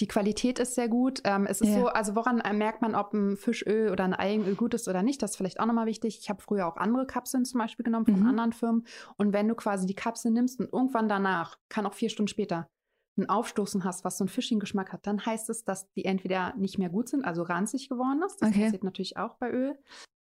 Die 0.00 0.08
Qualität 0.08 0.58
ist 0.58 0.74
sehr 0.74 0.88
gut. 0.88 1.20
Ähm, 1.24 1.46
es 1.46 1.60
ist 1.60 1.70
ja. 1.70 1.80
so, 1.80 1.86
also 1.86 2.14
woran 2.16 2.42
merkt 2.58 2.82
man, 2.82 2.94
ob 2.94 3.14
ein 3.14 3.36
Fischöl 3.36 3.90
oder 3.90 4.04
ein 4.04 4.14
Algenöl 4.14 4.56
gut 4.56 4.74
ist 4.74 4.88
oder 4.88 5.02
nicht? 5.02 5.22
Das 5.22 5.30
ist 5.30 5.36
vielleicht 5.36 5.60
auch 5.60 5.66
nochmal 5.66 5.86
wichtig. 5.86 6.18
Ich 6.20 6.28
habe 6.28 6.42
früher 6.42 6.66
auch 6.66 6.76
andere 6.76 7.06
Kapseln 7.06 7.44
zum 7.44 7.60
Beispiel 7.60 7.84
genommen 7.84 8.06
von 8.06 8.20
mhm. 8.20 8.28
anderen 8.28 8.52
Firmen. 8.52 8.84
Und 9.16 9.32
wenn 9.32 9.48
du 9.48 9.54
quasi 9.54 9.86
die 9.86 9.94
Kapsel 9.94 10.32
nimmst 10.32 10.60
und 10.60 10.72
irgendwann 10.72 11.08
danach, 11.08 11.56
kann 11.68 11.86
auch 11.86 11.94
vier 11.94 12.10
Stunden 12.10 12.28
später, 12.28 12.68
ein 13.16 13.28
Aufstoßen 13.28 13.84
hast, 13.84 14.04
was 14.04 14.18
so 14.18 14.24
einen 14.24 14.28
Fisching-Geschmack 14.28 14.92
hat, 14.92 15.06
dann 15.06 15.24
heißt 15.24 15.48
es, 15.50 15.64
dass 15.64 15.90
die 15.92 16.04
entweder 16.04 16.54
nicht 16.56 16.78
mehr 16.78 16.90
gut 16.90 17.08
sind, 17.08 17.24
also 17.24 17.42
ranzig 17.42 17.88
geworden 17.88 18.22
ist. 18.26 18.42
Das 18.42 18.50
okay. 18.50 18.64
passiert 18.64 18.84
natürlich 18.84 19.16
auch 19.16 19.36
bei 19.36 19.50
Öl. 19.50 19.78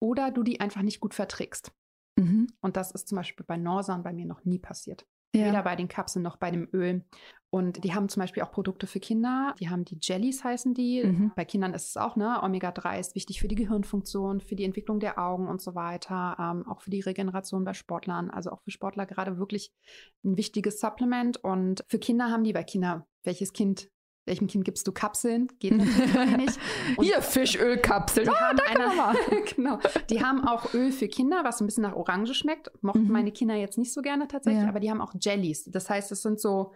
Oder 0.01 0.31
du 0.31 0.43
die 0.43 0.61
einfach 0.61 0.83
nicht 0.83 1.01
gut 1.01 1.15
verträgst. 1.15 1.73
Mhm. 2.17 2.49
Und 2.61 2.77
das 2.77 2.93
ist 2.93 3.09
zum 3.09 3.17
Beispiel 3.17 3.45
bei 3.45 3.57
Norsan 3.57 4.03
bei 4.03 4.13
mir 4.13 4.27
noch 4.27 4.45
nie 4.45 4.59
passiert. 4.59 5.07
Ja. 5.35 5.47
Weder 5.47 5.63
bei 5.63 5.77
den 5.77 5.89
Kapseln 5.89 6.23
noch 6.23 6.37
bei 6.37 6.51
dem 6.51 6.69
Öl. 6.73 7.05
Und 7.51 7.83
die 7.83 7.95
haben 7.95 8.11
zum 8.11 8.21
Beispiel 8.21 8.43
auch 8.43 8.51
Produkte 8.51 8.87
für 8.87 9.01
Kinder. 9.01 9.55
Die 9.59 9.71
haben 9.71 9.85
die 9.85 9.99
Jellies, 10.01 10.45
heißen 10.45 10.75
die. 10.75 11.05
Mhm. 11.05 11.33
Bei 11.35 11.47
Kindern 11.47 11.73
ist 11.73 11.89
es 11.89 11.97
auch, 11.97 12.15
ne? 12.17 12.43
Omega-3 12.43 12.99
ist 13.01 13.15
wichtig 13.15 13.41
für 13.41 13.49
die 13.49 13.55
Gehirnfunktion, 13.55 14.41
für 14.41 14.55
die 14.55 14.65
Entwicklung 14.65 15.01
der 15.01 15.19
Augen 15.19 15.49
und 15.49 15.63
so 15.63 15.75
weiter. 15.75 16.37
Ähm, 16.39 16.69
auch 16.69 16.83
für 16.83 16.91
die 16.91 17.01
Regeneration 17.01 17.65
bei 17.65 17.73
Sportlern. 17.73 18.31
Also 18.31 18.51
auch 18.51 18.61
für 18.63 18.71
Sportler 18.71 19.07
gerade 19.07 19.39
wirklich 19.39 19.73
ein 20.25 20.37
wichtiges 20.37 20.79
Supplement. 20.79 21.39
Und 21.43 21.85
für 21.89 21.99
Kinder 21.99 22.31
haben 22.31 22.45
die 22.45 22.53
bei 22.53 22.65
Kinder, 22.65 23.07
welches 23.23 23.55
Kind 23.55 23.89
welchem 24.29 24.47
Kind 24.47 24.65
gibst 24.65 24.87
du 24.87 24.93
Kapseln? 24.93 25.49
Geht 25.59 25.77
natürlich 25.77 26.37
nicht. 26.37 26.59
Und 26.97 27.05
Hier, 27.05 27.21
Fischölkapseln. 27.21 28.27
Die, 28.27 28.33
ah, 28.33 28.51
haben 28.51 29.01
eine, 29.01 29.43
genau, 29.57 29.79
die 30.11 30.23
haben 30.25 30.47
auch 30.47 30.73
Öl 30.75 30.93
für 30.93 31.09
Kinder, 31.09 31.43
was 31.43 31.61
ein 31.61 31.67
bisschen 31.67 31.83
nach 31.83 31.97
Orange 31.97 32.35
schmeckt. 32.35 32.71
Mochten 32.83 33.05
mhm. 33.05 33.13
meine 33.13 33.33
Kinder 33.33 33.57
jetzt 33.57 33.79
nicht 33.79 33.93
so 33.93 34.03
gerne 34.03 34.29
tatsächlich, 34.29 34.63
ja. 34.63 34.69
aber 34.69 34.81
die 34.81 34.91
haben 34.91 35.01
auch 35.01 35.15
Jellies. 35.21 35.65
Das 35.65 35.91
heißt, 35.91 36.13
es 36.13 36.23
sind 36.23 36.41
so 36.41 36.73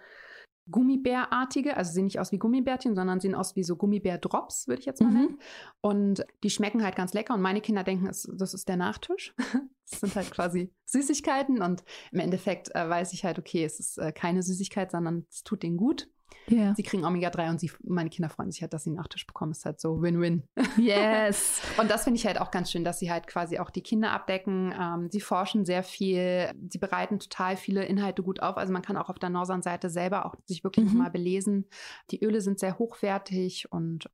Gummibärartige, 0.70 1.76
also 1.76 1.92
sehen 1.92 2.04
nicht 2.04 2.20
aus 2.20 2.30
wie 2.30 2.38
Gummibärchen, 2.38 2.94
sondern 2.94 3.18
sehen 3.18 3.34
aus 3.34 3.56
wie 3.56 3.64
so 3.64 3.74
Gummibär-Drops, 3.76 4.68
würde 4.68 4.80
ich 4.80 4.86
jetzt 4.86 5.00
mal 5.02 5.10
mhm. 5.10 5.16
nennen. 5.16 5.38
Und 5.80 6.24
die 6.44 6.50
schmecken 6.50 6.84
halt 6.84 6.94
ganz 6.94 7.12
lecker 7.14 7.34
und 7.34 7.42
meine 7.42 7.60
Kinder 7.60 7.82
denken, 7.82 8.06
das 8.06 8.24
ist 8.26 8.68
der 8.68 8.76
Nachtisch. 8.76 9.34
Das 9.90 10.00
sind 10.00 10.16
halt 10.16 10.30
quasi 10.30 10.72
Süßigkeiten 10.86 11.60
und 11.60 11.84
im 12.12 12.20
Endeffekt 12.20 12.74
äh, 12.74 12.88
weiß 12.88 13.12
ich 13.12 13.26
halt, 13.26 13.38
okay, 13.38 13.62
es 13.62 13.78
ist 13.78 13.98
äh, 13.98 14.10
keine 14.10 14.42
Süßigkeit, 14.42 14.90
sondern 14.90 15.26
es 15.28 15.42
tut 15.42 15.62
denen 15.62 15.76
gut. 15.76 16.08
Yeah. 16.50 16.74
Sie 16.74 16.82
kriegen 16.82 17.04
Omega-3 17.04 17.50
und 17.50 17.60
sie, 17.60 17.70
meine 17.82 18.10
Kinder 18.10 18.28
freuen 18.28 18.50
sich 18.50 18.62
halt, 18.62 18.72
dass 18.72 18.84
sie 18.84 18.90
einen 18.90 18.96
Nachtisch 18.96 19.26
bekommen. 19.26 19.52
Ist 19.52 19.64
halt 19.64 19.80
so 19.80 20.02
Win-Win. 20.02 20.42
Yes. 20.76 21.60
und 21.78 21.90
das 21.90 22.04
finde 22.04 22.18
ich 22.18 22.26
halt 22.26 22.40
auch 22.40 22.50
ganz 22.50 22.70
schön, 22.70 22.84
dass 22.84 22.98
sie 22.98 23.10
halt 23.10 23.26
quasi 23.26 23.58
auch 23.58 23.70
die 23.70 23.82
Kinder 23.82 24.10
abdecken. 24.12 24.74
Ähm, 24.78 25.08
sie 25.10 25.20
forschen 25.20 25.64
sehr 25.64 25.82
viel. 25.82 26.52
Sie 26.68 26.78
bereiten 26.78 27.18
total 27.18 27.56
viele 27.56 27.84
Inhalte 27.84 28.22
gut 28.22 28.42
auf. 28.42 28.56
Also 28.56 28.72
man 28.72 28.82
kann 28.82 28.96
auch 28.96 29.08
auf 29.08 29.18
der 29.18 29.30
Norsan-Seite 29.30 29.90
selber 29.90 30.26
auch 30.26 30.34
sich 30.44 30.64
wirklich 30.64 30.90
mhm. 30.90 30.98
mal 30.98 31.10
belesen. 31.10 31.66
Die 32.10 32.22
Öle 32.22 32.40
sind 32.40 32.58
sehr 32.58 32.78
hochwertig 32.78 33.70
und. 33.70 34.10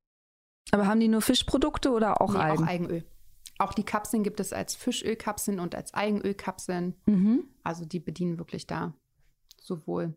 Aber 0.71 0.87
haben 0.87 1.01
die 1.01 1.09
nur 1.09 1.23
Fischprodukte 1.23 1.91
oder 1.91 2.21
auch 2.21 2.35
nee, 2.35 2.39
Algen? 2.39 2.65
Auch 2.65 2.69
Eigenöl. 2.69 3.05
Auch 3.59 3.75
die 3.75 3.85
Kapseln 3.85 4.23
gibt 4.23 4.39
es 4.39 4.53
als 4.53 4.77
Fischölkapseln 4.77 5.59
und 5.59 5.75
als 5.75 5.95
Eigenölkapseln. 5.95 6.95
Mhm. 7.07 7.45
Also 7.65 7.85
die 7.85 8.01
bedienen 8.01 8.39
wirklich 8.39 8.67
da 8.67 8.95
sowohl 9.61 10.15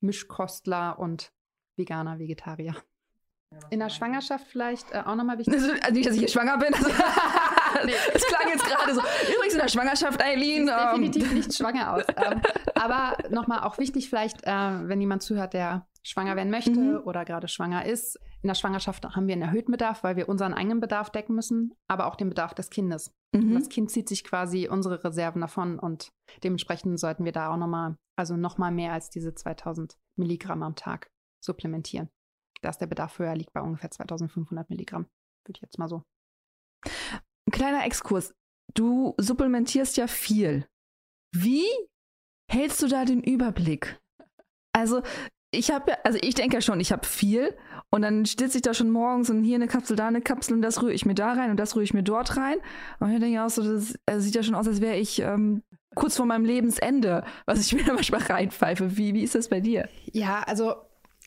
Mischkostler 0.00 0.98
und 0.98 1.32
Veganer, 1.80 2.18
Vegetarier. 2.18 2.76
In 3.70 3.80
der 3.80 3.88
Schwangerschaft 3.88 4.46
vielleicht 4.46 4.92
äh, 4.92 5.02
auch 5.04 5.16
nochmal 5.16 5.38
wichtig. 5.38 5.54
Also, 5.54 5.72
also 5.72 5.92
nicht, 5.92 6.06
dass 6.06 6.14
ich 6.14 6.20
hier 6.20 6.28
schwanger 6.28 6.58
bin. 6.58 6.72
Also, 6.72 6.88
nee. 7.84 7.92
Es 8.14 8.24
klang 8.24 8.48
jetzt 8.48 8.64
gerade 8.64 8.94
so. 8.94 9.00
Übrigens 9.34 9.54
in 9.54 9.60
der 9.60 9.68
Schwangerschaft, 9.68 10.22
Eileen. 10.22 10.66
Sieht 10.66 10.76
ähm. 10.76 10.90
definitiv 10.90 11.32
nicht 11.32 11.54
schwanger 11.56 11.94
aus. 11.94 12.04
Ähm, 12.16 12.40
aber 12.74 13.16
nochmal 13.30 13.60
auch 13.60 13.78
wichtig 13.78 14.08
vielleicht, 14.08 14.44
äh, 14.44 14.88
wenn 14.88 15.00
jemand 15.00 15.22
zuhört, 15.22 15.54
der 15.54 15.86
schwanger 16.02 16.36
werden 16.36 16.50
möchte 16.50 16.70
mhm. 16.70 17.00
oder 17.04 17.24
gerade 17.24 17.46
schwanger 17.48 17.84
ist. 17.84 18.18
in 18.42 18.48
der 18.48 18.54
Schwangerschaft 18.54 19.04
haben 19.04 19.26
wir 19.26 19.34
einen 19.34 19.42
erhöhten 19.42 19.70
Bedarf, 19.70 20.02
weil 20.02 20.16
wir 20.16 20.30
unseren 20.30 20.54
eigenen 20.54 20.80
Bedarf 20.80 21.10
decken 21.10 21.34
müssen, 21.34 21.74
aber 21.88 22.06
auch 22.06 22.16
den 22.16 22.30
Bedarf 22.30 22.54
des 22.54 22.70
Kindes. 22.70 23.12
Mhm. 23.32 23.54
Das 23.54 23.68
Kind 23.68 23.90
zieht 23.90 24.08
sich 24.08 24.24
quasi 24.24 24.66
unsere 24.68 25.04
Reserven 25.04 25.42
davon 25.42 25.78
und 25.78 26.10
dementsprechend 26.42 26.98
sollten 26.98 27.26
wir 27.26 27.32
da 27.32 27.52
auch 27.52 27.58
nochmal, 27.58 27.96
also 28.16 28.36
nochmal 28.36 28.72
mehr 28.72 28.94
als 28.94 29.10
diese 29.10 29.34
2000 29.34 29.98
Milligramm 30.16 30.62
am 30.62 30.74
Tag 30.74 31.10
supplementieren. 31.40 32.08
Da 32.62 32.70
ist 32.70 32.78
der 32.78 32.86
Bedarf 32.86 33.18
höher, 33.18 33.34
liegt 33.34 33.52
bei 33.52 33.60
ungefähr 33.60 33.90
2500 33.90 34.68
Milligramm, 34.68 35.06
würde 35.44 35.56
ich 35.56 35.62
jetzt 35.62 35.78
mal 35.78 35.88
so. 35.88 36.02
Ein 36.84 37.52
kleiner 37.52 37.84
Exkurs. 37.84 38.34
Du 38.74 39.14
supplementierst 39.18 39.96
ja 39.96 40.06
viel. 40.06 40.66
Wie 41.34 41.66
hältst 42.50 42.82
du 42.82 42.88
da 42.88 43.04
den 43.04 43.22
Überblick? 43.22 44.00
Also 44.72 45.02
ich 45.52 45.70
habe 45.70 45.92
ja, 45.92 45.98
also 46.04 46.18
ich 46.22 46.34
denke 46.34 46.56
ja 46.56 46.60
schon, 46.60 46.78
ich 46.78 46.92
habe 46.92 47.06
viel 47.06 47.56
und 47.90 48.02
dann 48.02 48.24
sitze 48.24 48.58
ich 48.58 48.62
da 48.62 48.72
schon 48.72 48.90
morgens 48.90 49.30
und 49.30 49.42
hier 49.42 49.56
eine 49.56 49.66
Kapsel, 49.66 49.96
da 49.96 50.06
eine 50.06 50.20
Kapsel 50.20 50.54
und 50.54 50.62
das 50.62 50.80
rühre 50.80 50.92
ich 50.92 51.06
mir 51.06 51.14
da 51.14 51.32
rein 51.32 51.50
und 51.50 51.58
das 51.58 51.74
rühre 51.74 51.84
ich 51.84 51.94
mir 51.94 52.04
dort 52.04 52.36
rein. 52.36 52.58
Und 53.00 53.12
ich 53.12 53.18
denke 53.18 53.42
auch 53.42 53.50
so, 53.50 53.62
das 53.62 53.98
also 54.06 54.20
sieht 54.20 54.36
ja 54.36 54.42
schon 54.42 54.54
aus, 54.54 54.68
als 54.68 54.80
wäre 54.80 54.96
ich 54.96 55.20
ähm, 55.20 55.62
kurz 55.96 56.16
vor 56.16 56.26
meinem 56.26 56.44
Lebensende, 56.44 57.24
was 57.46 57.60
ich 57.60 57.74
mir 57.74 57.84
da 57.84 57.94
manchmal 57.94 58.22
reinpfeife. 58.22 58.96
Wie, 58.96 59.14
wie 59.14 59.24
ist 59.24 59.34
das 59.34 59.48
bei 59.48 59.60
dir? 59.60 59.88
Ja, 60.12 60.42
also 60.46 60.74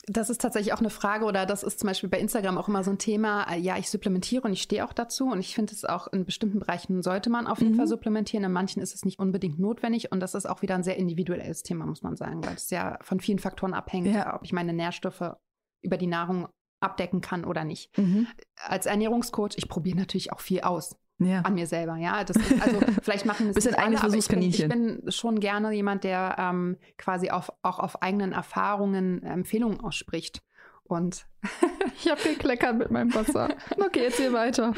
das 0.05 0.29
ist 0.29 0.41
tatsächlich 0.41 0.73
auch 0.73 0.79
eine 0.79 0.89
Frage 0.89 1.25
oder 1.25 1.45
das 1.45 1.63
ist 1.63 1.79
zum 1.79 1.87
Beispiel 1.87 2.09
bei 2.09 2.19
Instagram 2.19 2.57
auch 2.57 2.67
immer 2.67 2.83
so 2.83 2.91
ein 2.91 2.97
Thema. 2.97 3.49
Äh, 3.49 3.59
ja, 3.59 3.77
ich 3.77 3.89
supplementiere 3.89 4.43
und 4.43 4.53
ich 4.53 4.61
stehe 4.61 4.85
auch 4.85 4.93
dazu 4.93 5.29
und 5.29 5.39
ich 5.39 5.55
finde 5.55 5.73
es 5.73 5.85
auch 5.85 6.07
in 6.07 6.25
bestimmten 6.25 6.59
Bereichen 6.59 7.01
sollte 7.01 7.29
man 7.29 7.47
auf 7.47 7.59
jeden 7.59 7.73
mhm. 7.73 7.77
Fall 7.77 7.87
supplementieren. 7.87 8.43
In 8.43 8.51
manchen 8.51 8.81
ist 8.81 8.93
es 8.93 9.05
nicht 9.05 9.19
unbedingt 9.19 9.59
notwendig 9.59 10.11
und 10.11 10.19
das 10.19 10.35
ist 10.35 10.45
auch 10.45 10.61
wieder 10.61 10.75
ein 10.75 10.83
sehr 10.83 10.97
individuelles 10.97 11.63
Thema, 11.63 11.85
muss 11.85 12.01
man 12.01 12.17
sagen, 12.17 12.43
weil 12.43 12.55
es 12.55 12.69
ja 12.69 12.97
von 13.01 13.19
vielen 13.21 13.39
Faktoren 13.39 13.73
abhängt, 13.73 14.07
ja. 14.07 14.35
ob 14.35 14.43
ich 14.43 14.51
meine 14.51 14.73
Nährstoffe 14.73 15.35
über 15.81 15.97
die 15.97 16.07
Nahrung 16.07 16.49
abdecken 16.81 17.21
kann 17.21 17.45
oder 17.45 17.63
nicht. 17.63 17.97
Mhm. 17.97 18.27
Als 18.57 18.85
Ernährungscoach, 18.85 19.53
ich 19.55 19.69
probiere 19.69 19.97
natürlich 19.97 20.33
auch 20.33 20.41
viel 20.41 20.61
aus 20.61 20.97
ja. 21.25 21.41
an 21.41 21.55
mir 21.55 21.67
selber. 21.67 21.97
Ja, 21.97 22.23
das 22.23 22.37
ist, 22.37 22.61
also 22.61 22.79
vielleicht 23.01 23.25
machen 23.25 23.49
es 23.49 23.55
bisschen 23.55 23.75
eigentlich 23.75 24.03
alle, 24.03 24.17
ich 24.17 24.27
bin, 24.27 24.41
ich 24.41 24.67
bin 24.67 25.03
schon 25.09 25.39
gerne 25.39 25.71
jemand, 25.71 26.03
der 26.03 26.35
ähm, 26.37 26.77
quasi 26.97 27.29
auf, 27.29 27.51
auch 27.61 27.79
auf 27.79 28.01
eigenen 28.01 28.31
Erfahrungen 28.31 29.23
Empfehlungen 29.23 29.79
ausspricht. 29.81 30.41
Und 30.83 31.25
ich 31.99 32.09
habe 32.09 32.21
gekleckert 32.21 32.77
mit 32.77 32.91
meinem 32.91 33.13
Wasser. 33.13 33.49
Okay, 33.77 34.03
jetzt 34.03 34.17
hier 34.17 34.33
weiter. 34.33 34.73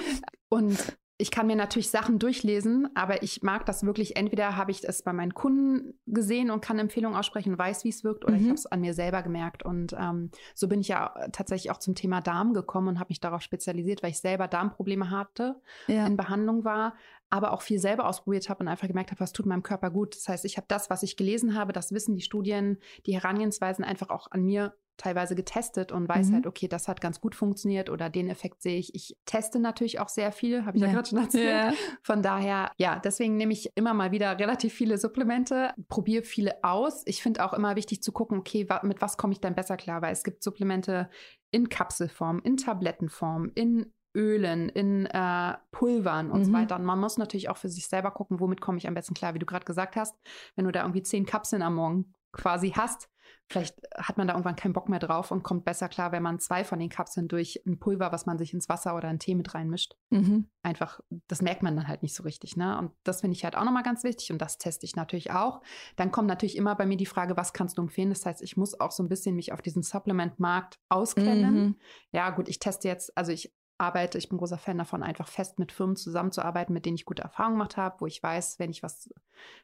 Und 0.50 0.98
ich 1.18 1.32
kann 1.32 1.48
mir 1.48 1.56
natürlich 1.56 1.90
Sachen 1.90 2.20
durchlesen, 2.20 2.90
aber 2.94 3.24
ich 3.24 3.42
mag 3.42 3.66
das 3.66 3.86
wirklich. 3.86 4.18
Entweder 4.18 4.58
habe 4.58 4.72
ich 4.72 4.84
es 4.84 5.02
bei 5.02 5.14
meinen 5.14 5.34
Kunden 5.34 5.98
gesehen 6.06 6.52
und 6.52 6.60
kann 6.62 6.78
Empfehlungen 6.78 7.18
aussprechen, 7.18 7.58
weiß, 7.58 7.86
wie 7.86 7.90
es 7.90 8.04
wirkt, 8.04 8.26
oder 8.26 8.34
mhm. 8.34 8.42
ich 8.42 8.46
habe 8.48 8.56
es 8.56 8.66
an 8.66 8.82
mir 8.82 8.94
selber 8.94 9.24
gemerkt. 9.24 9.64
Und 9.64 9.96
ähm, 9.98 10.30
so 10.54 10.68
bin 10.68 10.82
ich 10.82 10.90
ja 10.90 11.14
tatsächlich 11.32 11.72
auch 11.72 11.78
zum 11.78 11.96
Thema 11.96 12.20
Darm 12.20 12.54
gekommen 12.54 12.90
und 12.90 13.00
habe 13.00 13.10
mich 13.10 13.22
darauf 13.22 13.42
spezialisiert, 13.42 14.04
weil 14.04 14.12
ich 14.12 14.20
selber 14.20 14.50
Darmprobleme 14.50 15.10
hatte, 15.10 15.56
ja. 15.88 16.06
in 16.06 16.18
Behandlung 16.18 16.66
war, 16.66 16.96
aber 17.30 17.54
auch 17.54 17.62
viel 17.62 17.80
selber 17.80 18.10
ausprobiert 18.10 18.50
habe 18.50 18.60
und 18.60 18.68
einfach 18.68 18.88
gemerkt 18.88 19.12
habe, 19.12 19.22
was 19.22 19.32
tut 19.32 19.46
meinem 19.46 19.64
Körper 19.64 19.92
gut. 19.92 20.16
Das 20.16 20.28
heißt, 20.28 20.44
ich 20.44 20.58
habe 20.58 20.68
das, 20.68 20.90
was 20.90 21.02
ich 21.02 21.16
gelesen 21.16 21.56
habe, 21.56 21.72
das 21.72 21.94
Wissen, 21.94 22.16
die 22.16 22.22
Studien, 22.22 22.78
die 23.06 23.14
Herangehensweisen 23.14 23.86
einfach 23.86 24.10
auch 24.10 24.32
an 24.32 24.44
mir 24.44 24.76
teilweise 24.98 25.36
getestet 25.36 25.92
und 25.92 26.08
weiß 26.08 26.30
mhm. 26.30 26.34
halt, 26.36 26.48
okay, 26.48 26.68
das 26.68 26.88
hat 26.88 27.02
ganz 27.02 27.20
gut 27.20 27.36
funktioniert 27.36 27.90
oder 27.90 28.10
den 28.10 28.30
Effekt 28.30 28.62
sehe 28.62 28.78
ich. 28.78 28.96
Ich 28.96 29.18
teste 29.26 29.60
natürlich 29.60 30.00
auch 30.00 30.10
sehr 30.10 30.32
viel, 30.32 30.66
habe 30.66 30.78
ich 30.78 30.82
ja, 30.82 30.88
ja 30.88 30.94
gerade 30.94 31.10
schon 31.10 31.20
erzählt. 31.20 31.50
Ja. 31.50 31.74
Von 32.02 32.22
daher, 32.22 32.72
ja, 32.78 33.00
deswegen 33.00 33.38
nehme 33.38 33.54
ich 33.54 33.72
immer 33.76 33.94
mal 33.94 34.12
wieder 34.12 34.38
relativ 34.40 34.74
viele 34.74 34.98
Supplemente, 34.98 35.74
probiere 35.90 36.24
viele 36.24 36.64
aus. 36.64 37.04
Ich 37.06 37.22
finde 37.22 37.46
auch 37.46 37.54
immer 37.54 37.76
wichtig 37.76 38.02
zu 38.02 38.12
gucken, 38.12 38.40
okay, 38.40 38.68
mit 38.84 39.02
was 39.02 39.18
komme 39.18 39.34
ich 39.34 39.42
dann 39.42 39.56
besser 39.56 39.78
klar, 39.78 40.02
weil 40.02 40.14
es 40.14 40.24
gibt 40.24 40.44
Supplemente 40.44 41.10
in 41.52 41.70
Kapselform, 41.70 42.40
in 42.44 42.58
Tablettenform, 42.58 43.52
in 43.56 43.92
Ölen, 44.16 44.70
in 44.70 45.06
äh, 45.08 45.54
Pulvern 45.72 46.32
und 46.32 46.40
mhm. 46.40 46.46
so 46.46 46.54
weiter. 46.54 46.76
Und 46.78 46.86
man 46.86 47.00
muss 47.00 47.18
natürlich 47.18 47.50
auch 47.50 47.58
für 47.58 47.70
sich 47.70 47.88
selber 47.88 48.12
gucken, 48.12 48.40
womit 48.40 48.62
komme 48.62 48.78
ich 48.78 48.88
am 48.88 48.94
besten 48.94 49.14
klar, 49.14 49.34
wie 49.34 49.40
du 49.40 49.46
gerade 49.46 49.66
gesagt 49.66 49.96
hast. 49.96 50.18
Wenn 50.56 50.66
du 50.66 50.72
da 50.72 50.82
irgendwie 50.82 51.04
zehn 51.04 51.26
Kapseln 51.26 51.62
am 51.62 51.76
Morgen 51.76 52.14
quasi 52.32 52.72
hast, 52.72 53.10
Vielleicht 53.48 53.78
hat 53.96 54.18
man 54.18 54.28
da 54.28 54.34
irgendwann 54.34 54.56
keinen 54.56 54.74
Bock 54.74 54.90
mehr 54.90 55.00
drauf 55.00 55.30
und 55.30 55.44
kommt 55.44 55.66
besser 55.66 55.88
klar, 55.88 56.12
wenn 56.12 56.24
man 56.24 56.40
zwei 56.40 56.64
von 56.64 56.80
den 56.80 56.90
Kapseln 56.90 57.28
durch 57.28 57.62
ein 57.68 57.80
Pulver, 57.80 58.12
was 58.12 58.26
man 58.26 58.38
sich 58.40 58.54
ins 58.54 58.70
Wasser 58.70 58.96
oder 58.96 59.08
einen 59.08 59.20
Tee 59.20 59.36
mit 59.36 59.54
reinmischt. 59.54 59.96
Mhm. 60.10 60.50
Einfach, 60.64 61.00
das 61.28 61.44
merkt 61.44 61.62
man 61.62 61.76
dann 61.76 61.88
halt 61.88 62.02
nicht 62.02 62.16
so 62.16 62.24
richtig. 62.24 62.58
Ne? 62.58 62.78
Und 62.78 62.92
das 63.04 63.22
finde 63.22 63.38
ich 63.38 63.44
halt 63.44 63.56
auch 63.56 63.64
nochmal 63.64 63.84
ganz 63.84 64.04
wichtig 64.04 64.32
und 64.32 64.40
das 64.40 64.58
teste 64.58 64.86
ich 64.86 64.96
natürlich 64.96 65.32
auch. 65.32 65.62
Dann 65.96 66.12
kommt 66.12 66.28
natürlich 66.28 66.58
immer 66.58 66.76
bei 66.76 66.88
mir 66.88 66.98
die 66.98 67.06
Frage, 67.06 67.38
was 67.38 67.54
kannst 67.54 67.78
du 67.78 67.84
empfehlen? 67.84 68.10
Das 68.10 68.26
heißt, 68.26 68.42
ich 68.42 68.58
muss 68.58 68.80
auch 68.80 68.92
so 68.92 69.04
ein 69.04 69.10
bisschen 69.10 69.36
mich 69.36 69.54
auf 69.54 69.62
diesen 69.62 69.84
Supplement-Markt 69.84 70.80
auskennen. 70.90 71.56
Mhm. 71.56 71.76
Ja, 72.12 72.32
gut, 72.32 72.50
ich 72.50 72.58
teste 72.58 72.88
jetzt, 72.88 73.16
also 73.16 73.32
ich 73.32 73.54
arbeite, 73.78 74.18
ich 74.18 74.30
bin 74.30 74.38
großer 74.38 74.58
Fan 74.58 74.78
davon, 74.78 75.04
einfach 75.04 75.28
fest 75.28 75.60
mit 75.60 75.72
Firmen 75.72 75.96
zusammenzuarbeiten, 75.96 76.74
mit 76.74 76.86
denen 76.86 76.96
ich 76.96 77.06
gute 77.06 77.24
Erfahrungen 77.24 77.56
gemacht 77.56 77.78
habe, 77.78 78.00
wo 78.00 78.06
ich 78.06 78.22
weiß, 78.22 78.58
wenn 78.60 78.72
ich 78.72 78.84
was, 78.84 79.10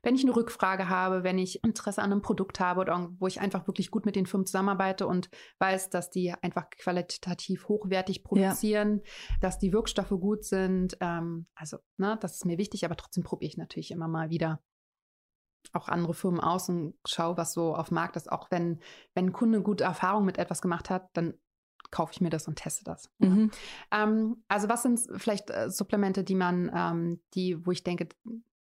wenn 0.04 0.16
ich 0.16 0.24
eine 0.24 0.36
Rückfrage 0.36 0.90
habe, 0.90 1.24
wenn 1.24 1.38
ich 1.38 1.64
Interesse 1.64 2.02
an 2.02 2.12
einem 2.12 2.22
Produkt 2.22 2.60
habe 2.60 2.82
oder 2.82 3.10
wo 3.20 3.28
ich 3.28 3.40
einfach 3.40 3.68
wirklich 3.68 3.90
gut 3.90 4.06
mit 4.06 4.16
den 4.16 4.26
Firmen 4.26 4.46
zusammenarbeite 4.46 5.08
und 5.08 5.30
weiß, 5.60 5.90
dass 5.90 6.10
die 6.10 6.34
einfach 6.42 6.70
qualitativ 6.70 7.68
hochwertig 7.68 8.24
produzieren, 8.24 9.02
ja. 9.04 9.36
dass 9.40 9.60
die 9.60 9.72
Wirkstoffe 9.72 10.10
gut 10.10 10.44
sind. 10.44 10.98
Ähm, 11.00 11.48
also, 11.56 11.78
ne, 11.98 12.18
das 12.20 12.36
ist 12.36 12.46
mir 12.46 12.58
wichtig, 12.58 12.84
aber 12.84 12.98
trotzdem 12.98 13.24
probiere 13.24 13.50
ich 13.50 13.58
natürlich 13.58 13.92
immer 13.92 14.08
mal 14.08 14.30
wieder 14.30 14.62
auch 15.74 15.88
andere 15.88 16.14
Firmen 16.14 16.40
aus 16.40 16.70
und 16.70 16.96
schaue, 17.06 17.38
was 17.38 17.54
so 17.54 17.76
auf 17.76 17.90
dem 17.90 17.96
Markt 17.96 18.16
ist. 18.16 18.32
Auch 18.32 18.50
wenn, 18.52 18.80
wenn 19.14 19.28
ein 19.28 19.34
Kunde 19.34 19.62
gute 19.62 19.84
Erfahrungen 19.84 20.26
mit 20.26 20.38
etwas 20.38 20.62
gemacht 20.62 20.90
hat, 20.90 21.10
dann 21.14 21.36
kaufe 21.90 22.14
ich 22.14 22.22
mir 22.22 22.30
das 22.30 22.48
und 22.48 22.56
teste 22.56 22.84
das. 22.84 23.10
Mhm. 23.20 23.52
Ähm, 23.92 24.44
also 24.48 24.70
was 24.70 24.84
sind 24.84 25.00
vielleicht 25.18 25.50
äh, 25.50 25.70
Supplemente, 25.70 26.24
die 26.24 26.36
man, 26.36 26.72
ähm, 26.74 27.20
die, 27.34 27.66
wo 27.66 27.72
ich 27.72 27.84
denke, 27.84 28.10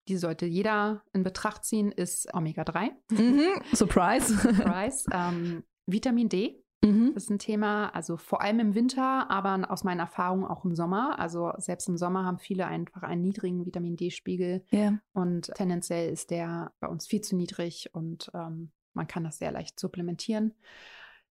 die 0.08 0.18
sollte 0.18 0.46
jeder 0.46 1.04
in 1.14 1.24
Betracht 1.24 1.66
ziehen, 1.66 1.92
ist 1.92 2.34
Omega-3. 2.34 2.92
Mhm. 3.12 3.42
Surprise. 3.74 4.38
Surprise. 4.38 5.06
Ähm, 5.14 5.64
Vitamin 5.86 6.30
D. 6.30 6.64
Mhm. 6.84 7.14
ist 7.16 7.30
ein 7.30 7.38
Thema, 7.38 7.90
also 7.90 8.18
vor 8.18 8.42
allem 8.42 8.60
im 8.60 8.74
Winter, 8.74 9.30
aber 9.30 9.70
aus 9.70 9.84
meinen 9.84 10.00
Erfahrungen 10.00 10.46
auch 10.46 10.66
im 10.66 10.76
Sommer. 10.76 11.20
Also 11.20 11.52
selbst 11.58 11.88
im 11.88 11.98
Sommer 11.98 12.26
haben 12.26 12.40
viele 12.40 12.66
einfach 12.66 13.04
einen 13.04 13.22
niedrigen 13.22 13.66
Vitamin 13.66 13.96
D-Spiegel. 13.96 14.66
Yeah. 14.74 15.00
Und 15.14 15.52
tendenziell 15.54 16.12
ist 16.12 16.32
der 16.32 16.74
bei 16.80 16.88
uns 16.88 17.06
viel 17.06 17.22
zu 17.22 17.36
niedrig 17.36 17.94
und 17.94 18.32
ähm, 18.34 18.72
man 18.94 19.08
kann 19.08 19.24
das 19.24 19.38
sehr 19.38 19.52
leicht 19.52 19.80
supplementieren. 19.80 20.56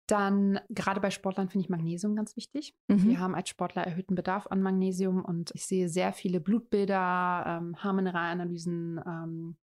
Dann 0.10 0.60
gerade 0.69 1.00
bei 1.00 1.12
Sportlern 1.12 1.50
finde 1.50 1.65
ich 1.65 1.69
Magnesium 1.69 2.15
ganz 2.15 2.36
wichtig. 2.36 2.76
Mhm. 2.88 3.10
Wir 3.10 3.19
haben 3.19 3.36
als 3.36 3.50
Sportler 3.50 3.84
erhöhten 3.84 4.15
Bedarf 4.15 4.48
an 4.48 4.60
Magnesium 4.60 5.24
und 5.24 5.52
ich 5.54 5.67
sehe 5.67 5.88
sehr 5.88 6.13
viele 6.13 6.39
Blutbilder, 6.39 7.43
ähm, 7.45 7.76
Haarmineralanalysen, 7.78 9.00
ähm, 9.06 9.58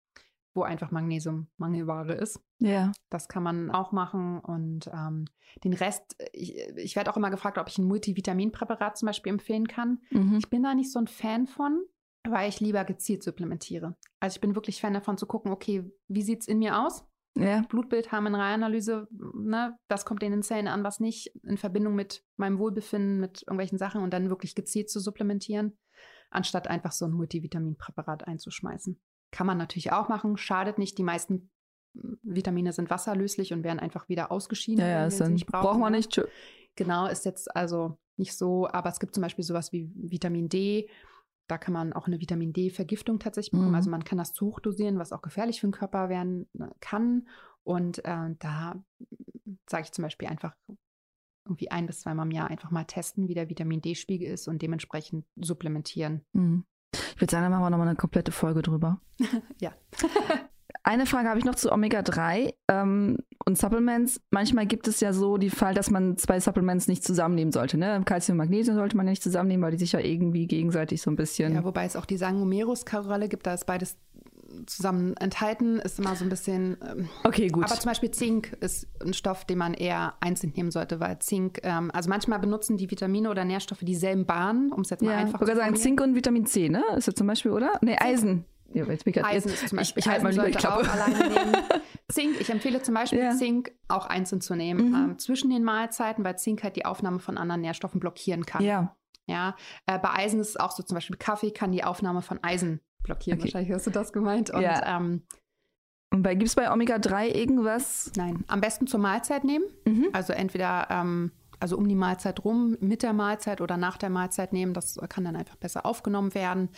wo 0.54 0.62
einfach 0.62 0.92
Magnesium 0.92 1.48
Mangelware 1.56 2.12
ist. 2.12 2.40
Ja. 2.60 2.92
Das 3.10 3.26
kann 3.26 3.42
man 3.42 3.72
auch 3.72 3.90
machen 3.90 4.38
und 4.38 4.88
ähm, 4.94 5.24
den 5.64 5.72
Rest, 5.72 6.16
ich, 6.32 6.56
ich 6.76 6.94
werde 6.94 7.10
auch 7.10 7.16
immer 7.16 7.30
gefragt, 7.30 7.58
ob 7.58 7.68
ich 7.68 7.78
ein 7.78 7.88
Multivitaminpräparat 7.88 8.96
zum 8.96 9.06
Beispiel 9.06 9.32
empfehlen 9.32 9.66
kann. 9.66 9.98
Mhm. 10.10 10.36
Ich 10.36 10.48
bin 10.48 10.62
da 10.62 10.76
nicht 10.76 10.92
so 10.92 11.00
ein 11.00 11.08
Fan 11.08 11.48
von, 11.48 11.82
weil 12.22 12.48
ich 12.48 12.60
lieber 12.60 12.84
gezielt 12.84 13.24
supplementiere. 13.24 13.96
Also 14.20 14.36
ich 14.36 14.40
bin 14.40 14.54
wirklich 14.54 14.80
Fan 14.80 14.94
davon 14.94 15.18
zu 15.18 15.26
gucken, 15.26 15.50
okay, 15.50 15.90
wie 16.06 16.22
sieht 16.22 16.42
es 16.42 16.46
in 16.46 16.60
mir 16.60 16.78
aus? 16.86 17.04
Ja. 17.36 17.62
Blutbild, 17.68 18.12
Harnmineralanalyse, 18.12 19.08
ne, 19.34 19.76
das 19.88 20.04
kommt 20.04 20.22
in 20.22 20.32
den 20.32 20.42
Zellen 20.42 20.68
an, 20.68 20.84
was 20.84 21.00
nicht, 21.00 21.32
in 21.42 21.58
Verbindung 21.58 21.94
mit 21.94 22.24
meinem 22.36 22.58
Wohlbefinden, 22.58 23.20
mit 23.20 23.42
irgendwelchen 23.42 23.78
Sachen 23.78 24.02
und 24.02 24.12
dann 24.12 24.30
wirklich 24.30 24.54
gezielt 24.54 24.90
zu 24.90 25.00
supplementieren, 25.00 25.76
anstatt 26.30 26.68
einfach 26.68 26.92
so 26.92 27.04
ein 27.04 27.12
Multivitaminpräparat 27.12 28.26
einzuschmeißen. 28.26 29.00
Kann 29.30 29.46
man 29.46 29.58
natürlich 29.58 29.92
auch 29.92 30.08
machen, 30.08 30.36
schadet 30.36 30.78
nicht. 30.78 30.98
Die 30.98 31.02
meisten 31.02 31.50
Vitamine 32.22 32.72
sind 32.72 32.90
wasserlöslich 32.90 33.52
und 33.52 33.64
werden 33.64 33.80
einfach 33.80 34.08
wieder 34.08 34.30
ausgeschieden. 34.30 34.80
Ja, 34.80 35.02
ja, 35.02 35.10
sie 35.10 35.28
nicht 35.28 35.46
brauchen. 35.46 35.62
braucht 35.62 35.80
man 35.80 35.92
nicht. 35.92 36.20
Genau, 36.74 37.06
ist 37.06 37.24
jetzt 37.24 37.54
also 37.56 37.98
nicht 38.16 38.36
so, 38.36 38.68
aber 38.68 38.90
es 38.90 39.00
gibt 39.00 39.14
zum 39.14 39.22
Beispiel 39.22 39.44
sowas 39.44 39.72
wie 39.72 39.90
Vitamin 39.94 40.48
D, 40.48 40.88
da 41.46 41.58
kann 41.58 41.74
man 41.74 41.92
auch 41.92 42.06
eine 42.06 42.20
Vitamin 42.20 42.52
D-Vergiftung 42.52 43.18
tatsächlich 43.18 43.52
bekommen. 43.52 43.70
Mhm. 43.70 43.74
Also 43.76 43.90
man 43.90 44.04
kann 44.04 44.18
das 44.18 44.32
zu 44.32 44.46
hoch 44.46 44.60
dosieren, 44.60 44.98
was 44.98 45.12
auch 45.12 45.22
gefährlich 45.22 45.60
für 45.60 45.66
den 45.66 45.72
Körper 45.72 46.08
werden 46.08 46.48
ne, 46.52 46.74
kann. 46.80 47.28
Und 47.62 48.04
äh, 48.04 48.34
da 48.38 48.82
sage 49.68 49.84
ich 49.84 49.92
zum 49.92 50.02
Beispiel 50.02 50.28
einfach 50.28 50.54
irgendwie 51.44 51.70
ein 51.70 51.86
bis 51.86 52.00
zweimal 52.00 52.26
im 52.26 52.32
Jahr 52.32 52.48
einfach 52.48 52.70
mal 52.70 52.84
testen, 52.84 53.28
wie 53.28 53.34
der 53.34 53.48
Vitamin 53.48 53.80
D-Spiegel 53.80 54.28
ist 54.28 54.48
und 54.48 54.62
dementsprechend 54.62 55.24
supplementieren. 55.36 56.24
Mhm. 56.32 56.64
Ich 56.92 57.20
würde 57.20 57.30
sagen, 57.30 57.44
dann 57.44 57.52
machen 57.52 57.64
wir 57.64 57.70
nochmal 57.70 57.88
eine 57.88 57.96
komplette 57.96 58.32
Folge 58.32 58.62
drüber. 58.62 59.00
ja. 59.60 59.74
Eine 60.86 61.04
Frage 61.04 61.28
habe 61.28 61.40
ich 61.40 61.44
noch 61.44 61.56
zu 61.56 61.72
Omega-3 61.72 62.54
ähm, 62.68 63.16
und 63.44 63.58
Supplements. 63.58 64.20
Manchmal 64.30 64.66
gibt 64.66 64.86
es 64.86 65.00
ja 65.00 65.12
so 65.12 65.36
die 65.36 65.50
Fall, 65.50 65.74
dass 65.74 65.90
man 65.90 66.16
zwei 66.16 66.38
Supplements 66.38 66.86
nicht 66.86 67.02
zusammennehmen 67.02 67.50
sollte. 67.50 67.76
Ne? 67.76 68.00
Calcium 68.04 68.36
und 68.36 68.46
Magnesium 68.46 68.76
sollte 68.76 68.96
man 68.96 69.04
ja 69.04 69.10
nicht 69.10 69.22
zusammennehmen, 69.22 69.64
weil 69.64 69.72
die 69.72 69.78
sich 69.78 69.90
ja 69.90 69.98
irgendwie 69.98 70.46
gegenseitig 70.46 71.02
so 71.02 71.10
ein 71.10 71.16
bisschen. 71.16 71.56
Ja, 71.56 71.64
wobei 71.64 71.86
es 71.86 71.96
auch 71.96 72.04
die 72.04 72.16
Sangomerus-Karolle 72.16 73.28
gibt, 73.28 73.48
da 73.48 73.54
ist 73.54 73.66
beides 73.66 73.96
zusammen 74.66 75.16
enthalten, 75.16 75.80
ist 75.80 75.98
immer 75.98 76.14
so 76.14 76.24
ein 76.24 76.28
bisschen. 76.28 76.76
Ähm, 76.88 77.08
okay, 77.24 77.48
gut. 77.48 77.64
Aber 77.64 77.74
zum 77.74 77.90
Beispiel 77.90 78.12
Zink 78.12 78.56
ist 78.60 78.86
ein 79.04 79.12
Stoff, 79.12 79.44
den 79.44 79.58
man 79.58 79.74
eher 79.74 80.14
einzeln 80.20 80.52
nehmen 80.54 80.70
sollte, 80.70 81.00
weil 81.00 81.18
Zink, 81.18 81.58
ähm, 81.64 81.90
also 81.92 82.08
manchmal 82.08 82.38
benutzen 82.38 82.76
die 82.76 82.88
Vitamine 82.88 83.28
oder 83.28 83.44
Nährstoffe 83.44 83.80
dieselben 83.80 84.24
Bahnen, 84.24 84.70
um 84.70 84.82
es 84.82 84.90
jetzt 84.90 85.02
mal 85.02 85.10
ja, 85.10 85.18
einfach 85.18 85.40
ich 85.42 85.48
wollte 85.48 85.60
sagen, 85.60 85.74
Zink 85.74 86.00
und 86.00 86.14
Vitamin 86.14 86.46
C, 86.46 86.68
ne? 86.68 86.84
Ist 86.96 87.08
das 87.08 87.16
zum 87.16 87.26
Beispiel, 87.26 87.50
oder? 87.50 87.72
Nee, 87.82 87.96
Eisen. 87.98 88.44
Ja, 88.72 88.84
jetzt 88.84 89.04
bin 89.04 89.14
ich 89.14 89.24
Eisen 89.24 89.50
jetzt, 89.50 89.62
ist 89.62 89.68
zum 89.70 89.78
Beispiel. 89.78 90.00
Ich, 90.00 90.06
ich 90.06 90.10
halte 90.10 90.24
mal 90.24 90.32
lieber 90.32 90.46
die 90.46 90.52
Klappe. 90.52 90.90
alleine 90.90 91.28
nehmen. 91.28 91.56
Zink, 92.12 92.40
ich 92.40 92.50
empfehle 92.50 92.82
zum 92.82 92.94
Beispiel 92.94 93.18
ja. 93.18 93.30
Zink 93.32 93.72
auch 93.88 94.06
einzeln 94.06 94.40
zu 94.40 94.54
nehmen 94.54 94.90
mhm. 94.90 94.94
ähm, 94.94 95.18
zwischen 95.18 95.50
den 95.50 95.64
Mahlzeiten, 95.64 96.24
weil 96.24 96.38
Zink 96.38 96.62
halt 96.62 96.76
die 96.76 96.84
Aufnahme 96.84 97.18
von 97.18 97.38
anderen 97.38 97.60
Nährstoffen 97.60 98.00
blockieren 98.00 98.44
kann. 98.46 98.62
Ja. 98.62 98.96
Ja, 99.28 99.56
äh, 99.86 99.98
bei 99.98 100.10
Eisen 100.10 100.38
ist 100.38 100.50
es 100.50 100.56
auch 100.56 100.70
so, 100.70 100.84
zum 100.84 100.94
Beispiel 100.94 101.16
Kaffee 101.16 101.50
kann 101.50 101.72
die 101.72 101.82
Aufnahme 101.82 102.22
von 102.22 102.38
Eisen 102.44 102.80
blockieren. 103.02 103.40
Okay. 103.40 103.48
Wahrscheinlich 103.48 103.72
hast 103.72 103.86
du 103.86 103.90
das 103.90 104.12
gemeint. 104.12 104.50
Und, 104.50 104.62
ja. 104.62 104.96
ähm, 104.96 105.22
und 106.12 106.22
gibt 106.22 106.44
es 106.44 106.54
bei 106.54 106.72
Omega-3 106.72 107.34
irgendwas? 107.34 108.12
Nein, 108.16 108.44
am 108.46 108.60
besten 108.60 108.86
zur 108.86 109.00
Mahlzeit 109.00 109.42
nehmen. 109.42 109.64
Mhm. 109.84 110.08
Also 110.12 110.32
entweder 110.32 110.86
ähm, 110.90 111.32
also 111.60 111.76
um 111.76 111.88
die 111.88 111.94
Mahlzeit 111.94 112.44
rum, 112.44 112.76
mit 112.80 113.02
der 113.02 113.12
Mahlzeit 113.12 113.60
oder 113.60 113.76
nach 113.76 113.96
der 113.96 114.10
Mahlzeit 114.10 114.52
nehmen. 114.52 114.74
Das 114.74 114.98
kann 115.08 115.24
dann 115.24 115.36
einfach 115.36 115.56
besser 115.56 115.86
aufgenommen 115.86 116.34
werden. 116.34 116.68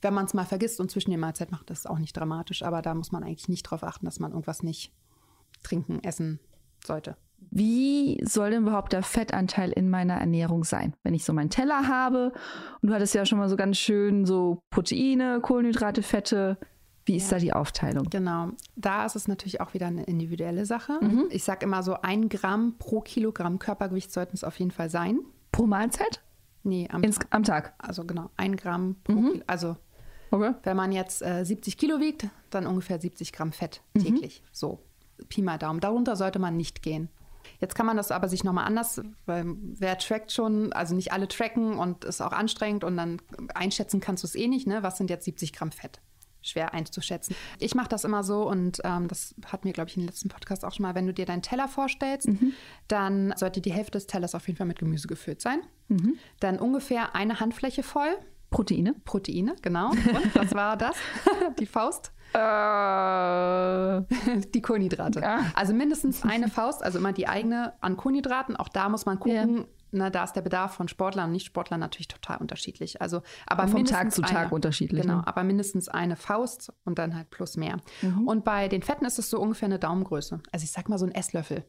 Wenn 0.00 0.14
man 0.14 0.26
es 0.26 0.34
mal 0.34 0.44
vergisst 0.44 0.80
und 0.80 0.90
zwischen 0.90 1.10
der 1.10 1.18
Mahlzeit 1.18 1.50
macht, 1.50 1.70
das 1.70 1.80
ist 1.80 1.86
auch 1.86 1.98
nicht 1.98 2.16
dramatisch. 2.16 2.62
Aber 2.62 2.82
da 2.82 2.94
muss 2.94 3.12
man 3.12 3.24
eigentlich 3.24 3.48
nicht 3.48 3.66
darauf 3.66 3.82
achten, 3.82 4.06
dass 4.06 4.20
man 4.20 4.32
irgendwas 4.32 4.62
nicht 4.62 4.92
trinken, 5.62 6.02
essen 6.02 6.40
sollte. 6.84 7.16
Wie 7.50 8.20
soll 8.24 8.50
denn 8.50 8.62
überhaupt 8.62 8.92
der 8.92 9.02
Fettanteil 9.02 9.70
in 9.70 9.88
meiner 9.88 10.14
Ernährung 10.14 10.64
sein? 10.64 10.94
Wenn 11.02 11.14
ich 11.14 11.24
so 11.24 11.32
meinen 11.32 11.50
Teller 11.50 11.86
habe 11.88 12.32
und 12.82 12.88
du 12.88 12.94
hattest 12.94 13.14
ja 13.14 13.24
schon 13.24 13.38
mal 13.38 13.48
so 13.48 13.56
ganz 13.56 13.78
schön 13.78 14.26
so 14.26 14.60
Proteine, 14.70 15.40
Kohlenhydrate, 15.40 16.02
Fette. 16.02 16.58
Wie 17.08 17.16
ist 17.16 17.30
ja. 17.30 17.38
da 17.38 17.40
die 17.40 17.52
Aufteilung? 17.54 18.04
Genau, 18.10 18.50
da 18.76 19.06
ist 19.06 19.16
es 19.16 19.28
natürlich 19.28 19.62
auch 19.62 19.72
wieder 19.72 19.86
eine 19.86 20.04
individuelle 20.04 20.66
Sache. 20.66 20.98
Mhm. 21.00 21.28
Ich 21.30 21.42
sage 21.42 21.64
immer 21.64 21.82
so 21.82 21.94
ein 21.94 22.28
Gramm 22.28 22.74
pro 22.78 23.00
Kilogramm 23.00 23.58
Körpergewicht 23.58 24.12
sollten 24.12 24.36
es 24.36 24.44
auf 24.44 24.58
jeden 24.58 24.70
Fall 24.70 24.90
sein. 24.90 25.20
Pro 25.50 25.66
Mahlzeit? 25.66 26.22
Nee, 26.64 26.86
am, 26.92 27.02
Ins, 27.02 27.16
Tag. 27.16 27.28
am 27.30 27.42
Tag. 27.44 27.74
Also 27.78 28.04
genau, 28.04 28.28
ein 28.36 28.56
Gramm 28.56 28.96
pro 29.04 29.14
mhm. 29.14 29.32
Kilo. 29.32 29.44
Also 29.46 29.76
okay. 30.30 30.52
wenn 30.64 30.76
man 30.76 30.92
jetzt 30.92 31.22
äh, 31.22 31.44
70 31.44 31.78
Kilo 31.78 31.98
wiegt, 31.98 32.28
dann 32.50 32.66
ungefähr 32.66 33.00
70 33.00 33.32
Gramm 33.32 33.52
Fett 33.52 33.80
mhm. 33.94 34.00
täglich. 34.04 34.42
Mhm. 34.42 34.48
So, 34.52 34.78
Pi 35.30 35.40
mal 35.40 35.56
Daumen. 35.56 35.80
Darunter 35.80 36.14
sollte 36.14 36.38
man 36.38 36.58
nicht 36.58 36.82
gehen. 36.82 37.08
Jetzt 37.58 37.74
kann 37.74 37.86
man 37.86 37.96
das 37.96 38.10
aber 38.10 38.28
sich 38.28 38.44
nochmal 38.44 38.66
anders, 38.66 39.00
weil 39.24 39.46
wer 39.62 39.96
trackt 39.96 40.30
schon, 40.30 40.74
also 40.74 40.94
nicht 40.94 41.12
alle 41.12 41.26
tracken 41.26 41.78
und 41.78 42.04
ist 42.04 42.20
auch 42.20 42.32
anstrengend 42.32 42.84
und 42.84 42.98
dann 42.98 43.22
einschätzen 43.54 44.00
kannst 44.00 44.24
du 44.24 44.26
es 44.26 44.34
eh 44.34 44.46
nicht, 44.46 44.66
ne? 44.66 44.82
Was 44.82 44.98
sind 44.98 45.08
jetzt 45.08 45.24
70 45.24 45.54
Gramm 45.54 45.72
Fett? 45.72 46.02
Schwer 46.42 46.74
einzuschätzen. 46.74 47.34
Ich 47.58 47.74
mache 47.74 47.88
das 47.88 48.04
immer 48.04 48.22
so 48.22 48.48
und 48.48 48.80
ähm, 48.84 49.08
das 49.08 49.34
hat 49.46 49.64
mir, 49.64 49.72
glaube 49.72 49.90
ich, 49.90 49.96
im 49.96 50.04
letzten 50.04 50.28
Podcast 50.28 50.64
auch 50.64 50.72
schon 50.72 50.84
mal, 50.84 50.94
wenn 50.94 51.06
du 51.06 51.12
dir 51.12 51.26
deinen 51.26 51.42
Teller 51.42 51.68
vorstellst, 51.68 52.28
mhm. 52.28 52.52
dann 52.86 53.34
sollte 53.36 53.60
die 53.60 53.72
Hälfte 53.72 53.92
des 53.92 54.06
Tellers 54.06 54.34
auf 54.34 54.46
jeden 54.46 54.56
Fall 54.56 54.66
mit 54.66 54.78
Gemüse 54.78 55.08
gefüllt 55.08 55.40
sein. 55.40 55.60
Mhm. 55.88 56.18
Dann 56.40 56.58
ungefähr 56.58 57.14
eine 57.14 57.40
Handfläche 57.40 57.82
voll. 57.82 58.16
Proteine. 58.50 58.94
Proteine, 59.04 59.56
genau. 59.60 59.90
Und 59.90 60.34
was 60.34 60.54
war 60.54 60.76
das? 60.76 60.96
die 61.58 61.66
Faust. 61.66 62.12
Äh, 62.32 64.02
die 64.54 64.62
Kohlenhydrate. 64.62 65.20
Ja. 65.20 65.50
Also 65.54 65.74
mindestens 65.74 66.22
eine 66.22 66.48
Faust, 66.48 66.82
also 66.82 66.98
immer 66.98 67.12
die 67.12 67.28
eigene 67.28 67.74
an 67.82 67.96
Kohlenhydraten. 67.96 68.56
Auch 68.56 68.68
da 68.68 68.88
muss 68.88 69.06
man 69.06 69.18
gucken. 69.18 69.58
Ja. 69.58 69.64
Na, 69.90 70.10
da 70.10 70.24
ist 70.24 70.34
der 70.34 70.42
Bedarf 70.42 70.74
von 70.74 70.88
Sportlern 70.88 71.26
und 71.26 71.32
Nicht-Sportlern 71.32 71.80
natürlich 71.80 72.08
total 72.08 72.38
unterschiedlich. 72.38 73.00
Also, 73.00 73.22
aber 73.46 73.68
vom 73.68 73.84
Tag 73.84 74.12
zu 74.12 74.22
Tag 74.22 74.36
eine, 74.36 74.50
unterschiedlich. 74.50 75.02
Genau, 75.02 75.18
ne? 75.18 75.26
aber 75.26 75.44
mindestens 75.44 75.88
eine 75.88 76.16
Faust 76.16 76.72
und 76.84 76.98
dann 76.98 77.16
halt 77.16 77.30
plus 77.30 77.56
mehr. 77.56 77.78
Mhm. 78.02 78.28
Und 78.28 78.44
bei 78.44 78.68
den 78.68 78.82
Fetten 78.82 79.04
ist 79.04 79.18
es 79.18 79.30
so 79.30 79.40
ungefähr 79.40 79.66
eine 79.66 79.78
Daumengröße. 79.78 80.40
Also 80.52 80.64
ich 80.64 80.72
sag 80.72 80.88
mal 80.88 80.98
so 80.98 81.06
ein 81.06 81.12
Esslöffel 81.12 81.64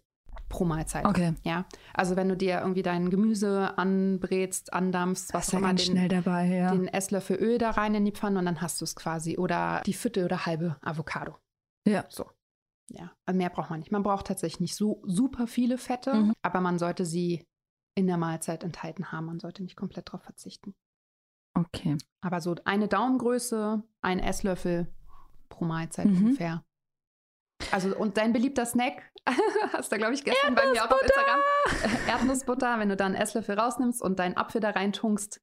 pro 0.50 0.66
Mahlzeit. 0.66 1.06
Okay. 1.06 1.34
Ja. 1.44 1.66
Also 1.94 2.16
wenn 2.16 2.28
du 2.28 2.36
dir 2.36 2.60
irgendwie 2.60 2.82
dein 2.82 3.10
Gemüse 3.10 3.78
anbrätst, 3.78 4.74
andampfst, 4.74 5.34
was 5.34 5.54
auch 5.54 5.60
immer, 5.60 5.74
den, 5.74 5.78
schnell 5.78 6.10
dabei, 6.10 6.48
ja. 6.48 6.72
den 6.72 6.88
Esslöffel 6.88 7.38
Öl 7.38 7.58
da 7.58 7.72
rein 7.72 7.96
in 7.96 8.06
die 8.06 8.12
Pfanne 8.12 8.40
und 8.40 8.46
dann 8.46 8.62
hast 8.62 8.82
du 8.82 8.86
es 8.86 8.96
quasi. 8.96 9.38
Oder 9.38 9.82
die 9.86 9.94
Viertel 9.94 10.26
oder 10.26 10.46
halbe 10.46 10.76
Avocado. 10.82 11.38
Ja. 11.88 12.06
So. 12.10 12.26
Ja. 12.90 13.12
Mehr 13.32 13.50
braucht 13.50 13.70
man 13.70 13.80
nicht. 13.80 13.92
Man 13.92 14.04
braucht 14.04 14.28
tatsächlich 14.28 14.60
nicht 14.60 14.76
so 14.76 15.02
super 15.06 15.48
viele 15.48 15.78
Fette, 15.78 16.14
mhm. 16.16 16.34
aber 16.42 16.60
man 16.60 16.80
sollte 16.80 17.06
sie 17.06 17.46
in 18.00 18.08
der 18.08 18.18
Mahlzeit 18.18 18.64
enthalten 18.64 19.12
haben. 19.12 19.26
Man 19.26 19.40
sollte 19.40 19.62
nicht 19.62 19.76
komplett 19.76 20.08
darauf 20.08 20.24
verzichten. 20.24 20.74
Okay. 21.54 21.98
Aber 22.22 22.42
so 22.42 22.56
eine 22.66 22.88
Daumengröße, 22.88 23.84
ein 24.02 24.20
Esslöffel 24.20 24.88
pro 25.50 25.66
Mahlzeit 25.66 26.06
mhm. 26.06 26.18
ungefähr. 26.18 26.64
Also 27.72 27.96
und 27.96 28.18
dein 28.18 28.32
beliebter 28.32 28.66
Snack, 28.66 29.12
hast 29.74 29.92
du, 29.92 29.98
glaube 29.98 30.14
ich, 30.14 30.24
gestern 30.24 30.56
bei 30.56 30.72
mir 30.72 30.84
auch 30.84 30.92
auf 30.92 31.02
Instagram, 31.02 31.40
äh, 31.84 32.10
Erdnussbutter, 32.10 32.80
wenn 32.80 32.90
du 32.90 32.96
dann 32.96 33.14
einen 33.14 33.22
Esslöffel 33.22 33.60
rausnimmst 33.60 34.02
und 34.02 34.18
deinen 34.20 34.38
Apfel 34.38 34.62
da 34.62 34.70
reintunkst. 34.70 35.42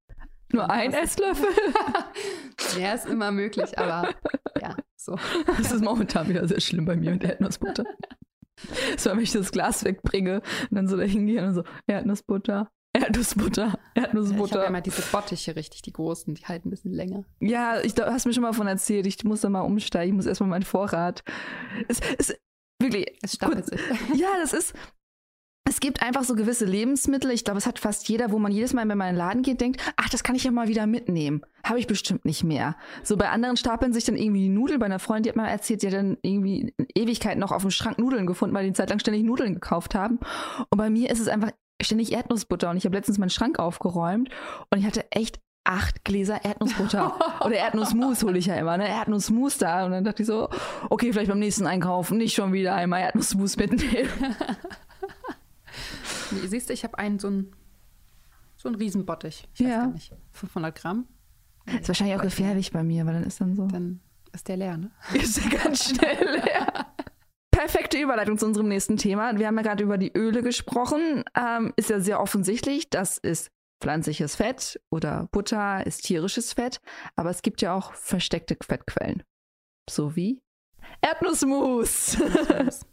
Nur 0.53 0.71
ein 0.71 0.93
Esslöffel? 0.93 1.49
ja, 2.79 2.95
ist 2.95 3.07
immer 3.07 3.33
möglich, 3.33 3.79
aber 3.79 4.15
ja, 4.61 4.77
so. 4.97 5.19
Das 5.59 5.73
ist 5.73 5.83
momentan 5.83 6.29
wieder 6.29 6.47
sehr 6.49 6.61
schlimm 6.61 6.87
bei 6.87 6.97
mir 6.97 7.11
mit 7.11 7.25
Erdnussbutter. 7.25 7.85
So, 8.97 9.11
wenn 9.11 9.21
ich 9.21 9.33
das 9.33 9.53
Glas 9.53 9.85
wegbringe 9.85 10.43
und 10.71 10.75
dann 10.77 10.89
so 10.89 10.97
da 10.97 11.03
hingehe 11.03 11.47
und 11.47 11.55
so, 11.55 11.65
Erdnussbutter, 11.87 12.71
Erdnussbutter, 12.97 13.79
Erdnussbutter. 13.95 14.45
Ich 14.45 14.53
habe 14.53 14.63
ja 14.63 14.69
immer 14.69 14.81
diese 14.81 15.03
Bottiche 15.03 15.55
richtig, 15.55 15.83
die 15.83 15.93
großen, 15.93 16.35
die 16.35 16.45
halten 16.47 16.69
ein 16.69 16.71
bisschen 16.71 16.93
länger. 16.93 17.25
Ja, 17.41 17.81
ich, 17.81 17.95
du 17.95 18.07
hast 18.07 18.25
mir 18.25 18.33
schon 18.33 18.43
mal 18.43 18.55
von 18.55 18.67
erzählt, 18.67 19.07
ich 19.07 19.23
muss 19.25 19.43
da 19.43 19.51
mal 19.51 19.61
umsteigen, 19.61 20.15
ich 20.15 20.17
muss 20.17 20.27
erstmal 20.27 20.49
meinen 20.49 20.63
Vorrat. 20.63 21.23
Es, 21.89 22.01
es, 22.19 22.35
wirklich. 22.81 23.07
Es 23.23 23.35
stapelt 23.35 23.67
sich. 23.67 23.81
Ja, 24.15 24.29
das 24.41 24.53
ist, 24.53 24.75
es 25.69 25.81
gibt 25.81 26.01
einfach 26.01 26.23
so 26.23 26.35
gewisse 26.35 26.65
Lebensmittel, 26.65 27.31
ich 27.33 27.45
glaube, 27.45 27.59
es 27.59 27.67
hat 27.67 27.81
fast 27.81 28.09
jeder, 28.09 28.31
wo 28.31 28.39
man 28.39 28.53
jedes 28.53 28.73
Mal, 28.73 28.89
wenn 28.89 28.97
man 28.97 29.09
in 29.09 29.15
den 29.15 29.19
Laden 29.19 29.43
geht, 29.43 29.61
denkt, 29.61 29.83
ach, 29.97 30.09
das 30.09 30.23
kann 30.23 30.37
ich 30.37 30.45
ja 30.45 30.53
mal 30.53 30.69
wieder 30.69 30.87
mitnehmen. 30.87 31.43
Habe 31.65 31.81
ich 31.81 31.89
bestimmt 31.89 32.25
nicht 32.25 32.45
mehr. 32.45 32.77
So 33.03 33.17
bei 33.17 33.29
anderen 33.29 33.57
stapeln 33.57 33.93
sich 33.93 34.05
dann 34.05 34.17
irgendwie 34.17 34.43
die 34.43 34.49
Nudeln. 34.49 34.79
Bei 34.79 34.87
einer 34.87 35.01
Freundin, 35.01 35.25
die 35.25 35.29
hat 35.31 35.37
mal 35.37 35.49
erzählt, 35.49 35.81
sie 35.81 35.89
hat 35.89 35.95
dann 35.95 36.19
irgendwie 36.23 36.73
in 36.77 36.87
Ewigkeit 36.95 37.37
noch 37.37 37.51
auf 37.51 37.63
dem 37.63 37.73
Schrank 37.73 37.99
Nudeln 37.99 38.27
gefunden, 38.27 38.55
weil 38.55 38.63
die 38.63 38.69
eine 38.69 38.75
Zeit 38.75 38.91
lang 38.91 39.01
ständig 39.01 39.25
Nudeln 39.25 39.55
gekauft 39.55 39.97
haben. 39.97 40.21
Und 40.71 40.79
bei 40.79 40.89
mir 40.89 41.11
ist 41.11 41.19
es 41.19 41.27
einfach 41.27 41.51
ständig 41.83 42.13
Erdnussbutter. 42.13 42.71
Und 42.71 42.77
ich 42.77 42.85
habe 42.85 42.95
letztens 42.95 43.19
meinen 43.19 43.31
Schrank 43.31 43.59
aufgeräumt 43.59 44.31
und 44.71 44.79
ich 44.79 44.87
hatte 44.87 45.11
echt 45.11 45.41
acht 45.65 46.05
Gläser 46.05 46.45
Erdnussbutter. 46.45 47.19
Oder 47.45 47.57
Erdnussmus 47.57 48.23
hole 48.23 48.39
ich 48.39 48.47
ja 48.47 48.55
immer, 48.55 48.77
ne? 48.77 48.89
Erdnussmus 48.89 49.59
da. 49.59 49.85
Und 49.85 49.91
dann 49.91 50.05
dachte 50.05 50.23
ich 50.23 50.29
so, 50.29 50.49
okay, 50.91 51.13
vielleicht 51.13 51.29
beim 51.29 51.41
nächsten 51.41 51.67
Einkaufen 51.67 52.19
nicht 52.19 52.35
schon 52.35 52.53
wieder 52.53 52.77
einmal 52.77 53.01
Erdnussmus 53.01 53.57
mitnehmen. 53.57 54.09
Nee, 56.31 56.47
siehst 56.47 56.69
du, 56.69 56.73
ich 56.73 56.85
habe 56.85 56.99
einen 56.99 57.19
so 57.19 57.29
einen, 57.29 57.55
so 58.57 58.69
einen 58.69 58.77
Riesenbottich. 58.77 59.49
Ich 59.55 59.61
weiß 59.61 59.69
ja. 59.69 59.79
gar 59.81 59.87
nicht. 59.89 60.13
500 60.33 60.75
Gramm. 60.75 61.07
Das 61.67 61.81
ist 61.81 61.89
wahrscheinlich 61.89 62.17
auch 62.17 62.23
gefährlich 62.23 62.71
bei 62.73 62.83
mir, 62.83 63.07
weil 63.07 63.15
dann 63.15 63.25
ist 63.25 63.41
dann 63.41 63.57
so. 63.57 63.67
Dann 63.67 64.01
ist 64.33 64.49
der 64.49 64.57
leer, 64.57 64.77
ne? 64.77 64.91
Ist 65.15 65.43
der 65.43 65.59
ganz 65.59 65.89
schnell 65.89 66.25
leer. 66.25 66.87
Perfekte 67.51 67.99
Überleitung 67.99 68.37
zu 68.37 68.47
unserem 68.47 68.69
nächsten 68.69 68.99
Thema. 68.99 69.37
Wir 69.39 69.47
haben 69.47 69.57
ja 69.57 69.63
gerade 69.63 69.83
über 69.83 69.97
die 69.97 70.13
Öle 70.15 70.43
gesprochen. 70.43 71.25
Ähm, 71.35 71.73
ist 71.77 71.89
ja 71.89 72.01
sehr 72.01 72.21
offensichtlich, 72.21 72.91
das 72.91 73.17
ist 73.17 73.51
pflanzliches 73.81 74.37
Fett 74.37 74.81
oder 74.91 75.29
Butter 75.33 75.87
ist 75.87 76.05
tierisches 76.05 76.53
Fett. 76.53 76.81
Aber 77.17 77.31
es 77.31 77.43
gibt 77.43 77.63
ja 77.63 77.75
auch 77.75 77.95
versteckte 77.95 78.57
Fettquellen. 78.63 79.23
So 79.89 80.17
wie 80.17 80.43
Erdnussmus. 81.01 82.15
Ist 82.19 82.87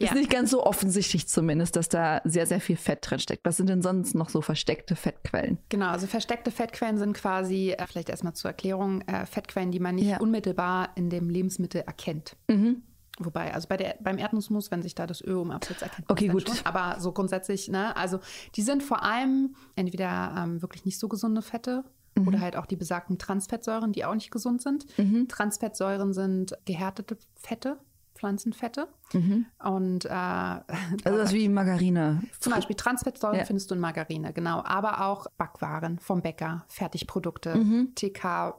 ja. 0.00 0.14
nicht 0.14 0.30
ganz 0.30 0.50
so 0.50 0.64
offensichtlich 0.64 1.28
zumindest, 1.28 1.76
dass 1.76 1.88
da 1.88 2.20
sehr, 2.24 2.46
sehr 2.46 2.60
viel 2.60 2.76
Fett 2.76 3.08
drin 3.08 3.18
steckt. 3.18 3.44
Was 3.44 3.56
sind 3.56 3.68
denn 3.68 3.82
sonst 3.82 4.14
noch 4.14 4.28
so 4.28 4.40
versteckte 4.40 4.96
Fettquellen? 4.96 5.58
Genau, 5.68 5.88
also 5.88 6.06
versteckte 6.06 6.50
Fettquellen 6.50 6.98
sind 6.98 7.14
quasi, 7.14 7.72
äh, 7.72 7.86
vielleicht 7.86 8.08
erstmal 8.08 8.34
zur 8.34 8.50
Erklärung, 8.50 9.02
äh, 9.02 9.26
Fettquellen, 9.26 9.70
die 9.70 9.80
man 9.80 9.96
nicht 9.96 10.08
ja. 10.08 10.18
unmittelbar 10.18 10.90
in 10.94 11.10
dem 11.10 11.28
Lebensmittel 11.28 11.82
erkennt. 11.82 12.36
Mhm. 12.48 12.82
Wobei, 13.18 13.54
also 13.54 13.66
bei 13.68 13.78
der, 13.78 13.96
beim 14.00 14.18
Erdnussmus, 14.18 14.70
wenn 14.70 14.82
sich 14.82 14.94
da 14.94 15.06
das 15.06 15.22
Öl 15.22 15.36
um 15.36 15.50
absetzt, 15.50 15.82
erkennt 15.82 16.08
man 16.08 16.12
Okay, 16.16 16.28
gut. 16.28 16.48
Schon. 16.48 16.66
Aber 16.66 17.00
so 17.00 17.12
grundsätzlich, 17.12 17.68
ne, 17.68 17.96
also 17.96 18.20
die 18.56 18.62
sind 18.62 18.82
vor 18.82 19.02
allem 19.02 19.56
entweder 19.74 20.34
ähm, 20.36 20.60
wirklich 20.60 20.84
nicht 20.84 20.98
so 20.98 21.08
gesunde 21.08 21.40
Fette 21.40 21.84
Mhm. 22.16 22.28
Oder 22.28 22.40
halt 22.40 22.56
auch 22.56 22.66
die 22.66 22.76
besagten 22.76 23.18
Transfettsäuren, 23.18 23.92
die 23.92 24.04
auch 24.04 24.14
nicht 24.14 24.30
gesund 24.30 24.62
sind. 24.62 24.86
Mhm. 24.98 25.28
Transfettsäuren 25.28 26.12
sind 26.12 26.56
gehärtete 26.64 27.16
Fette, 27.34 27.78
Pflanzenfette. 28.14 28.88
Mhm. 29.12 29.46
Und 29.62 30.04
äh, 30.06 30.08
also 30.10 30.62
das 31.04 31.32
wie 31.32 31.48
Margarine. 31.48 32.22
Zum 32.40 32.52
Beispiel 32.52 32.76
Transfettsäuren 32.76 33.38
ja. 33.38 33.44
findest 33.44 33.70
du 33.70 33.74
in 33.74 33.80
Margarine, 33.80 34.32
genau. 34.32 34.62
Aber 34.64 35.06
auch 35.06 35.26
Backwaren 35.36 35.98
vom 35.98 36.22
Bäcker, 36.22 36.64
Fertigprodukte, 36.68 37.56
mhm. 37.56 37.94
TK, 37.94 38.54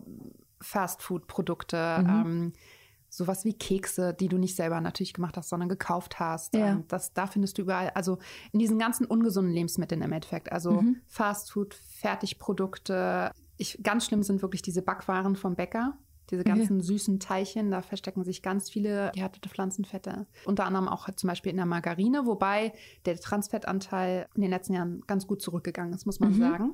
Fastfood-Produkte, 0.61 1.99
mhm. 2.01 2.09
ähm, 2.09 2.53
sowas 3.09 3.45
wie 3.45 3.53
Kekse, 3.53 4.13
die 4.13 4.27
du 4.27 4.37
nicht 4.37 4.55
selber 4.55 4.81
natürlich 4.81 5.13
gemacht 5.13 5.37
hast, 5.37 5.49
sondern 5.49 5.69
gekauft 5.69 6.19
hast. 6.19 6.53
Ja. 6.53 6.67
Ähm, 6.67 6.85
das, 6.87 7.13
da 7.13 7.27
findest 7.27 7.57
du 7.57 7.63
überall, 7.63 7.89
also 7.91 8.19
in 8.51 8.59
diesen 8.59 8.79
ganzen 8.79 9.05
ungesunden 9.05 9.53
Lebensmitteln 9.53 10.01
im 10.01 10.11
Endeffekt. 10.11 10.51
Also 10.51 10.81
mhm. 10.81 10.97
Fastfood, 11.07 11.73
Fertigprodukte, 11.73 13.31
ich, 13.57 13.81
ganz 13.83 14.05
schlimm 14.05 14.23
sind 14.23 14.41
wirklich 14.41 14.61
diese 14.61 14.81
Backwaren 14.81 15.35
vom 15.35 15.55
Bäcker. 15.55 15.97
Diese 16.29 16.43
ganzen 16.43 16.79
ja. 16.79 16.83
süßen 16.83 17.19
Teilchen, 17.19 17.71
da 17.71 17.81
verstecken 17.81 18.23
sich 18.23 18.41
ganz 18.41 18.69
viele 18.69 19.11
gehärtete 19.13 19.49
Pflanzenfette. 19.49 20.27
Unter 20.45 20.65
anderem 20.65 20.87
auch 20.87 21.09
zum 21.15 21.27
Beispiel 21.27 21.51
in 21.51 21.57
der 21.57 21.65
Margarine, 21.65 22.25
wobei 22.25 22.73
der 23.05 23.17
Transfettanteil 23.17 24.27
in 24.35 24.41
den 24.41 24.51
letzten 24.51 24.73
Jahren 24.73 25.01
ganz 25.07 25.27
gut 25.27 25.41
zurückgegangen 25.41 25.93
ist, 25.93 26.05
muss 26.05 26.19
man 26.19 26.33
mhm. 26.33 26.39
sagen. 26.39 26.73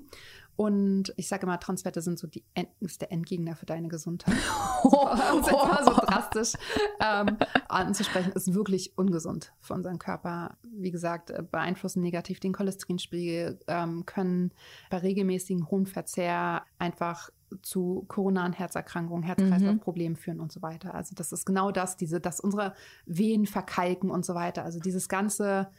Und 0.56 1.14
ich 1.18 1.28
sage 1.28 1.48
immer, 1.48 1.60
Transfette 1.60 2.02
sind 2.02 2.20
so 2.20 2.28
die 2.28 2.44
End 2.54 2.70
ist 2.80 3.02
der 3.02 3.12
Endgegner 3.12 3.56
für 3.56 3.66
deine 3.66 3.88
Gesundheit. 3.88 4.36
Oh. 4.86 5.08
um 5.08 5.42
so 5.42 5.94
drastisch 5.94 6.54
ähm, 7.00 7.38
anzusprechen, 7.70 8.34
ist 8.34 8.54
wirklich 8.54 8.98
ungesund 8.98 9.54
für 9.62 9.74
unseren 9.74 9.98
Körper. 9.98 10.58
Wie 10.62 10.92
gesagt, 10.92 11.30
äh, 11.30 11.42
beeinflussen 11.42 12.02
negativ 12.02 12.42
den 12.42 12.52
Cholesterinspiegel, 12.52 13.60
ähm, 13.68 14.06
können 14.06 14.52
bei 14.90 14.98
regelmäßigen 14.98 15.72
hohen 15.72 15.86
Verzehr 15.86 16.66
einfach 16.80 17.30
zu 17.62 18.06
koronaren 18.08 18.54
Herzerkrankungen, 18.54 19.24
Herz-Kreislauf-Problemen 19.24 20.14
mhm. 20.14 20.20
führen 20.20 20.40
und 20.40 20.52
so 20.52 20.62
weiter. 20.62 20.96
Also 20.96 21.16
das 21.16 21.32
ist 21.32 21.46
genau 21.46 21.72
das, 21.72 21.98
diese, 21.98 22.20
dass 22.20 22.40
unsere 22.40 22.74
Venen 23.06 23.46
verkalken 23.46 24.10
und 24.10 24.26
so 24.26 24.36
weiter. 24.36 24.64
Also 24.64 24.80
dieses 24.80 25.10
ganze 25.10 25.70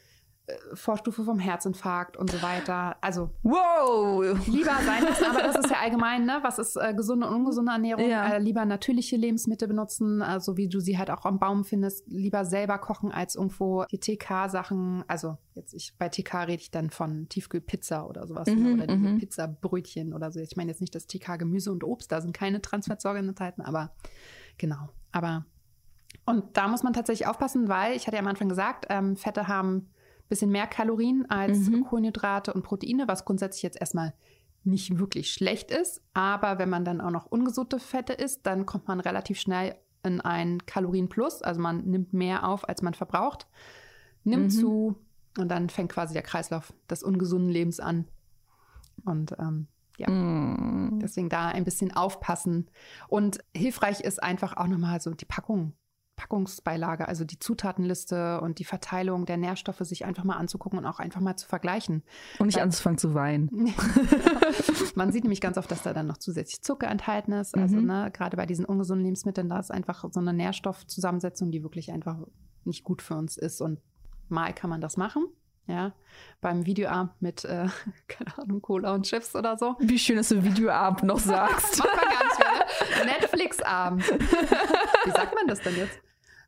Vorstufe 0.75 1.25
vom 1.25 1.39
Herzinfarkt 1.39 2.19
und 2.19 2.31
so 2.31 2.43
weiter. 2.43 2.97
Also 3.01 3.31
wow. 3.43 4.23
lieber 4.47 4.75
sein 4.85 5.03
lassen, 5.09 5.25
aber 5.25 5.43
das 5.43 5.57
ist 5.57 5.71
ja 5.71 5.79
allgemein, 5.79 6.27
ne? 6.27 6.41
Was 6.43 6.59
ist 6.59 6.77
äh, 6.77 6.93
gesunde 6.93 7.27
und 7.27 7.35
ungesunde 7.35 7.73
Ernährung? 7.73 8.07
Ja. 8.07 8.35
Äh, 8.35 8.39
lieber 8.41 8.67
natürliche 8.67 9.17
Lebensmittel 9.17 9.69
benutzen, 9.69 10.21
also 10.21 10.59
wie 10.59 10.69
du 10.69 10.81
sie 10.81 10.99
halt 10.99 11.11
auch 11.11 11.25
am 11.25 11.39
Baum 11.39 11.65
findest. 11.65 12.07
Lieber 12.09 12.45
selber 12.45 12.77
kochen 12.77 13.11
als 13.11 13.37
irgendwo 13.37 13.85
die 13.91 13.99
TK-Sachen. 13.99 15.05
Also 15.09 15.39
jetzt 15.55 15.73
ich 15.73 15.97
bei 15.99 16.11
TK 16.11 16.35
rede 16.43 16.63
ich 16.63 16.71
dann 16.71 16.91
von 16.91 17.27
Tiefkühlpizza 17.31 18.05
oder 18.05 18.27
sowas 18.27 18.47
ne? 18.47 18.55
mhm, 18.57 18.75
oder 18.75 18.87
diese 18.87 19.09
mhm. 19.09 19.19
Pizzabrötchen 19.19 20.13
oder 20.13 20.31
so. 20.31 20.41
Ich 20.41 20.57
meine 20.57 20.71
jetzt 20.71 20.83
nicht 20.83 20.95
das 20.95 21.07
TK 21.07 21.39
Gemüse 21.39 21.73
und 21.73 21.85
Obst, 21.85 22.13
da 22.13 22.21
sind 22.21 22.37
keine 22.37 22.61
Transfettsäuren 22.61 23.29
enthalten, 23.29 23.63
aber 23.63 23.93
genau. 24.59 24.91
Aber 25.11 25.47
und 26.27 26.57
da 26.57 26.69
muss 26.69 26.83
man 26.83 26.93
tatsächlich 26.93 27.27
aufpassen, 27.27 27.69
weil 27.69 27.97
ich 27.97 28.07
hatte 28.07 28.17
ja 28.17 28.23
am 28.23 28.29
Anfang 28.29 28.49
gesagt, 28.49 28.87
ähm, 28.89 29.17
Fette 29.17 29.49
haben 29.49 29.89
bisschen 30.29 30.51
mehr 30.51 30.67
Kalorien 30.67 31.29
als 31.29 31.69
mhm. 31.69 31.85
Kohlenhydrate 31.85 32.53
und 32.53 32.63
Proteine, 32.63 33.09
was 33.09 33.25
grundsätzlich 33.25 33.63
jetzt 33.63 33.81
erstmal 33.81 34.15
nicht 34.65 34.99
wirklich 34.99 35.33
schlecht 35.33 35.71
ist. 35.71 36.03
Aber 36.15 36.59
wenn 36.59 36.71
man 36.71 36.85
dann 36.85 37.01
auch 37.01 37.11
noch 37.11 37.27
ungesunde 37.27 37.79
Fette 37.79 38.15
isst, 38.15 38.47
dann 38.47 38.67
kommt 38.67 38.89
man 38.89 39.01
relativ 39.01 39.39
schnell 39.39 39.77
in 40.03 40.21
ein 40.21 40.65
Kalorienplus. 40.67 41.43
Also 41.43 41.61
man 41.61 41.85
nimmt 41.85 42.13
mehr 42.13 42.49
auf, 42.49 42.69
als 42.69 42.83
man 42.83 42.95
verbraucht, 42.95 43.47
nimmt 44.25 44.45
mhm. 44.45 44.51
zu 44.51 44.97
und 45.39 45.49
dann 45.49 45.69
fängt 45.69 45.93
quasi 45.93 46.15
der 46.15 46.23
Kreislauf 46.23 46.73
des 46.89 47.03
ungesunden 47.03 47.51
Lebens 47.51 47.81
an. 47.81 48.07
Und 49.05 49.35
ähm, 49.39 49.67
ja, 49.99 50.09
mm. 50.09 51.01
deswegen 51.01 51.29
da 51.29 51.49
ein 51.49 51.65
bisschen 51.65 51.93
aufpassen. 51.93 52.69
Und 53.09 53.39
hilfreich 53.55 54.01
ist 54.01 54.23
einfach 54.23 54.57
auch 54.57 54.67
nochmal 54.67 55.01
so 55.01 55.13
die 55.13 55.25
Packung 55.25 55.73
Packungsbeilage, 56.17 57.09
also 57.09 57.25
die 57.25 57.39
Zutatenliste 57.39 58.41
und 58.41 58.59
die 58.59 58.65
Verteilung 58.65 59.27
der 59.27 59.37
Nährstoffe 59.37 59.81
sich 59.81 60.05
einfach 60.05 60.25
mal 60.25 60.37
anzugucken 60.37 60.79
und 60.79 60.87
auch 60.87 60.99
einfach 61.01 61.21
mal 61.21 61.37
zu 61.37 61.47
vergleichen. 61.47 62.03
Und 62.39 62.47
nicht 62.47 62.57
Weil, 62.57 62.65
anzufangen 62.65 62.99
zu 62.99 63.15
weinen. 63.15 63.51
Man 64.95 65.13
sieht 65.13 65.25
nämlich 65.25 65.41
ganz 65.41 65.59
oft, 65.59 65.71
dass 65.71 65.83
da 65.83 65.93
dann 65.93 66.07
noch 66.07 66.19
zusätzlich 66.19 66.63
Zucker 66.63 66.89
enthalten 66.89 67.33
ist. 67.33 67.57
Also 67.57 67.77
mhm. 67.77 67.87
ne, 67.87 68.11
gerade 68.13 68.37
bei 68.37 68.47
diesen 68.47 68.65
ungesunden 68.65 69.05
Lebensmitteln, 69.05 69.49
da 69.49 69.59
ist 69.59 69.71
einfach 69.71 70.05
so 70.11 70.21
eine 70.21 70.33
Nährstoffzusammensetzung, 70.33 71.51
die 71.51 71.63
wirklich 71.63 71.91
einfach 71.91 72.19
nicht 72.65 72.85
gut 72.85 73.03
für 73.03 73.15
uns 73.15 73.37
ist. 73.37 73.61
Und 73.61 73.81
mal 74.29 74.53
kann 74.53 74.71
man 74.71 74.81
das 74.81 74.97
machen. 74.97 75.27
Ja, 75.67 75.95
beim 76.43 76.67
Videoabend 76.67 77.13
mit, 77.21 77.45
äh, 77.47 77.69
keine 78.09 78.39
Ahnung, 78.39 78.61
Cola 78.61 78.95
und 78.95 79.07
Chips 79.07 79.35
oder 79.35 79.57
so. 79.57 79.77
Wie 79.81 79.99
schön, 79.99 80.17
dass 80.17 80.29
du 80.29 80.45
Videoabend 80.45 81.05
noch 81.05 81.19
sagst. 81.21 81.83
Netflix-Abend. 83.05 84.03
Wie 84.09 85.11
sagt 85.11 85.35
man 85.35 85.47
das 85.47 85.61
denn 85.61 85.77
jetzt? 85.77 86.01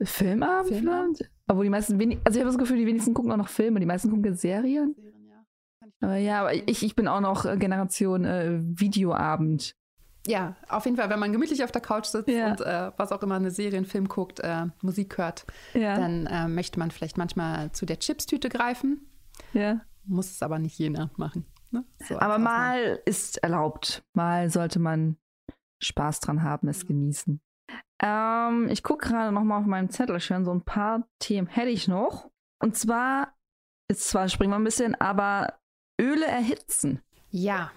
Filmabend? 0.03 0.73
Filmabend? 0.73 1.31
Aber 1.47 1.63
die 1.63 1.71
meisten, 1.71 1.99
wenig, 1.99 2.19
also 2.25 2.39
ich 2.39 2.43
habe 2.43 2.51
das 2.51 2.59
Gefühl, 2.59 2.77
die 2.77 2.87
wenigsten 2.87 3.15
gucken 3.15 3.33
auch 3.33 3.37
noch 3.37 3.49
Filme, 3.49 3.81
die 3.81 3.87
meisten 3.87 4.11
gucken 4.11 4.35
Serien. 4.35 4.95
Serien 4.95 5.29
ja. 5.29 5.45
Aber 6.01 6.17
ja, 6.17 6.41
aber 6.41 6.55
ich, 6.55 6.83
ich 6.83 6.97
bin 6.97 7.09
auch 7.09 7.21
noch 7.21 7.45
äh, 7.45 7.57
Generation 7.57 8.25
äh, 8.25 8.59
Videoabend. 8.61 9.75
Ja, 10.27 10.57
auf 10.69 10.85
jeden 10.85 10.97
Fall, 10.97 11.09
wenn 11.09 11.21
man 11.21 11.33
gemütlich 11.33 11.63
auf 11.63 11.71
der 11.71 11.81
Couch 11.81 12.07
sitzt 12.07 12.29
ja. 12.29 12.51
und 12.51 12.61
äh, 12.61 12.91
was 12.97 13.13
auch 13.13 13.23
immer, 13.23 13.37
eine 13.37 13.53
Serie, 13.53 13.77
einen 13.77 13.87
Film 13.87 14.09
guckt, 14.09 14.41
äh, 14.41 14.67
Musik 14.83 15.19
hört, 15.19 15.47
ja. 15.73 15.97
dann 15.97 16.27
äh, 16.27 16.49
möchte 16.49 16.79
man 16.79 16.91
vielleicht 16.91 17.17
manchmal 17.17 17.71
zu 17.73 17.87
der 17.87 18.01
Chipstüte 18.01 18.49
greifen. 18.49 19.09
Ja. 19.53 19.83
Muss 20.05 20.31
es 20.31 20.43
aber 20.43 20.59
nicht 20.59 20.79
jeder 20.79 21.11
machen. 21.17 21.47
Ne? 21.71 21.85
So 22.09 22.19
aber 22.19 22.39
mal 22.39 23.01
ist 23.05 23.39
erlaubt. 23.39 24.03
Mal 24.15 24.51
sollte 24.51 24.79
man 24.79 25.17
Spaß 25.81 26.21
dran 26.21 26.43
haben, 26.43 26.69
es 26.69 26.87
genießen. 26.87 27.41
Ähm, 28.03 28.69
ich 28.69 28.83
gucke 28.83 29.09
gerade 29.09 29.33
noch 29.33 29.43
mal 29.43 29.59
auf 29.59 29.67
meinem 29.67 29.91
Zettelchen, 29.91 30.45
so 30.45 30.53
ein 30.53 30.63
paar 30.63 31.09
Themen 31.19 31.47
hätte 31.47 31.71
ich 31.71 31.89
noch. 31.89 32.31
Und 32.63 32.77
zwar, 32.77 33.35
jetzt 33.91 34.09
zwar 34.09 34.29
springen 34.29 34.53
wir 34.53 34.57
ein 34.57 34.65
bisschen, 34.65 34.95
aber 35.01 35.55
Öle 36.01 36.27
erhitzen. 36.27 37.01
Ja. 37.31 37.71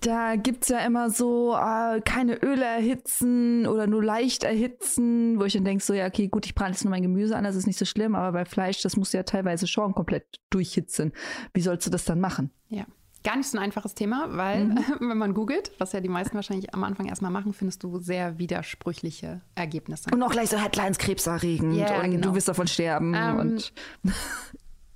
Da 0.00 0.34
gibt 0.34 0.64
es 0.64 0.68
ja 0.68 0.80
immer 0.80 1.10
so, 1.10 1.54
äh, 1.54 2.00
keine 2.00 2.42
Öle 2.42 2.64
erhitzen 2.64 3.68
oder 3.68 3.86
nur 3.86 4.02
leicht 4.02 4.42
erhitzen, 4.42 5.38
wo 5.38 5.44
ich 5.44 5.52
dann 5.52 5.64
denke, 5.64 5.84
so, 5.84 5.94
ja, 5.94 6.06
okay, 6.06 6.26
gut, 6.26 6.44
ich 6.44 6.56
brate 6.56 6.72
jetzt 6.72 6.84
nur 6.84 6.90
mein 6.90 7.02
Gemüse 7.02 7.36
an, 7.36 7.44
das 7.44 7.54
ist 7.54 7.68
nicht 7.68 7.78
so 7.78 7.84
schlimm, 7.84 8.16
aber 8.16 8.32
bei 8.32 8.44
Fleisch, 8.44 8.82
das 8.82 8.96
musst 8.96 9.12
du 9.12 9.18
ja 9.18 9.22
teilweise 9.22 9.68
schon 9.68 9.94
komplett 9.94 10.40
durchhitzen. 10.50 11.12
Wie 11.54 11.60
sollst 11.60 11.86
du 11.86 11.90
das 11.90 12.04
dann 12.04 12.18
machen? 12.18 12.50
Ja. 12.68 12.84
Gar 13.24 13.36
nicht 13.36 13.48
so 13.48 13.58
ein 13.58 13.62
einfaches 13.62 13.94
Thema, 13.94 14.28
weil 14.36 14.66
mhm. 14.66 14.78
wenn 15.00 15.18
man 15.18 15.34
googelt, 15.34 15.72
was 15.78 15.92
ja 15.92 16.00
die 16.00 16.08
meisten 16.08 16.34
wahrscheinlich 16.34 16.74
am 16.74 16.84
Anfang 16.84 17.06
erstmal 17.06 17.30
machen, 17.30 17.52
findest 17.52 17.82
du 17.82 17.98
sehr 17.98 18.38
widersprüchliche 18.38 19.40
Ergebnisse. 19.54 20.10
Und 20.12 20.22
auch 20.22 20.30
gleich 20.30 20.50
so 20.50 20.58
Headlines 20.58 20.98
krebserregend 20.98 21.76
yeah, 21.76 22.02
und 22.02 22.10
genau. 22.10 22.28
du 22.28 22.34
wirst 22.34 22.48
davon 22.48 22.66
sterben. 22.66 23.14
Ähm, 23.14 23.38
und 23.38 23.72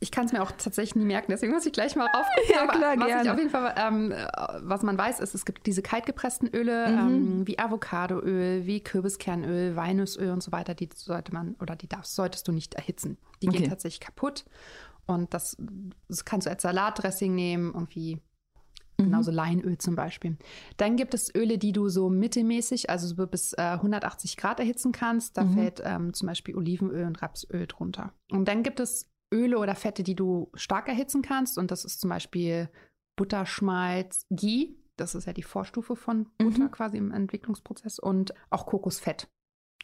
ich 0.01 0.11
kann 0.11 0.27
es 0.27 0.33
mir 0.33 0.43
auch 0.43 0.53
tatsächlich 0.53 0.95
nie 0.97 1.05
merken, 1.05 1.31
deswegen 1.31 1.53
muss 1.53 1.64
ich 1.66 1.72
gleich 1.72 1.97
mal 1.97 2.07
raufgucken. 2.07 2.51
ja, 2.55 2.66
klar, 2.66 2.95
was 2.99 3.07
gerne. 3.07 3.33
auf 3.33 3.39
jeden 3.39 3.51
Fall, 3.51 3.74
ähm, 3.79 4.14
was 4.61 4.83
man 4.83 4.99
weiß, 4.99 5.20
ist, 5.20 5.35
es 5.35 5.45
gibt 5.45 5.66
diese 5.66 5.83
kaltgepressten 5.83 6.49
Öle 6.49 6.89
mhm. 6.89 6.99
ähm, 6.99 7.47
wie 7.47 7.59
Avocadoöl, 7.59 8.66
wie 8.66 8.81
Kürbiskernöl, 8.81 9.77
Walnussöl 9.77 10.31
und 10.31 10.43
so 10.43 10.53
weiter. 10.53 10.74
Die 10.74 10.89
sollte 10.95 11.33
man 11.33 11.57
oder 11.61 11.77
die 11.77 11.89
darfst, 11.89 12.14
solltest 12.14 12.47
du 12.47 12.53
nicht 12.53 12.74
erhitzen. 12.74 13.16
Die 13.43 13.49
okay. 13.49 13.59
gehen 13.59 13.68
tatsächlich 13.70 14.01
kaputt. 14.01 14.45
Und 15.07 15.35
das, 15.35 15.57
das 16.09 16.25
kannst 16.25 16.47
du 16.47 16.51
als 16.51 16.63
Salatdressing 16.63 17.35
nehmen, 17.35 17.73
irgendwie 17.75 18.17
mhm. 18.99 19.05
genauso 19.05 19.31
Leinöl 19.31 19.79
zum 19.79 19.95
Beispiel. 19.95 20.37
Dann 20.77 20.97
gibt 20.97 21.15
es 21.15 21.35
Öle, 21.35 21.59
die 21.59 21.73
du 21.73 21.89
so 21.89 22.11
mittelmäßig, 22.11 22.91
also 22.91 23.07
so 23.07 23.27
bis 23.27 23.53
äh, 23.55 23.63
180 23.63 24.37
Grad 24.37 24.61
erhitzen 24.61 24.93
kannst. 24.93 25.37
Da 25.37 25.45
mhm. 25.45 25.55
fällt 25.55 25.83
ähm, 25.85 26.15
zum 26.15 26.27
Beispiel 26.27 26.57
Olivenöl 26.57 27.07
und 27.07 27.23
Rapsöl 27.23 27.67
drunter. 27.67 28.13
Und 28.31 28.49
dann 28.49 28.63
gibt 28.63 28.81
es 28.81 29.11
Öle 29.33 29.59
oder 29.59 29.75
Fette, 29.75 30.03
die 30.03 30.15
du 30.15 30.51
stark 30.55 30.89
erhitzen 30.89 31.23
kannst. 31.23 31.59
Und 31.59 31.71
das 31.71 31.85
ist 31.85 32.01
zum 32.01 32.11
Beispiel 32.11 32.69
Butterschmalz, 33.17 34.27
Ghee. 34.31 34.77
Das 34.97 35.15
ist 35.15 35.27
ja 35.27 35.33
die 35.33 35.43
Vorstufe 35.43 35.95
von 35.95 36.27
Butter 36.39 36.65
mhm. 36.65 36.71
quasi 36.71 36.97
im 36.97 37.13
Entwicklungsprozess. 37.13 37.99
Und 37.99 38.35
auch 38.51 38.67
Kokosfett 38.67 39.29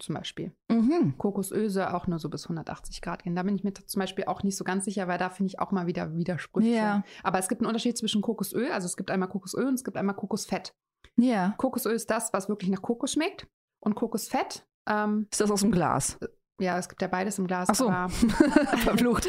zum 0.03 0.15
Beispiel. 0.15 0.53
Mhm. 0.69 1.17
Kokosöl 1.17 1.71
soll 1.71 1.87
auch 1.87 2.07
nur 2.07 2.19
so 2.19 2.29
bis 2.29 2.45
180 2.45 3.01
Grad 3.01 3.23
gehen. 3.23 3.35
Da 3.35 3.43
bin 3.43 3.55
ich 3.55 3.65
mir 3.65 3.73
zum 3.73 4.01
Beispiel 4.01 4.25
auch 4.25 4.43
nicht 4.43 4.57
so 4.57 4.65
ganz 4.65 4.85
sicher, 4.85 5.09
weil 5.09 5.19
da 5.19 5.31
finde 5.31 5.49
ich 5.49 5.61
auch 5.61 5.71
mal 5.71 5.87
wieder 5.87 6.15
Widersprüche. 6.15 6.69
Ja. 6.69 7.05
Aber 7.23 7.39
es 7.39 7.49
gibt 7.49 7.61
einen 7.61 7.69
Unterschied 7.69 7.97
zwischen 7.97 8.23
Kokosöl, 8.23 8.71
also 8.73 8.87
es 8.87 8.97
gibt 8.97 9.11
einmal 9.11 9.29
Kokosöl 9.29 9.67
und 9.67 9.75
es 9.75 9.85
gibt 9.85 9.97
einmal 9.97 10.17
Kokosfett. 10.17 10.75
Ja. 11.17 11.55
Kokosöl 11.57 11.95
ist 11.95 12.11
das, 12.11 12.33
was 12.33 12.49
wirklich 12.49 12.71
nach 12.71 12.83
Kokos 12.83 13.13
schmeckt. 13.13 13.47
Und 13.81 13.95
Kokosfett 13.95 14.67
ähm, 14.89 15.27
ist 15.31 15.41
das 15.41 15.51
aus 15.51 15.61
dem 15.61 15.73
Glas. 15.73 16.17
Äh, 16.21 16.29
ja, 16.61 16.79
es 16.79 16.89
gibt 16.89 17.03
ja 17.03 17.09
beides 17.09 17.39
im 17.39 17.47
Glas. 17.47 17.69
Ach 17.71 17.75
so. 17.75 17.91
Aber, 17.91 18.09
Verflucht. 18.79 19.29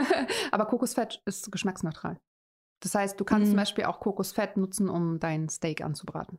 aber 0.50 0.66
Kokosfett 0.66 1.22
ist 1.26 1.50
geschmacksneutral. 1.52 2.18
Das 2.82 2.94
heißt, 2.94 3.20
du 3.20 3.24
kannst 3.24 3.46
mhm. 3.46 3.50
zum 3.50 3.56
Beispiel 3.56 3.84
auch 3.84 4.00
Kokosfett 4.00 4.56
nutzen, 4.56 4.88
um 4.88 5.20
dein 5.20 5.48
Steak 5.48 5.82
anzubraten. 5.82 6.38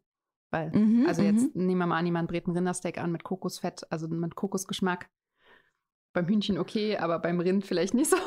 Weil, 0.52 0.70
mhm, 0.72 1.06
also 1.08 1.22
jetzt 1.22 1.56
mhm. 1.56 1.66
nehmen 1.66 1.80
wir 1.80 1.88
mal 1.88 1.97
an, 1.97 2.06
jemand 2.06 2.30
brät 2.30 2.45
ein 2.45 2.52
Rindersteak 2.52 2.97
an 2.97 3.12
mit 3.12 3.24
Kokosfett, 3.24 3.89
also 3.89 4.08
mit 4.08 4.36
Kokosgeschmack. 4.36 5.10
Beim 6.14 6.28
Hühnchen 6.28 6.58
okay, 6.58 6.97
aber 6.97 7.20
beim 7.20 7.39
Rind 7.39 7.66
vielleicht 7.66 7.93
nicht 7.93 8.10
so. 8.10 8.18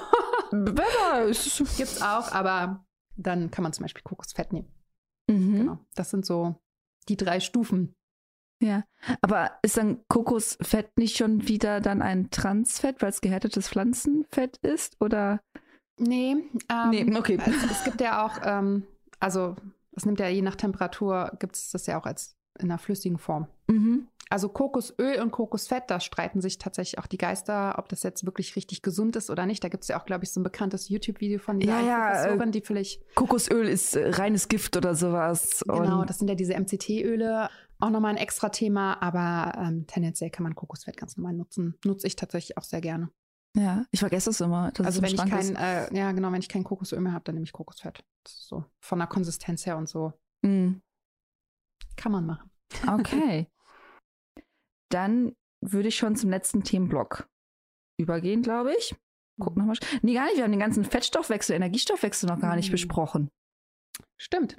Gibt's 1.77 2.01
auch, 2.01 2.33
aber 2.33 2.87
dann 3.17 3.51
kann 3.51 3.63
man 3.63 3.75
zum 3.75 3.85
Beispiel 3.85 4.03
Kokosfett 4.03 4.53
nehmen. 4.53 4.73
Mhm. 5.29 5.57
Genau. 5.59 5.79
Das 5.95 6.11
sind 6.11 6.25
so 6.25 6.57
die 7.09 7.19
drei 7.19 7.41
Stufen. 7.41 7.95
Ja, 8.63 8.85
aber 9.21 9.59
ist 9.63 9.77
dann 9.77 10.03
Kokosfett 10.09 10.97
nicht 10.97 11.19
schon 11.19 11.47
wieder 11.49 11.81
dann 11.81 12.01
ein 12.01 12.31
Transfett, 12.31 13.03
weil 13.03 13.11
es 13.11 13.21
gehärtetes 13.21 13.69
Pflanzenfett 13.69 14.57
ist? 14.59 14.97
Oder? 15.01 15.41
Nee, 15.99 16.37
ähm, 16.71 16.91
nee 16.91 17.17
okay. 17.17 17.39
Es, 17.45 17.71
es, 17.71 17.85
gibt 17.85 18.01
ja 18.01 18.25
auch, 18.25 18.39
ähm, 18.43 18.87
also 19.21 19.57
das 19.95 20.07
nimmt 20.07 20.21
ja 20.21 20.29
je 20.29 20.43
nach 20.43 20.57
Temperatur, 20.57 21.33
gibt 21.39 21.57
es 21.57 21.71
das 21.71 21.87
ja 21.87 22.01
auch 22.01 22.07
als 22.07 22.37
in 22.59 22.71
einer 22.71 22.79
flüssigen 22.79 23.19
Form. 23.19 23.49
Mhm. 23.69 24.09
Also 24.31 24.49
Kokosöl 24.49 25.21
und 25.21 25.31
Kokosfett, 25.33 25.85
da 25.89 26.01
streiten 26.01 26.41
sich 26.41 26.59
tatsächlich 26.59 26.99
auch 26.99 27.07
die 27.07 27.19
Geister, 27.19 27.75
ob 27.79 27.89
das 27.89 28.03
jetzt 28.03 28.25
wirklich 28.25 28.57
richtig 28.57 28.83
gesund 28.83 29.17
ist 29.17 29.29
oder 29.29 29.45
nicht. 29.45 29.63
Da 29.63 29.69
gibt 29.69 29.83
es 29.83 29.89
ja 29.89 30.01
auch, 30.01 30.07
glaube 30.07 30.25
ich, 30.25 30.33
so 30.33 30.41
ein 30.41 30.43
bekanntes 30.43 30.89
YouTube-Video 30.89 31.39
von 31.39 31.61
dieser 31.61 31.81
ja, 31.81 31.87
ja, 31.87 32.11
Professorin, 32.11 32.53
die 32.53 32.61
vielleicht. 32.63 33.15
Kokosöl 33.15 33.69
ist 33.69 33.97
äh, 33.97 34.09
reines 34.11 34.49
Gift 34.49 34.77
oder 34.77 34.95
sowas. 34.95 35.63
Genau, 35.67 36.05
das 36.05 36.19
sind 36.19 36.29
ja 36.29 36.35
diese 36.35 36.55
MCT-Öle. 36.55 37.49
Auch 37.81 37.91
nochmal 37.91 38.13
ein 38.13 38.17
extra 38.17 38.49
Thema, 38.49 39.01
aber 39.03 39.59
ähm, 39.61 39.87
tendenziell 39.87 40.31
kann 40.31 40.45
man 40.45 40.55
Kokosfett 40.55 40.97
ganz 40.97 41.17
normal 41.17 41.35
nutzen. 41.35 41.77
Nutze 41.85 42.07
ich 42.07 42.17
tatsächlich 42.17 42.57
auch 42.57 42.63
sehr 42.63 42.81
gerne. 42.81 43.11
Ja, 43.57 43.87
ich 43.93 44.01
vergesse 44.01 44.31
es 44.31 44.41
immer. 44.41 44.73
also 44.79 45.01
wenn 45.01 45.15
ich 45.15 45.17
kein, 45.17 45.55
äh, 45.55 45.95
ja 45.95 46.11
genau, 46.13 46.33
wenn 46.33 46.41
ich 46.41 46.49
kein 46.49 46.65
Kokosöl 46.65 47.01
mehr 47.01 47.13
habe, 47.13 47.25
dann 47.25 47.37
nehme 47.37 47.45
ich 47.45 47.53
Kokosfett. 47.53 48.05
so 48.27 48.65
von 48.81 48.99
der 48.99 49.07
Konsistenz 49.07 49.65
her 49.65 49.77
und 49.77 49.89
so. 49.89 50.13
Mm. 50.43 50.81
Kann 51.97 52.13
man 52.13 52.27
machen. 52.27 52.51
Okay. 52.87 53.49
Dann 54.91 55.35
würde 55.61 55.89
ich 55.89 55.97
schon 55.97 56.17
zum 56.17 56.31
letzten 56.31 56.63
Themenblock 56.63 57.29
übergehen, 57.99 58.43
glaube 58.43 58.75
ich. 58.77 58.95
Guck 59.41 59.57
nochmal. 59.57 59.77
Nee, 60.03 60.15
gar 60.15 60.27
nicht. 60.27 60.37
Wir 60.37 60.45
haben 60.45 60.53
den 60.53 60.61
ganzen 60.61 60.85
Fettstoffwechsel, 60.85 61.57
Energiestoffwechsel 61.57 62.29
noch 62.29 62.41
gar 62.41 62.57
nicht 62.57 62.69
mhm. 62.69 62.73
besprochen. 62.73 63.31
Stimmt. 64.17 64.57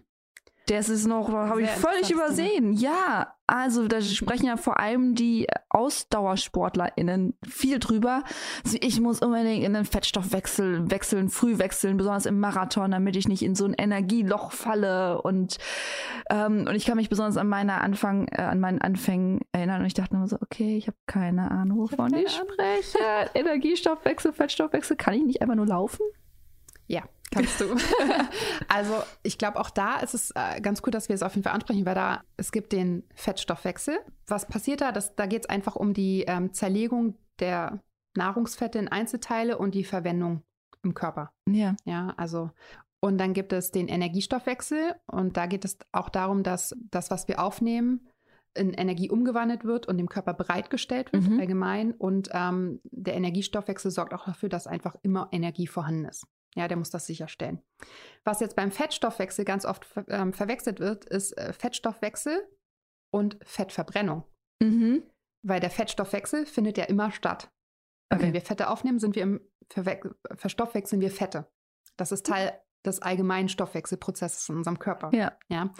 Das 0.68 0.90
ist 0.90 1.06
noch, 1.06 1.32
habe 1.32 1.62
ich 1.62 1.70
völlig 1.70 2.10
übersehen. 2.10 2.74
Ja, 2.74 3.36
also 3.48 3.88
da 3.88 4.02
sprechen 4.02 4.48
ja 4.48 4.58
vor 4.58 4.80
allem 4.80 5.14
die 5.14 5.48
AusdauersportlerInnen 5.70 7.38
viel 7.48 7.78
drüber. 7.78 8.24
Also 8.64 8.78
ich 8.82 9.00
muss 9.00 9.22
unbedingt 9.22 9.64
in 9.64 9.74
den 9.74 9.86
Fettstoffwechsel 9.86 10.90
wechseln, 10.90 11.30
früh 11.30 11.60
wechseln, 11.60 11.98
besonders 11.98 12.26
im 12.26 12.40
Marathon, 12.40 12.90
damit 12.90 13.16
ich 13.16 13.28
nicht 13.28 13.44
in 13.44 13.54
so 13.54 13.66
ein 13.66 13.76
Energieloch 13.76 14.52
falle. 14.52 15.22
Und, 15.22 15.58
ähm, 16.32 16.66
und 16.68 16.74
ich 16.74 16.86
kann 16.86 16.98
mich 16.98 17.10
besonders 17.10 17.38
an 17.38 17.48
meine 17.48 17.82
Anfang, 17.82 18.28
äh, 18.30 18.42
an 18.42 18.60
meinen 18.60 18.82
Anfängen 18.82 19.42
erinnern. 19.52 19.82
Und 19.82 19.88
ich 19.88 19.94
dachte 19.94 20.16
immer 20.16 20.28
so, 20.28 20.38
okay, 20.42 20.78
ich 20.78 20.88
habe 20.88 20.98
keine 21.06 21.52
Ahnung, 21.52 21.78
wovon 21.78 22.14
ich, 22.16 22.26
ich 22.26 22.32
spreche. 22.32 23.30
Energiestoffwechsel, 23.36 24.34
Fettstoffwechsel, 24.34 24.98
kann 24.98 25.14
ich 25.14 25.24
nicht 25.24 25.42
einfach 25.44 25.56
nur 25.56 25.68
laufen? 25.68 26.02
Ja, 26.88 27.04
kannst 27.32 27.60
du. 27.60 27.76
also 28.68 29.04
ich 29.24 29.38
glaube, 29.38 29.60
auch 29.60 29.70
da 29.70 29.98
ist 29.98 30.14
es 30.14 30.32
äh, 30.32 30.62
ganz 30.62 30.82
cool, 30.86 30.92
dass 30.92 31.10
wir 31.10 31.16
es 31.16 31.24
auf 31.24 31.34
jeden 31.34 31.44
Fall 31.44 31.54
ansprechen, 31.54 31.86
weil 31.86 31.96
da 31.96 32.24
es 32.38 32.52
gibt 32.52 32.72
den 32.72 33.04
Fettstoffwechsel. 33.16 33.98
Was 34.28 34.48
passiert 34.48 34.82
da? 34.82 34.92
Das, 34.92 35.16
da 35.16 35.26
geht 35.26 35.46
es 35.46 35.50
einfach 35.50 35.76
um 35.76 35.94
die 35.94 36.24
ähm, 36.28 36.54
Zerlegung 36.54 37.16
der 37.40 37.82
Nahrungsfette 38.16 38.80
in 38.80 38.88
Einzelteile 38.88 39.58
und 39.58 39.76
die 39.76 39.84
Verwendung 39.84 40.44
im 40.84 40.94
Körper. 40.94 41.32
Ja. 41.50 41.76
Ja, 41.86 42.14
also 42.18 42.52
und 43.06 43.20
dann 43.20 43.34
gibt 43.34 43.54
es 43.54 43.70
den 43.70 43.88
Energiestoffwechsel 43.88 44.96
und 45.06 45.38
da 45.38 45.46
geht 45.46 45.64
es 45.64 45.78
auch 45.92 46.10
darum, 46.10 46.42
dass 46.42 46.76
das, 46.90 47.12
was 47.12 47.28
wir 47.28 47.40
aufnehmen, 47.40 48.08
in 48.56 48.74
Energie 48.74 49.10
umgewandelt 49.10 49.64
wird 49.64 49.88
und 49.88 49.98
dem 49.98 50.10
Körper 50.10 50.34
bereitgestellt 50.34 51.14
wird 51.14 51.30
mhm. 51.30 51.40
allgemein. 51.40 51.92
Und 51.92 52.30
ähm, 52.32 52.80
der 52.86 53.16
Energiestoffwechsel 53.16 53.92
sorgt 53.92 54.14
auch 54.14 54.26
dafür, 54.26 54.50
dass 54.50 54.66
einfach 54.66 54.96
immer 55.04 55.28
Energie 55.32 55.68
vorhanden 55.68 56.06
ist. 56.06 56.26
Ja, 56.56 56.68
der 56.68 56.78
muss 56.78 56.90
das 56.90 57.06
sicherstellen. 57.06 57.62
Was 58.24 58.40
jetzt 58.40 58.56
beim 58.56 58.72
Fettstoffwechsel 58.72 59.44
ganz 59.44 59.66
oft 59.66 59.88
ähm, 60.08 60.34
verwechselt 60.34 60.80
wird, 60.80 61.06
ist 61.06 61.38
äh, 61.38 61.52
Fettstoffwechsel 61.52 62.48
und 63.12 63.38
Fettverbrennung. 63.44 64.24
Mhm. 64.62 65.04
Weil 65.44 65.60
der 65.60 65.70
Fettstoffwechsel 65.70 66.46
findet 66.46 66.78
ja 66.78 66.86
immer 66.86 67.12
statt. 67.12 67.52
Okay. 68.10 68.24
Wenn 68.24 68.34
wir 68.34 68.42
Fette 68.42 68.70
aufnehmen, 68.70 69.00
sind 69.00 69.16
wir 69.16 69.24
im 69.24 69.42
Verwe 69.70 70.16
verstoffwechseln 70.36 71.02
wir 71.02 71.12
Fette. 71.12 71.52
Das 71.98 72.12
ist 72.12 72.26
Teil 72.26 72.60
des 72.86 73.02
allgemeinen 73.02 73.50
Stoffwechselprozesses 73.50 74.48
in 74.50 74.58
unserem 74.58 74.80
Körper. 74.80 75.10
Ja. 75.14 75.38
ja. 75.50 75.74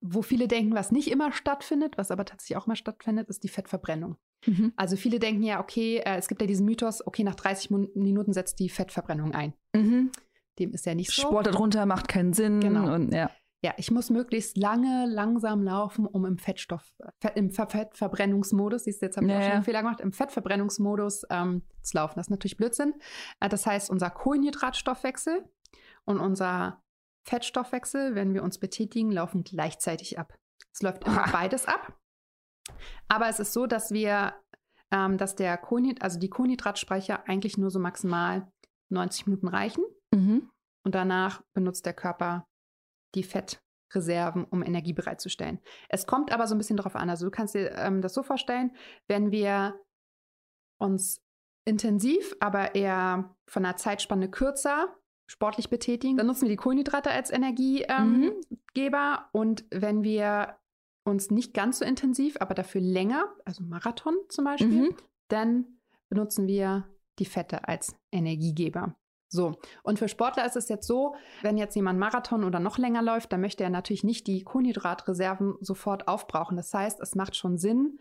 Wo 0.00 0.22
viele 0.22 0.46
denken, 0.46 0.74
was 0.74 0.92
nicht 0.92 1.10
immer 1.10 1.32
stattfindet, 1.32 1.96
was 1.96 2.10
aber 2.10 2.24
tatsächlich 2.24 2.58
auch 2.58 2.66
mal 2.66 2.76
stattfindet, 2.76 3.28
ist 3.28 3.42
die 3.44 3.48
Fettverbrennung. 3.48 4.16
Mhm. 4.46 4.72
Also 4.76 4.96
viele 4.96 5.18
denken 5.18 5.42
ja, 5.42 5.60
okay, 5.60 5.98
äh, 5.98 6.16
es 6.16 6.28
gibt 6.28 6.40
ja 6.40 6.46
diesen 6.46 6.66
Mythos, 6.66 7.06
okay, 7.06 7.24
nach 7.24 7.34
30 7.34 7.70
Minuten 7.94 8.32
setzt 8.32 8.58
die 8.58 8.68
Fettverbrennung 8.68 9.34
ein. 9.34 9.54
Mhm. 9.74 10.10
Dem 10.58 10.72
ist 10.72 10.86
ja 10.86 10.94
nicht 10.94 11.12
so. 11.12 11.22
Sport 11.22 11.46
darunter 11.46 11.86
macht 11.86 12.08
keinen 12.08 12.32
Sinn. 12.32 12.60
Genau. 12.60 12.94
Und, 12.94 13.12
ja. 13.12 13.30
ja, 13.62 13.74
ich 13.76 13.90
muss 13.90 14.10
möglichst 14.10 14.56
lange, 14.56 15.06
langsam 15.06 15.62
laufen, 15.62 16.06
um 16.06 16.24
im 16.24 16.38
Fettstoff, 16.38 16.92
im 17.34 17.50
Fettverbrennungsmodus, 17.50 18.84
siehst 18.84 19.02
du, 19.02 19.06
jetzt 19.06 19.16
habe 19.16 19.26
ich 19.26 19.32
ja, 19.32 19.38
auch 19.38 19.42
schon 19.42 19.52
einen 19.52 19.64
Fehler 19.64 19.82
gemacht, 19.82 20.00
im 20.00 20.12
Fettverbrennungsmodus 20.12 21.26
ähm, 21.30 21.62
zu 21.82 21.96
laufen. 21.96 22.14
Das 22.16 22.26
ist 22.26 22.30
natürlich 22.30 22.56
Blödsinn. 22.56 22.94
Äh, 23.40 23.48
das 23.48 23.66
heißt, 23.66 23.90
unser 23.90 24.10
Kohlenhydratstoffwechsel 24.10 25.44
und 26.04 26.18
unser 26.18 26.82
Fettstoffwechsel, 27.24 28.14
wenn 28.14 28.34
wir 28.34 28.42
uns 28.42 28.58
betätigen, 28.58 29.12
laufen 29.12 29.44
gleichzeitig 29.44 30.18
ab. 30.18 30.36
Es 30.72 30.82
läuft 30.82 31.04
immer 31.04 31.24
beides 31.32 31.66
ab. 31.66 31.99
Aber 33.08 33.28
es 33.28 33.40
ist 33.40 33.52
so, 33.52 33.66
dass 33.66 33.92
wir, 33.92 34.34
ähm, 34.90 35.18
dass 35.18 35.36
der 35.36 35.56
Kohlenhydrat, 35.56 36.02
also 36.02 36.18
die 36.18 36.30
Kohlenhydratspeicher 36.30 37.28
eigentlich 37.28 37.58
nur 37.58 37.70
so 37.70 37.78
maximal 37.78 38.50
90 38.90 39.26
Minuten 39.26 39.48
reichen. 39.48 39.84
Mhm. 40.12 40.50
Und 40.84 40.94
danach 40.94 41.42
benutzt 41.52 41.86
der 41.86 41.94
Körper 41.94 42.46
die 43.14 43.22
Fettreserven, 43.22 44.44
um 44.44 44.62
Energie 44.62 44.92
bereitzustellen. 44.92 45.60
Es 45.88 46.06
kommt 46.06 46.32
aber 46.32 46.46
so 46.46 46.54
ein 46.54 46.58
bisschen 46.58 46.76
darauf 46.76 46.96
an. 46.96 47.10
Also 47.10 47.26
du 47.26 47.30
kannst 47.30 47.54
dir 47.54 47.72
ähm, 47.72 48.02
das 48.02 48.14
so 48.14 48.22
vorstellen, 48.22 48.74
wenn 49.08 49.30
wir 49.30 49.78
uns 50.78 51.22
intensiv, 51.64 52.34
aber 52.40 52.74
eher 52.74 53.36
von 53.46 53.62
der 53.62 53.76
Zeitspanne 53.76 54.30
kürzer 54.30 54.96
sportlich 55.30 55.70
betätigen, 55.70 56.16
dann 56.16 56.26
nutzen 56.26 56.42
wir 56.42 56.48
die 56.48 56.56
Kohlenhydrate 56.56 57.10
als 57.10 57.30
Energiegeber. 57.30 57.88
Ähm, 57.96 58.32
mhm. 58.74 59.20
Und 59.30 59.64
wenn 59.70 60.02
wir 60.02 60.56
uns 61.04 61.30
nicht 61.30 61.54
ganz 61.54 61.78
so 61.78 61.84
intensiv, 61.84 62.36
aber 62.40 62.54
dafür 62.54 62.80
länger, 62.80 63.24
also 63.44 63.62
Marathon 63.64 64.14
zum 64.28 64.44
Beispiel, 64.44 64.90
mhm. 64.90 64.96
dann 65.28 65.66
benutzen 66.08 66.46
wir 66.46 66.86
die 67.18 67.24
Fette 67.24 67.66
als 67.68 67.94
Energiegeber. 68.12 68.96
So, 69.32 69.54
und 69.84 70.00
für 70.00 70.08
Sportler 70.08 70.44
ist 70.44 70.56
es 70.56 70.68
jetzt 70.68 70.88
so, 70.88 71.14
wenn 71.42 71.56
jetzt 71.56 71.76
jemand 71.76 72.00
Marathon 72.00 72.42
oder 72.42 72.58
noch 72.58 72.78
länger 72.78 73.00
läuft, 73.00 73.32
dann 73.32 73.40
möchte 73.40 73.62
er 73.62 73.70
natürlich 73.70 74.02
nicht 74.02 74.26
die 74.26 74.42
Kohlenhydratreserven 74.42 75.54
sofort 75.60 76.08
aufbrauchen. 76.08 76.56
Das 76.56 76.74
heißt, 76.74 77.00
es 77.00 77.14
macht 77.14 77.36
schon 77.36 77.56
Sinn, 77.56 78.00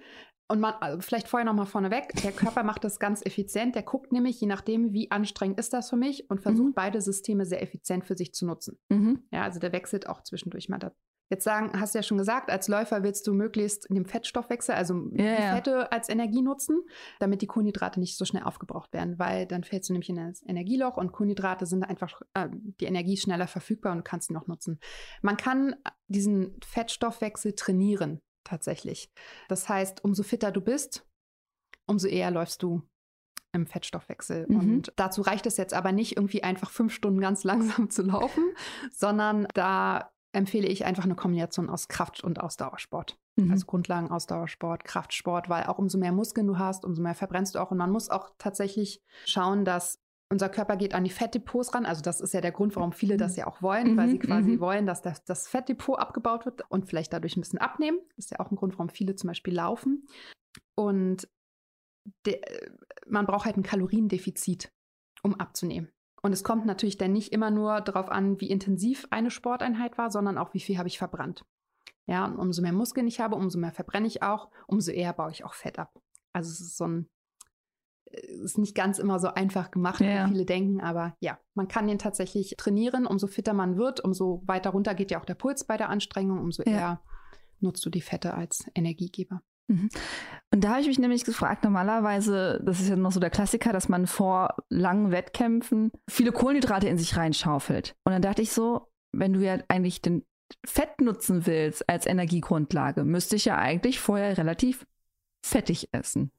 und 0.52 0.60
man, 0.60 0.74
also 0.80 1.00
vielleicht 1.02 1.28
vorher 1.28 1.45
nochmal 1.45 1.68
vorneweg, 1.68 2.12
der 2.24 2.32
Körper 2.32 2.64
macht 2.64 2.84
das 2.84 3.00
ganz 3.00 3.24
effizient. 3.24 3.76
Der 3.76 3.84
guckt 3.84 4.12
nämlich, 4.12 4.41
je 4.41 4.47
nachdem, 4.47 4.93
wie 4.93 5.12
anstrengend 5.12 5.60
ist 5.60 5.74
das 5.74 5.91
für 5.91 5.95
mich 5.95 6.28
und 6.32 6.41
versucht 6.41 6.70
mhm. 6.70 6.74
beide 6.74 7.02
Systeme 7.02 7.45
sehr 7.45 7.62
effizient 7.62 8.04
für 8.04 8.18
sich 8.18 8.34
zu 8.34 8.47
nutzen. 8.47 8.80
Mhm. 8.89 9.24
Ja, 9.32 9.43
also 9.43 9.60
der 9.60 9.72
wechselt 9.72 10.10
auch 10.10 10.24
zwischendurch 10.24 10.68
mal 10.68 10.80
Jetzt 11.30 11.44
sagen, 11.44 11.80
hast 11.80 11.94
du 11.94 12.00
ja 12.00 12.04
schon 12.04 12.18
gesagt, 12.18 12.50
als 12.50 12.68
Läufer 12.68 13.04
willst 13.04 13.28
du 13.28 13.34
möglichst 13.34 13.86
in 13.86 13.96
dem 13.96 14.06
Fettstoffwechsel, 14.06 14.76
also 14.76 14.96
ja, 15.14 15.36
die 15.36 15.56
Fette 15.56 15.92
als 15.92 16.10
Energie 16.10 16.42
nutzen, 16.42 16.82
damit 17.20 17.42
die 17.42 17.48
Kohlenhydrate 17.48 18.00
nicht 18.00 18.18
so 18.18 18.26
schnell 18.26 18.44
aufgebraucht 18.44 18.94
werden, 18.94 19.20
weil 19.20 19.46
dann 19.46 19.64
fällst 19.64 19.90
du 19.90 19.94
nämlich 19.94 20.10
in 20.10 20.16
das 20.16 20.42
Energieloch 20.46 20.98
und 20.98 21.12
Kohlenhydrate 21.12 21.66
sind 21.66 21.84
einfach 21.84 22.22
äh, 22.34 22.50
die 22.80 22.86
Energie 22.86 23.18
schneller 23.18 23.48
verfügbar 23.48 23.92
und 23.94 24.04
kannst 24.04 24.30
sie 24.30 24.34
noch 24.34 24.48
nutzen. 24.48 24.80
Man 25.22 25.38
kann 25.38 25.76
diesen 26.08 26.60
Fettstoffwechsel 26.66 27.54
trainieren 27.54 28.22
tatsächlich. 28.44 29.12
Das 29.48 29.70
heißt, 29.70 30.04
umso 30.04 30.24
fitter 30.24 30.52
du 30.52 30.62
bist, 30.62 31.06
umso 31.86 32.08
eher 32.08 32.32
läufst 32.32 32.64
du 32.64 32.82
im 33.52 33.66
Fettstoffwechsel. 33.66 34.46
Mhm. 34.48 34.60
Und 34.60 34.94
dazu 34.96 35.22
reicht 35.22 35.46
es 35.46 35.58
jetzt 35.58 35.74
aber 35.74 35.92
nicht, 35.92 36.18
irgendwie 36.18 36.44
einfach 36.44 36.70
fünf 36.70 36.94
Stunden 36.94 37.20
ganz 37.20 37.44
langsam 37.44 37.90
zu 37.90 38.04
laufen, 38.04 38.44
sondern 38.92 39.48
da 39.54 40.12
empfehle 40.32 40.68
ich 40.68 40.86
einfach 40.86 41.06
eine 41.06 41.16
Kombination 41.16 41.70
aus 41.70 41.88
Kraft- 41.88 42.24
und 42.24 42.40
Ausdauersport. 42.40 43.18
Mhm. 43.36 43.52
Also 43.52 43.66
Grundlagen 43.66 44.12
Ausdauersport, 44.12 44.84
Kraftsport, 44.84 45.50
weil 45.50 45.64
auch 45.66 45.80
umso 45.80 45.98
mehr 45.98 46.12
Muskeln 46.12 46.48
du 46.48 46.58
hast, 46.58 46.86
umso 46.86 47.02
mehr 47.02 47.16
verbrennst 47.16 47.56
du 47.56 47.60
auch. 47.60 47.72
Und 47.72 47.78
man 47.78 47.92
muss 47.92 48.10
auch 48.10 48.30
tatsächlich 48.38 49.02
schauen, 49.26 49.66
dass 49.66 50.00
unser 50.32 50.50
Körper 50.50 50.78
geht 50.78 50.94
an 50.94 51.04
die 51.04 51.10
Fettdepots 51.10 51.74
ran. 51.74 51.86
Also 51.86 52.04
das 52.04 52.22
ist 52.22 52.34
ja 52.34 52.42
der 52.42 52.52
Grund, 52.52 52.76
warum 52.76 52.92
viele 52.92 53.18
das 53.18 53.36
ja 53.36 53.48
auch 53.48 53.64
wollen, 53.64 53.94
mhm. 53.94 53.98
weil 53.98 54.10
sie 54.10 54.20
quasi 54.20 54.52
mhm. 54.52 54.60
wollen, 54.60 54.86
dass 54.86 55.02
das, 55.02 55.24
das 55.24 55.48
Fettdepot 55.48 55.98
abgebaut 55.98 56.46
wird 56.46 56.62
und 56.70 56.86
vielleicht 56.86 57.12
dadurch 57.12 57.36
ein 57.36 57.42
bisschen 57.42 57.60
abnehmen. 57.60 57.98
Das 58.16 58.26
ist 58.26 58.32
ja 58.32 58.40
auch 58.40 58.52
ein 58.52 58.56
Grund, 58.56 58.74
warum 58.74 58.90
viele 58.90 59.16
zum 59.16 59.28
Beispiel 59.28 59.56
laufen. 59.56 60.08
Und 60.76 61.28
man 63.08 63.26
braucht 63.26 63.46
halt 63.46 63.58
ein 63.58 63.64
Kaloriendefizit, 63.64 64.72
um 65.24 65.40
abzunehmen. 65.40 65.92
Und 66.22 66.34
es 66.34 66.43
kommt 66.43 66.65
natürlich 66.65 66.97
dann 66.97 67.13
nicht 67.13 67.32
immer 67.32 67.51
nur 67.51 67.82
darauf 67.82 68.09
an, 68.09 68.39
wie 68.41 68.49
intensiv 68.49 69.07
eine 69.09 69.32
Sporteinheit 69.32 69.97
war, 69.97 70.11
sondern 70.11 70.38
auch, 70.38 70.53
wie 70.53 70.59
viel 70.59 70.78
habe 70.78 70.88
ich 70.88 70.97
verbrannt. 70.97 71.45
Ja, 72.05 72.26
und 72.26 72.38
umso 72.38 72.61
mehr 72.61 72.74
Muskeln 72.74 73.07
ich 73.07 73.20
habe, 73.20 73.36
umso 73.36 73.59
mehr 73.59 73.72
verbrenne 73.72 74.07
ich 74.07 74.24
auch, 74.24 74.49
umso 74.67 74.91
eher 74.91 75.13
baue 75.13 75.32
ich 75.32 75.45
auch 75.45 75.53
Fett 75.53 75.78
ab. 75.78 75.93
Also 76.34 76.49
es 76.49 76.59
ist 76.59 76.78
so 76.78 76.86
ein, 76.86 77.09
ist 78.43 78.57
nicht 78.57 78.76
ganz 78.76 78.97
immer 78.97 79.20
so 79.20 79.28
einfach 79.28 79.70
gemacht, 79.72 80.01
ja. 80.01 80.26
wie 80.26 80.32
viele 80.32 80.45
denken, 80.45 80.82
aber 80.82 81.15
ja, 81.20 81.39
man 81.53 81.67
kann 81.67 81.88
den 81.88 81.99
tatsächlich 81.99 82.55
trainieren. 82.57 83.05
Umso 83.05 83.28
fitter 83.28 83.53
man 83.53 83.78
wird, 83.78 84.03
umso 84.03 84.41
weiter 84.45 84.72
runter 84.72 84.95
geht 84.95 85.11
ja 85.11 85.20
auch 85.20 85.26
der 85.26 85.36
Puls 85.36 85.65
bei 85.65 85.78
der 85.78 85.89
Anstrengung, 85.89 86.39
umso 86.39 86.63
ja. 86.63 86.72
eher 86.72 87.01
nutzt 87.59 87.86
du 87.86 87.89
die 87.89 88.01
Fette 88.01 88.34
als 88.34 88.65
Energiegeber. 88.74 89.43
Mhm. 89.70 89.89
Und 90.51 90.63
da 90.63 90.70
habe 90.72 90.82
ich 90.82 90.88
mich 90.88 90.99
nämlich 90.99 91.26
gefragt, 91.26 91.63
normalerweise, 91.63 92.59
das 92.63 92.80
ist 92.80 92.89
ja 92.89 92.95
noch 92.95 93.11
so 93.11 93.20
der 93.20 93.30
Klassiker, 93.30 93.72
dass 93.72 93.88
man 93.88 94.07
vor 94.07 94.55
langen 94.70 95.11
Wettkämpfen 95.11 95.91
viele 96.09 96.32
Kohlenhydrate 96.32 96.88
in 96.88 96.97
sich 96.97 97.15
reinschaufelt. 97.15 97.95
Und 98.03 98.13
dann 98.13 98.22
dachte 98.22 98.41
ich 98.41 98.51
so, 98.51 98.88
wenn 99.11 99.34
du 99.34 99.41
ja 99.41 99.59
eigentlich 99.67 100.01
den 100.01 100.26
Fett 100.65 100.99
nutzen 101.01 101.45
willst 101.45 101.88
als 101.88 102.07
Energiegrundlage, 102.07 103.03
müsste 103.03 103.36
ich 103.36 103.45
ja 103.45 103.57
eigentlich 103.57 103.99
vorher 103.99 104.38
relativ 104.39 104.88
fettig 105.45 105.89
essen. 105.91 106.32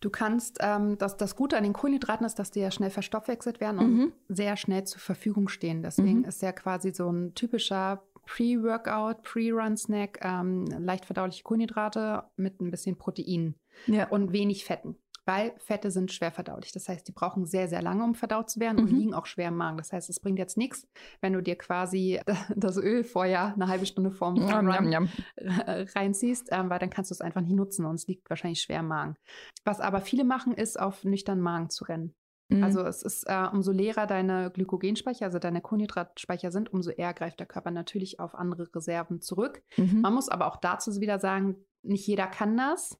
Du 0.00 0.10
kannst, 0.10 0.58
ähm, 0.60 0.98
das, 0.98 1.16
das 1.16 1.36
Gute 1.36 1.56
an 1.56 1.62
den 1.64 1.72
Kohlenhydraten 1.72 2.26
ist, 2.26 2.38
dass 2.38 2.50
die 2.50 2.60
ja 2.60 2.70
schnell 2.70 2.90
verstoffwechselt 2.90 3.60
werden 3.60 3.78
und 3.78 3.94
Mhm. 3.94 4.12
sehr 4.28 4.56
schnell 4.56 4.84
zur 4.84 5.00
Verfügung 5.00 5.48
stehen. 5.48 5.82
Deswegen 5.82 6.20
Mhm. 6.20 6.24
ist 6.24 6.42
ja 6.42 6.52
quasi 6.52 6.92
so 6.92 7.10
ein 7.10 7.34
typischer 7.34 8.02
Pre-Workout, 8.26 9.22
Pre-Run-Snack, 9.22 10.18
ähm, 10.22 10.64
leicht 10.66 11.06
verdauliche 11.06 11.42
Kohlenhydrate 11.42 12.24
mit 12.36 12.60
ein 12.60 12.70
bisschen 12.70 12.96
Protein 12.96 13.54
Ja. 13.86 14.08
und 14.08 14.32
wenig 14.32 14.64
Fetten. 14.64 14.96
Weil 15.26 15.54
Fette 15.56 15.90
sind 15.90 16.12
schwer 16.12 16.30
verdaulich. 16.32 16.70
Das 16.72 16.86
heißt, 16.86 17.08
die 17.08 17.12
brauchen 17.12 17.46
sehr, 17.46 17.66
sehr 17.66 17.80
lange, 17.80 18.04
um 18.04 18.14
verdaut 18.14 18.50
zu 18.50 18.60
werden 18.60 18.78
und 18.78 18.92
Mhm. 18.92 18.98
liegen 18.98 19.14
auch 19.14 19.24
schwer 19.24 19.48
im 19.48 19.56
Magen. 19.56 19.78
Das 19.78 19.90
heißt, 19.90 20.10
es 20.10 20.20
bringt 20.20 20.38
jetzt 20.38 20.58
nichts, 20.58 20.86
wenn 21.22 21.32
du 21.32 21.40
dir 21.42 21.56
quasi 21.56 22.20
das 22.54 22.76
Öl 22.76 23.04
vorher 23.04 23.54
eine 23.54 23.68
halbe 23.68 23.86
Stunde 23.86 24.10
vorm 24.10 24.36
Run 24.36 24.66
njam. 24.86 25.08
äh, 25.36 25.86
reinziehst, 25.96 26.48
ähm, 26.52 26.68
weil 26.68 26.78
dann 26.78 26.90
kannst 26.90 27.10
du 27.10 27.14
es 27.14 27.22
einfach 27.22 27.40
nicht 27.40 27.54
nutzen 27.56 27.86
und 27.86 27.94
es 27.94 28.06
liegt 28.06 28.28
wahrscheinlich 28.28 28.60
schwer 28.60 28.80
im 28.80 28.88
Magen. 28.88 29.16
Was 29.64 29.80
aber 29.80 30.02
viele 30.02 30.24
machen, 30.24 30.52
ist 30.52 30.78
auf 30.78 31.04
nüchternen 31.04 31.42
Magen 31.42 31.70
zu 31.70 31.84
rennen. 31.84 32.14
Mhm. 32.48 32.62
Also 32.62 32.80
es 32.82 33.02
ist, 33.02 33.24
äh, 33.26 33.46
umso 33.52 33.72
leerer 33.72 34.06
deine 34.06 34.50
Glykogenspeicher, 34.50 35.24
also 35.26 35.38
deine 35.38 35.60
Kohlenhydratspeicher 35.60 36.50
sind, 36.50 36.72
umso 36.72 36.90
eher 36.90 37.14
greift 37.14 37.40
der 37.40 37.46
Körper 37.46 37.70
natürlich 37.70 38.20
auf 38.20 38.34
andere 38.34 38.68
Reserven 38.74 39.20
zurück. 39.20 39.62
Mhm. 39.76 40.00
Man 40.02 40.14
muss 40.14 40.28
aber 40.28 40.46
auch 40.46 40.56
dazu 40.56 41.00
wieder 41.00 41.18
sagen, 41.18 41.56
nicht 41.82 42.06
jeder 42.06 42.26
kann 42.26 42.56
das. 42.56 42.98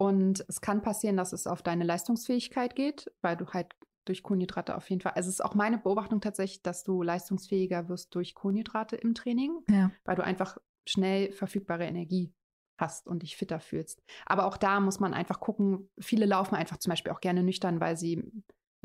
Und 0.00 0.44
es 0.48 0.60
kann 0.60 0.80
passieren, 0.82 1.16
dass 1.16 1.32
es 1.32 1.46
auf 1.48 1.62
deine 1.62 1.82
Leistungsfähigkeit 1.84 2.76
geht, 2.76 3.10
weil 3.20 3.36
du 3.36 3.46
halt 3.48 3.74
durch 4.04 4.22
Kohlenhydrate 4.22 4.76
auf 4.76 4.88
jeden 4.88 5.02
Fall. 5.02 5.12
Also 5.16 5.28
es 5.28 5.34
ist 5.34 5.44
auch 5.44 5.54
meine 5.56 5.76
Beobachtung 5.78 6.20
tatsächlich, 6.20 6.62
dass 6.62 6.84
du 6.84 7.02
leistungsfähiger 7.02 7.88
wirst 7.88 8.14
durch 8.14 8.34
Kohlenhydrate 8.34 8.94
im 8.96 9.14
Training 9.14 9.58
Ja. 9.68 9.90
weil 10.04 10.14
du 10.16 10.22
einfach 10.24 10.56
schnell 10.88 11.32
verfügbare 11.32 11.84
Energie 11.84 12.32
hast 12.80 13.08
und 13.08 13.22
dich 13.24 13.36
fitter 13.36 13.58
fühlst. 13.58 14.00
Aber 14.24 14.46
auch 14.46 14.56
da 14.56 14.78
muss 14.78 15.00
man 15.00 15.12
einfach 15.14 15.40
gucken, 15.40 15.90
viele 15.98 16.26
laufen 16.26 16.54
einfach 16.54 16.76
zum 16.78 16.90
Beispiel 16.90 17.12
auch 17.12 17.20
gerne 17.20 17.42
nüchtern, 17.42 17.80
weil 17.80 17.96
sie, 17.96 18.22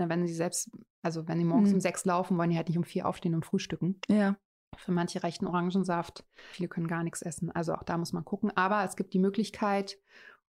na, 0.04 0.10
wenn 0.10 0.28
sie 0.28 0.34
selbst, 0.34 0.70
also 1.02 1.28
wenn 1.28 1.38
sie 1.40 1.46
morgens 1.46 1.70
Mhm. 1.70 1.76
um 1.76 1.82
sechs 1.82 2.06
laufen, 2.06 2.38
wollen 2.38 2.50
die 2.50 2.58
halt 2.58 2.68
nicht 2.68 2.78
um 2.78 2.84
vier 2.84 3.08
aufstehen 3.08 3.36
und 3.36 3.46
frühstücken. 3.46 4.00
ja. 4.10 4.36
Für 4.76 4.92
manche 4.92 5.24
reicht 5.24 5.44
ein 5.44 5.48
Orangensaft, 5.48 6.26
viele 6.52 6.68
können 6.68 6.88
gar 6.88 7.04
nichts 7.04 7.22
essen. 7.22 7.52
Also 7.52 7.76
auch 7.76 7.84
da 7.84 7.96
muss 7.96 8.12
man 8.12 8.26
gucken. 8.26 8.52
Aber 8.58 8.84
es 8.84 8.96
gibt 8.96 9.14
die 9.14 9.20
Möglichkeit, 9.20 10.00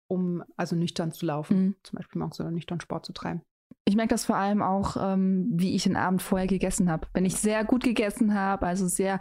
um 0.07 0.45
also 0.57 0.77
nüchtern 0.77 1.11
zu 1.11 1.27
laufen, 1.27 1.57
Mhm. 1.57 1.75
zum 1.83 1.97
Beispiel 1.97 2.21
morgens 2.21 2.39
oder 2.41 2.53
nüchtern 2.53 2.81
Sport 2.81 3.05
zu 3.05 3.13
treiben. 3.13 3.43
Ich 3.85 3.97
merke 3.97 4.11
das 4.15 4.25
vor 4.25 4.37
allem 4.37 4.63
auch, 4.63 4.97
ähm, 4.97 5.49
wie 5.53 5.75
ich 5.75 5.83
den 5.83 5.97
Abend 5.97 6.23
vorher 6.23 6.47
gegessen 6.47 6.89
habe. 6.89 7.09
Wenn 7.15 7.25
ich 7.25 7.35
sehr 7.37 7.65
gut 7.65 7.83
gegessen 7.83 8.33
habe, 8.35 8.65
also 8.65 8.87
sehr 8.87 9.19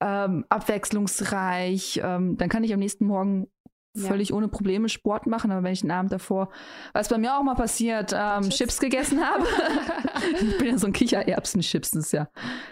ähm, 0.00 0.44
abwechslungsreich, 0.48 2.00
ähm, 2.04 2.36
dann 2.36 2.48
kann 2.48 2.64
ich 2.64 2.72
am 2.72 2.78
nächsten 2.80 3.06
Morgen 3.06 3.48
Ja. 3.96 4.08
völlig 4.08 4.32
ohne 4.32 4.48
Probleme 4.48 4.88
Sport 4.88 5.26
machen. 5.26 5.50
Aber 5.50 5.62
wenn 5.62 5.72
ich 5.72 5.80
den 5.80 5.90
Abend 5.90 6.12
davor, 6.12 6.48
was 6.92 7.08
bei 7.08 7.18
mir 7.18 7.36
auch 7.36 7.42
mal 7.42 7.54
passiert, 7.54 8.12
ähm, 8.16 8.42
Chips. 8.42 8.56
Chips. 8.56 8.80
gegessen 8.80 9.20
habe, 9.20 9.46
ich 10.40 10.58
bin 10.58 10.68
ja 10.68 10.78
so 10.78 10.86
ein 10.86 10.92
Kichererbsen-Chips, 10.92 11.92
das 11.92 12.06
ist 12.06 12.12
ja, 12.12 12.28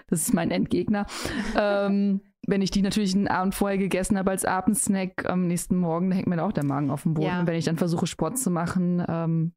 das 0.08 0.22
ist 0.22 0.34
mein 0.34 0.50
Endgegner. 0.50 1.06
ähm, 1.56 2.20
wenn 2.46 2.62
ich 2.62 2.70
die 2.70 2.82
natürlich 2.82 3.12
den 3.12 3.28
Abend 3.28 3.54
vorher 3.54 3.78
gegessen 3.78 4.18
habe 4.18 4.30
als 4.30 4.44
Abendsnack, 4.44 5.24
am 5.26 5.46
nächsten 5.46 5.76
Morgen 5.76 6.12
hängt 6.12 6.26
mir 6.26 6.36
da 6.36 6.46
auch 6.46 6.52
der 6.52 6.64
Magen 6.64 6.90
auf 6.90 7.02
dem 7.02 7.14
Boden. 7.14 7.28
Ja. 7.28 7.40
Und 7.40 7.46
wenn 7.46 7.56
ich 7.56 7.64
dann 7.64 7.78
versuche, 7.78 8.06
Sport 8.06 8.38
zu 8.38 8.50
machen, 8.50 9.02
ähm, 9.08 9.54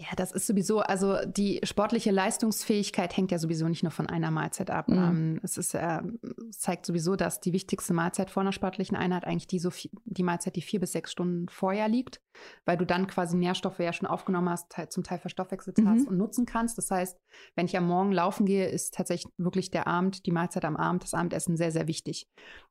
Ja, 0.00 0.14
das 0.14 0.30
ist 0.30 0.46
sowieso, 0.46 0.78
also 0.78 1.16
die 1.26 1.58
sportliche 1.64 2.12
Leistungsfähigkeit 2.12 3.16
hängt 3.16 3.32
ja 3.32 3.38
sowieso 3.38 3.66
nicht 3.66 3.82
nur 3.82 3.90
von 3.90 4.06
einer 4.06 4.30
Mahlzeit 4.30 4.70
ab. 4.70 4.86
Mhm. 4.88 4.94
Ähm, 4.96 5.40
es 5.42 5.58
ist, 5.58 5.74
äh, 5.74 6.00
es 6.48 6.60
zeigt 6.60 6.86
sowieso, 6.86 7.16
dass 7.16 7.40
die 7.40 7.52
wichtigste 7.52 7.92
Mahlzeit 7.94 8.30
vor 8.30 8.42
einer 8.42 8.52
sportlichen 8.52 8.96
Einheit 8.96 9.24
eigentlich 9.24 9.48
die, 9.48 9.58
so 9.58 9.70
vi- 9.70 9.90
die 10.04 10.22
Mahlzeit, 10.22 10.54
die 10.54 10.62
vier 10.62 10.78
bis 10.78 10.92
sechs 10.92 11.10
Stunden 11.10 11.48
vorher 11.48 11.88
liegt, 11.88 12.20
weil 12.64 12.76
du 12.76 12.86
dann 12.86 13.08
quasi 13.08 13.36
Nährstoffe 13.36 13.80
ja 13.80 13.92
schon 13.92 14.06
aufgenommen 14.06 14.48
hast, 14.50 14.72
zum 14.90 15.02
Teil 15.02 15.18
verstoffwechselt 15.18 15.78
Mhm. 15.78 15.88
hast 15.88 16.06
und 16.06 16.16
nutzen 16.16 16.46
kannst. 16.46 16.78
Das 16.78 16.92
heißt, 16.92 17.18
wenn 17.56 17.66
ich 17.66 17.76
am 17.76 17.88
Morgen 17.88 18.12
laufen 18.12 18.46
gehe, 18.46 18.68
ist 18.68 18.94
tatsächlich 18.94 19.32
wirklich 19.36 19.72
der 19.72 19.88
Abend, 19.88 20.26
die 20.26 20.30
Mahlzeit 20.30 20.64
am 20.64 20.76
Abend, 20.76 21.02
das 21.02 21.12
Abendessen 21.14 21.56
sehr, 21.56 21.72
sehr 21.72 21.88
wichtig. 21.88 22.28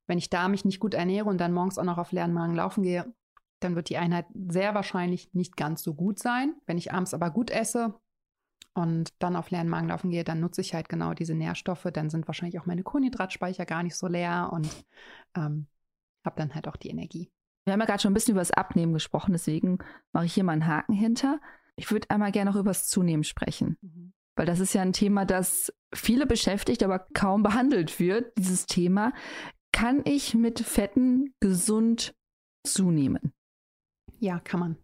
Wenn 0.08 0.18
ich 0.18 0.30
da 0.30 0.48
mich 0.48 0.64
nicht 0.64 0.80
gut 0.80 0.94
ernähre 0.94 1.28
und 1.28 1.42
dann 1.42 1.52
morgens 1.52 1.78
auch 1.78 1.84
noch 1.84 1.98
auf 1.98 2.14
leeren 2.14 2.32
Magen 2.32 2.56
laufen 2.56 2.84
gehe, 2.84 3.14
dann 3.60 3.76
wird 3.76 3.90
die 3.90 3.98
Einheit 3.98 4.26
sehr 4.50 4.76
wahrscheinlich 4.76 5.34
nicht 5.34 5.58
ganz 5.58 5.84
so 5.84 5.94
gut 5.94 6.20
sein. 6.20 6.56
Wenn 6.66 6.78
ich 6.78 6.94
abends 6.94 7.14
aber 7.14 7.32
gut 7.32 7.50
esse 7.50 7.96
und 8.74 9.14
dann 9.20 9.36
auf 9.36 9.50
leeren 9.50 9.70
Magen 9.70 9.88
laufen 9.88 10.12
gehe, 10.12 10.24
dann 10.24 10.40
nutze 10.40 10.62
ich 10.62 10.74
halt 10.74 10.90
genau 10.90 11.14
diese 11.14 11.34
Nährstoffe. 11.34 11.88
Dann 11.92 12.10
sind 12.10 12.28
wahrscheinlich 12.28 12.60
auch 12.60 12.66
meine 12.66 12.84
Kohlenhydratspeicher 12.84 13.66
gar 13.66 13.84
nicht 13.84 13.96
so 13.96 14.08
leer 14.08 14.50
und 14.54 14.70
ähm, 15.36 15.68
habe 16.24 16.36
dann 16.38 16.54
halt 16.54 16.68
auch 16.68 16.76
die 16.76 16.90
Energie. 16.90 17.32
Wir 17.66 17.74
haben 17.74 17.80
ja 17.80 17.86
gerade 17.86 18.02
schon 18.02 18.12
ein 18.12 18.14
bisschen 18.14 18.34
über 18.34 18.42
das 18.42 18.52
Abnehmen 18.52 18.94
gesprochen, 18.94 19.34
deswegen 19.34 19.80
mache 20.14 20.26
ich 20.26 20.34
hier 20.34 20.44
mal 20.44 20.54
einen 20.54 20.68
Haken 20.68 20.94
hinter. 20.94 21.42
Ich 21.76 21.92
würde 21.92 22.10
einmal 22.10 22.32
gerne 22.32 22.52
noch 22.52 22.58
über 22.58 22.70
das 22.70 22.88
Zunehmen 22.88 23.24
sprechen, 23.24 23.78
weil 24.36 24.46
das 24.46 24.60
ist 24.60 24.74
ja 24.74 24.82
ein 24.82 24.94
Thema, 24.94 25.26
das 25.26 25.74
viele 25.94 26.26
beschäftigt, 26.26 26.82
aber 26.82 27.00
kaum 27.14 27.44
behandelt 27.44 28.00
wird, 28.00 28.38
dieses 28.38 28.68
Thema. 28.68 29.12
Kann 29.74 30.02
ich 30.06 30.34
mit 30.34 30.60
Fetten 30.62 31.36
gesund 31.40 32.16
zunehmen? 32.64 33.34
Ja, 34.20 34.40
kann 34.40 34.60
man. 34.60 34.78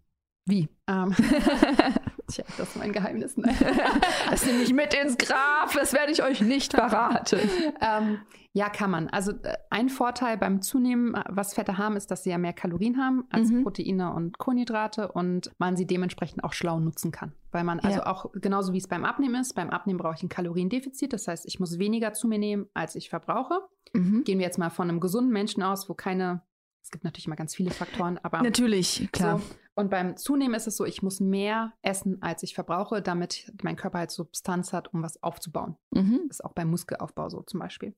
Wie? 0.45 0.67
Ähm, 0.87 1.13
tja, 2.27 2.43
das 2.57 2.69
ist 2.69 2.75
mein 2.77 2.91
Geheimnis. 2.91 3.37
Nein. 3.37 3.55
Das 4.29 4.45
nehme 4.45 4.61
ich 4.63 4.73
mit 4.73 4.93
ins 4.93 5.17
Grab, 5.17 5.71
das 5.73 5.93
werde 5.93 6.11
ich 6.11 6.23
euch 6.23 6.41
nicht 6.41 6.73
verraten. 6.73 7.39
ähm, 7.81 8.19
ja, 8.55 8.69
kann 8.69 8.91
man. 8.91 9.07
Also 9.09 9.31
äh, 9.31 9.53
ein 9.69 9.89
Vorteil 9.89 10.37
beim 10.37 10.61
Zunehmen, 10.61 11.13
äh, 11.15 11.23
was 11.29 11.53
Fette 11.53 11.77
haben, 11.77 11.95
ist, 11.95 12.09
dass 12.11 12.23
sie 12.23 12.31
ja 12.31 12.37
mehr 12.37 12.53
Kalorien 12.53 12.97
haben 12.97 13.25
als 13.29 13.49
Mhm. 13.51 13.63
Proteine 13.63 14.13
und 14.13 14.37
Kohlenhydrate 14.37 15.11
und 15.11 15.51
man 15.59 15.75
sie 15.77 15.85
dementsprechend 15.87 16.43
auch 16.43 16.53
schlau 16.53 16.79
nutzen 16.79 17.11
kann. 17.11 17.33
Weil 17.51 17.63
man 17.63 17.79
also 17.79 17.99
Ja. 17.99 18.07
auch 18.07 18.31
genauso 18.33 18.73
wie 18.73 18.77
es 18.79 18.87
beim 18.87 19.05
Abnehmen 19.05 19.39
ist, 19.39 19.53
beim 19.53 19.69
Abnehmen 19.69 19.99
brauche 19.99 20.15
ich 20.15 20.23
ein 20.23 20.29
Kaloriendefizit. 20.29 21.13
Das 21.13 21.27
heißt, 21.27 21.45
ich 21.45 21.59
muss 21.59 21.79
weniger 21.79 22.13
zu 22.13 22.27
mir 22.27 22.39
nehmen, 22.39 22.67
als 22.73 22.95
ich 22.95 23.09
verbrauche. 23.09 23.59
Mhm. 23.93 24.23
Gehen 24.23 24.39
wir 24.39 24.45
jetzt 24.45 24.57
mal 24.57 24.69
von 24.71 24.89
einem 24.89 24.99
gesunden 24.99 25.31
Menschen 25.31 25.63
aus, 25.63 25.87
wo 25.89 25.93
keine, 25.93 26.41
es 26.83 26.91
gibt 26.91 27.05
natürlich 27.05 27.27
mal 27.27 27.35
ganz 27.35 27.55
viele 27.55 27.71
Faktoren, 27.71 28.19
aber 28.23 28.41
Natürlich, 28.41 29.09
klar. 29.13 29.39
so. 29.39 29.45
Und 29.75 29.89
beim 29.89 30.17
Zunehmen 30.17 30.53
ist 30.53 30.67
es 30.67 30.75
so, 30.75 30.85
ich 30.85 31.01
muss 31.01 31.19
mehr 31.19 31.73
essen, 31.81 32.21
als 32.21 32.43
ich 32.43 32.53
verbrauche, 32.53 33.01
damit 33.01 33.51
mein 33.63 33.77
Körper 33.77 33.99
halt 33.99 34.11
Substanz 34.11 34.73
hat, 34.73 34.93
um 34.93 35.01
was 35.01 35.23
aufzubauen. 35.23 35.77
Mhm. 35.91 36.27
Ist 36.29 36.43
auch 36.43 36.53
beim 36.53 36.69
Muskelaufbau 36.69 37.29
so 37.29 37.41
zum 37.41 37.61
Beispiel. 37.61 37.95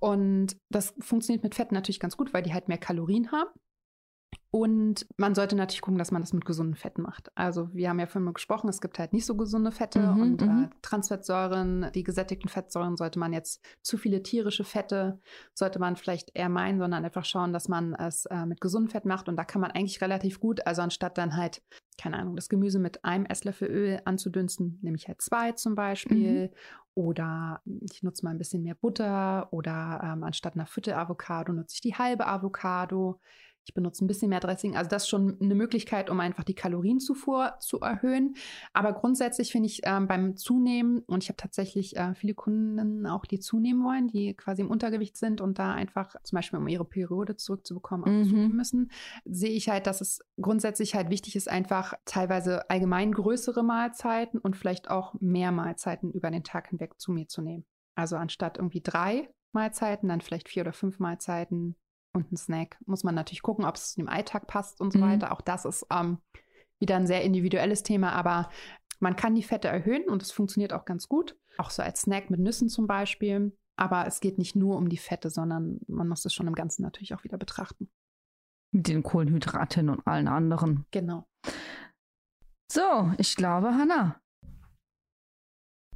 Und 0.00 0.56
das 0.70 0.94
funktioniert 0.98 1.44
mit 1.44 1.54
Fetten 1.54 1.74
natürlich 1.74 2.00
ganz 2.00 2.16
gut, 2.16 2.32
weil 2.32 2.42
die 2.42 2.54
halt 2.54 2.68
mehr 2.68 2.78
Kalorien 2.78 3.30
haben. 3.30 3.50
Und 4.54 5.06
man 5.16 5.34
sollte 5.34 5.56
natürlich 5.56 5.80
gucken, 5.80 5.98
dass 5.98 6.10
man 6.10 6.20
das 6.20 6.34
mit 6.34 6.44
gesunden 6.44 6.74
Fetten 6.74 7.00
macht. 7.00 7.32
Also 7.34 7.70
wir 7.72 7.88
haben 7.88 7.98
ja 7.98 8.04
vorhin 8.04 8.24
mal 8.24 8.34
gesprochen, 8.34 8.68
es 8.68 8.82
gibt 8.82 8.98
halt 8.98 9.14
nicht 9.14 9.24
so 9.24 9.34
gesunde 9.34 9.72
Fette 9.72 10.00
Mhm, 10.00 10.20
und 10.20 10.42
äh, 10.42 10.46
mhm. 10.46 10.70
Transfettsäuren, 10.82 11.90
die 11.94 12.02
gesättigten 12.02 12.50
Fettsäuren 12.50 12.98
sollte 12.98 13.18
man 13.18 13.32
jetzt 13.32 13.64
zu 13.80 13.96
viele 13.96 14.22
tierische 14.22 14.64
Fette, 14.64 15.20
sollte 15.54 15.78
man 15.78 15.96
vielleicht 15.96 16.32
eher 16.34 16.50
meinen, 16.50 16.78
sondern 16.78 17.02
einfach 17.02 17.24
schauen, 17.24 17.54
dass 17.54 17.68
man 17.68 17.94
es 17.94 18.26
äh, 18.26 18.44
mit 18.44 18.60
gesundem 18.60 18.90
Fett 18.90 19.06
macht. 19.06 19.30
Und 19.30 19.36
da 19.36 19.44
kann 19.44 19.62
man 19.62 19.70
eigentlich 19.70 20.02
relativ 20.02 20.38
gut, 20.38 20.66
also 20.66 20.82
anstatt 20.82 21.16
dann 21.16 21.34
halt, 21.34 21.62
keine 21.96 22.18
Ahnung, 22.18 22.36
das 22.36 22.50
Gemüse 22.50 22.78
mit 22.78 23.06
einem 23.06 23.24
Esslöffel 23.24 23.68
Öl 23.68 24.02
anzudünsten, 24.04 24.78
nehme 24.82 24.96
ich 24.96 25.08
halt 25.08 25.22
zwei 25.22 25.52
zum 25.52 25.74
Beispiel. 25.74 26.52
Oder 26.94 27.62
ich 27.90 28.02
nutze 28.02 28.22
mal 28.24 28.32
ein 28.32 28.38
bisschen 28.38 28.62
mehr 28.62 28.74
Butter 28.74 29.48
oder 29.50 30.00
ähm, 30.04 30.24
anstatt 30.24 30.56
einer 30.56 30.66
Viertel-Avocado 30.66 31.54
nutze 31.54 31.76
ich 31.76 31.80
die 31.80 31.94
halbe 31.94 32.26
Avocado. 32.26 33.18
Ich 33.64 33.74
benutze 33.74 34.04
ein 34.04 34.08
bisschen 34.08 34.30
mehr 34.30 34.40
Dressing. 34.40 34.76
Also 34.76 34.90
das 34.90 35.04
ist 35.04 35.08
schon 35.08 35.40
eine 35.40 35.54
Möglichkeit, 35.54 36.10
um 36.10 36.18
einfach 36.18 36.42
die 36.42 36.54
Kalorienzufuhr 36.54 37.54
zu 37.60 37.78
erhöhen. 37.80 38.34
Aber 38.72 38.92
grundsätzlich 38.92 39.52
finde 39.52 39.66
ich 39.68 39.82
ähm, 39.84 40.08
beim 40.08 40.36
Zunehmen, 40.36 41.00
und 41.06 41.22
ich 41.22 41.28
habe 41.28 41.36
tatsächlich 41.36 41.96
äh, 41.96 42.14
viele 42.14 42.34
Kunden 42.34 43.06
auch, 43.06 43.24
die 43.24 43.38
zunehmen 43.38 43.84
wollen, 43.84 44.08
die 44.08 44.34
quasi 44.34 44.62
im 44.62 44.70
Untergewicht 44.70 45.16
sind 45.16 45.40
und 45.40 45.60
da 45.60 45.72
einfach 45.72 46.16
zum 46.24 46.36
Beispiel, 46.36 46.58
um 46.58 46.66
ihre 46.66 46.84
Periode 46.84 47.36
zurückzubekommen, 47.36 48.04
auch 48.04 48.10
Mhm. 48.10 48.24
zunehmen 48.24 48.56
müssen, 48.56 48.90
sehe 49.24 49.50
ich 49.52 49.68
halt, 49.68 49.86
dass 49.86 50.00
es 50.00 50.20
grundsätzlich 50.40 50.96
halt 50.96 51.10
wichtig 51.10 51.36
ist, 51.36 51.48
einfach 51.48 51.94
teilweise 52.04 52.68
allgemein 52.68 53.12
größere 53.12 53.62
Mahlzeiten 53.62 54.40
und 54.40 54.56
vielleicht 54.56 54.90
auch 54.90 55.14
mehr 55.20 55.52
Mahlzeiten 55.52 56.10
über 56.10 56.30
den 56.32 56.42
Tag 56.42 56.68
hinweg 56.70 56.98
zu 56.98 57.12
mir 57.12 57.28
zu 57.28 57.42
nehmen. 57.42 57.64
Also 57.94 58.16
anstatt 58.16 58.58
irgendwie 58.58 58.80
drei 58.80 59.28
Mahlzeiten, 59.52 60.08
dann 60.08 60.20
vielleicht 60.20 60.48
vier 60.48 60.62
oder 60.62 60.72
fünf 60.72 60.98
Mahlzeiten 60.98 61.76
und 62.14 62.30
ein 62.32 62.36
Snack. 62.36 62.76
Muss 62.86 63.04
man 63.04 63.14
natürlich 63.14 63.42
gucken, 63.42 63.64
ob 63.64 63.76
es 63.76 63.96
im 63.96 64.08
Alltag 64.08 64.46
passt 64.46 64.80
und 64.80 64.92
so 64.92 64.98
Mhm. 64.98 65.02
weiter. 65.02 65.32
Auch 65.32 65.40
das 65.40 65.64
ist 65.64 65.86
ähm, 65.90 66.18
wieder 66.78 66.96
ein 66.96 67.06
sehr 67.06 67.22
individuelles 67.22 67.82
Thema, 67.82 68.12
aber 68.12 68.50
man 69.00 69.16
kann 69.16 69.34
die 69.34 69.42
Fette 69.42 69.68
erhöhen 69.68 70.04
und 70.08 70.22
es 70.22 70.30
funktioniert 70.30 70.72
auch 70.72 70.84
ganz 70.84 71.08
gut. 71.08 71.36
Auch 71.58 71.70
so 71.70 71.82
als 71.82 72.02
Snack 72.02 72.30
mit 72.30 72.40
Nüssen 72.40 72.68
zum 72.68 72.86
Beispiel. 72.86 73.56
Aber 73.76 74.06
es 74.06 74.20
geht 74.20 74.38
nicht 74.38 74.54
nur 74.54 74.76
um 74.76 74.88
die 74.88 74.98
Fette, 74.98 75.30
sondern 75.30 75.80
man 75.88 76.06
muss 76.06 76.24
es 76.24 76.34
schon 76.34 76.46
im 76.46 76.54
Ganzen 76.54 76.82
natürlich 76.82 77.14
auch 77.14 77.24
wieder 77.24 77.38
betrachten. 77.38 77.90
Mit 78.70 78.86
den 78.88 79.02
Kohlenhydraten 79.02 79.88
und 79.88 80.06
allen 80.06 80.28
anderen. 80.28 80.86
Genau. 80.92 81.26
So, 82.70 83.12
ich 83.18 83.34
glaube, 83.36 83.74
Hanna, 83.74 84.20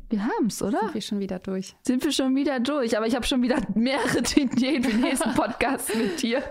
Wir 0.09 0.22
haben 0.24 0.46
es, 0.46 0.62
oder? 0.62 0.80
Sind 0.80 0.94
wir 0.94 1.00
schon 1.00 1.18
wieder 1.18 1.38
durch? 1.38 1.74
Sind 1.82 2.04
wir 2.04 2.12
schon 2.12 2.34
wieder 2.36 2.61
durch? 2.61 2.96
Aber 2.96 3.07
ich 3.07 3.16
habe 3.16 3.26
schon 3.26 3.42
wieder 3.42 3.57
mehrere 3.74 4.18
Ideen 4.36 4.84
für 4.84 4.90
den 4.90 5.00
nächsten 5.00 5.34
Podcast 5.34 5.94
mit 5.96 6.22
dir. 6.22 6.42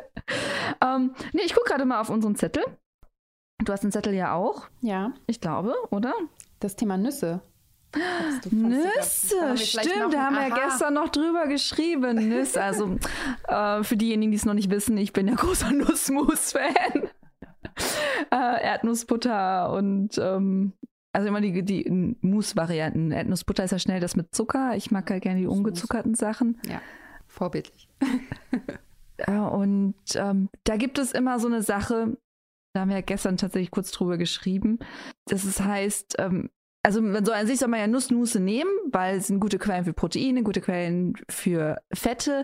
Ähm, 0.83 1.13
nee, 1.31 1.43
ich 1.45 1.53
gucke 1.53 1.69
gerade 1.69 1.85
mal 1.85 2.01
auf 2.01 2.09
unseren 2.09 2.35
Zettel. 2.35 2.63
Du 3.63 3.71
hast 3.71 3.81
den 3.81 3.91
Zettel 3.91 4.13
ja 4.13 4.33
auch. 4.33 4.67
Ja. 4.81 5.13
Ich 5.27 5.39
glaube, 5.39 5.73
oder? 5.89 6.13
Das 6.59 6.75
Thema 6.75 6.97
Nüsse. 6.97 7.41
Nüsse, 8.51 9.55
stimmt, 9.57 10.13
da 10.13 10.25
haben 10.25 10.35
wir 10.35 10.49
ja 10.49 10.55
gestern 10.67 10.95
noch 10.95 11.07
drüber 11.07 11.47
geschrieben. 11.47 12.15
Nüsse, 12.27 12.61
also 12.61 12.97
äh, 13.47 13.83
für 13.83 13.95
diejenigen, 13.95 14.31
die 14.31 14.37
es 14.37 14.45
noch 14.45 14.53
nicht 14.53 14.69
wissen, 14.69 14.97
ich 14.97 15.13
bin 15.13 15.29
ja 15.29 15.35
großer 15.35 15.71
Nussmus-Fan. 15.71 17.09
äh, 18.31 18.63
Erdnussbutter 18.65 19.71
und 19.71 20.17
ähm, 20.17 20.73
also 21.15 21.29
immer 21.29 21.39
die, 21.39 21.63
die 21.63 22.15
Mousse-Varianten. 22.21 23.11
Erdnussbutter 23.11 23.63
ist 23.63 23.71
ja 23.71 23.79
schnell 23.79 24.01
das 24.01 24.17
mit 24.17 24.35
Zucker. 24.35 24.75
Ich 24.75 24.91
mag 24.91 25.09
halt 25.09 25.23
gerne 25.23 25.39
die 25.39 25.47
ungezuckerten 25.47 26.13
Sachen. 26.13 26.59
Ja, 26.67 26.81
vorbildlich. 27.25 27.87
und 29.27 29.95
ähm, 30.15 30.49
da 30.65 30.75
gibt 30.75 30.97
es 30.97 31.13
immer 31.13 31.39
so 31.39 31.47
eine 31.47 31.61
Sache, 31.61 32.17
da 32.73 32.81
haben 32.81 32.89
wir 32.89 32.97
ja 32.97 33.01
gestern 33.01 33.37
tatsächlich 33.37 33.71
kurz 33.71 33.91
drüber 33.91 34.17
geschrieben. 34.17 34.79
Das 35.25 35.45
ist, 35.45 35.61
heißt, 35.61 36.17
ähm, 36.19 36.49
also 36.83 37.01
man 37.01 37.23
soll 37.23 37.35
an 37.35 37.47
sich 37.47 37.59
soll 37.59 37.69
man 37.69 37.79
ja 37.79 37.87
Nussnusse 37.87 38.41
nehmen, 38.41 38.71
weil 38.91 39.19
es 39.19 39.27
sind 39.27 39.39
gute 39.39 39.57
Quellen 39.57 39.85
für 39.85 39.93
Proteine, 39.93 40.43
gute 40.43 40.59
Quellen 40.59 41.13
für 41.29 41.81
Fette. 41.93 42.43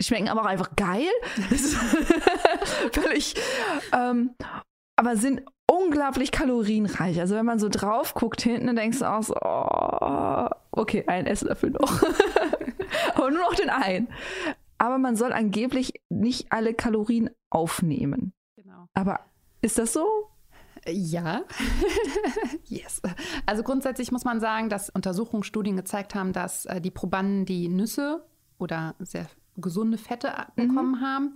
Schmecken 0.00 0.28
aber 0.28 0.42
auch 0.42 0.46
einfach 0.46 0.76
geil. 0.76 1.10
völlig. 2.92 3.34
Ähm, 3.92 4.30
aber 4.94 5.16
sind 5.16 5.42
unglaublich 5.72 6.32
kalorienreich. 6.32 7.18
Also 7.18 7.34
wenn 7.34 7.46
man 7.46 7.58
so 7.58 7.68
drauf 7.70 8.12
guckt 8.14 8.42
hinten, 8.42 8.66
dann 8.66 8.76
denkst 8.76 8.98
du 8.98 9.10
auch 9.10 9.22
so, 9.22 9.34
oh, 9.40 10.48
okay, 10.70 11.04
ein 11.06 11.26
Esslöffel 11.26 11.70
noch. 11.70 12.02
aber 13.14 13.30
nur 13.30 13.40
noch 13.40 13.54
den 13.54 13.70
einen. 13.70 14.08
Aber 14.76 14.98
man 14.98 15.16
soll 15.16 15.32
angeblich 15.32 15.94
nicht 16.10 16.52
alle 16.52 16.74
Kalorien 16.74 17.30
aufnehmen. 17.48 18.34
Genau. 18.56 18.86
Aber 18.92 19.20
ist 19.62 19.78
das 19.78 19.94
so? 19.94 20.06
Ja, 20.86 21.42
yes. 22.64 23.00
Also 23.46 23.62
grundsätzlich 23.62 24.12
muss 24.12 24.24
man 24.24 24.40
sagen, 24.40 24.68
dass 24.68 24.90
Untersuchungsstudien 24.90 25.76
gezeigt 25.76 26.14
haben, 26.14 26.32
dass 26.32 26.66
äh, 26.66 26.80
die 26.80 26.90
Probanden, 26.90 27.46
die 27.46 27.68
Nüsse 27.68 28.26
oder 28.58 28.94
sehr 28.98 29.26
gesunde 29.56 29.96
Fette 29.96 30.32
mhm. 30.56 30.68
bekommen 30.68 31.00
haben, 31.00 31.34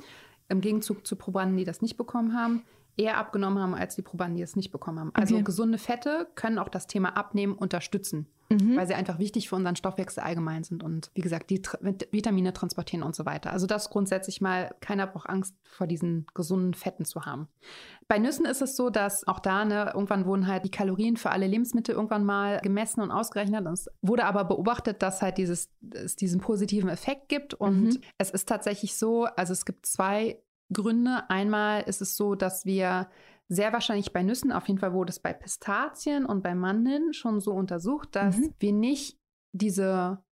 im 0.49 0.61
Gegenzug 0.61 1.07
zu 1.07 1.17
Probanden, 1.17 1.57
die 1.57 1.65
das 1.65 1.81
nicht 1.81 1.97
bekommen 1.97 2.35
haben, 2.35 2.65
eher 2.97 3.19
abgenommen 3.19 3.59
haben 3.59 3.75
als 3.75 3.95
die 3.95 4.03
Probanden, 4.03 4.37
die 4.37 4.43
es 4.43 4.57
nicht 4.57 4.71
bekommen 4.71 4.99
haben. 4.99 5.11
Also 5.15 5.35
okay. 5.35 5.45
gesunde 5.45 5.79
Fette 5.79 6.29
können 6.35 6.59
auch 6.59 6.69
das 6.69 6.87
Thema 6.87 7.17
Abnehmen 7.17 7.55
unterstützen, 7.55 8.27
mhm. 8.49 8.77
weil 8.77 8.87
sie 8.87 8.95
einfach 8.95 9.19
wichtig 9.19 9.49
für 9.49 9.57
unseren 9.57 9.77
Stoffwechsel 9.77 10.23
allgemein 10.23 10.65
sind 10.65 10.83
und 10.83 11.11
wie 11.15 11.21
gesagt, 11.21 11.51
die 11.51 11.61
Tra 11.61 11.79
Vitamine 11.81 12.55
transportieren 12.55 13.03
und 13.03 13.15
so 13.15 13.27
weiter. 13.27 13.53
Also 13.53 13.67
das 13.67 13.91
grundsätzlich 13.91 14.41
mal, 14.41 14.75
keiner 14.81 15.07
braucht 15.07 15.29
Angst 15.29 15.55
vor 15.65 15.87
diesen 15.87 16.27
gesunden 16.33 16.73
Fetten 16.73 17.05
zu 17.05 17.27
haben. 17.27 17.49
Bei 18.09 18.19
Nüssen 18.19 18.47
ist 18.47 18.63
es 18.63 18.77
so, 18.77 18.89
dass 18.89 19.27
auch 19.29 19.41
da 19.41 19.65
ne, 19.65 19.91
irgendwann 19.93 20.25
wurden 20.25 20.47
halt 20.47 20.65
die 20.65 20.71
Kalorien 20.71 21.17
für 21.17 21.31
alle 21.31 21.47
Lebensmittel 21.47 21.95
irgendwann 21.95 22.25
mal 22.25 22.61
gemessen 22.61 23.03
und 23.03 23.11
ausgerechnet. 23.11 23.67
Es 23.67 23.89
wurde 24.01 24.25
aber 24.25 24.45
beobachtet, 24.45 25.03
dass 25.03 25.21
halt 25.21 25.37
dieses, 25.37 25.71
es 25.93 26.17
diesen 26.17 26.41
positiven 26.41 26.89
Effekt 26.89 27.29
gibt 27.29 27.53
und 27.53 27.83
mhm. 27.83 28.01
es 28.17 28.31
ist 28.31 28.49
tatsächlich 28.49 28.97
so, 28.97 29.25
also 29.25 29.53
es 29.53 29.67
gibt 29.67 29.85
zwei 29.85 30.39
Gründe. 30.73 31.29
Einmal 31.29 31.83
ist 31.83 32.03
es 32.03 32.17
so, 32.17 32.35
dass 32.35 32.65
wir 32.65 33.09
sehr 33.49 33.73
wahrscheinlich 33.73 34.13
bei 34.13 34.23
Nüssen, 34.23 34.53
auf 34.53 34.67
jeden 34.67 34.81
Fall 34.81 34.93
wurde 34.93 35.11
es 35.11 35.21
bei 35.21 35.33
Pistazien 35.33 36.27
und 36.27 36.43
bei 36.43 36.55
Mandeln 36.55 37.13
schon 37.13 37.41
so 37.41 37.53
untersucht, 37.53 38.17
dass 38.17 38.39
mhm. 38.39 38.55
wir 38.59 38.73
nicht 38.73 39.19
diese 39.53 40.23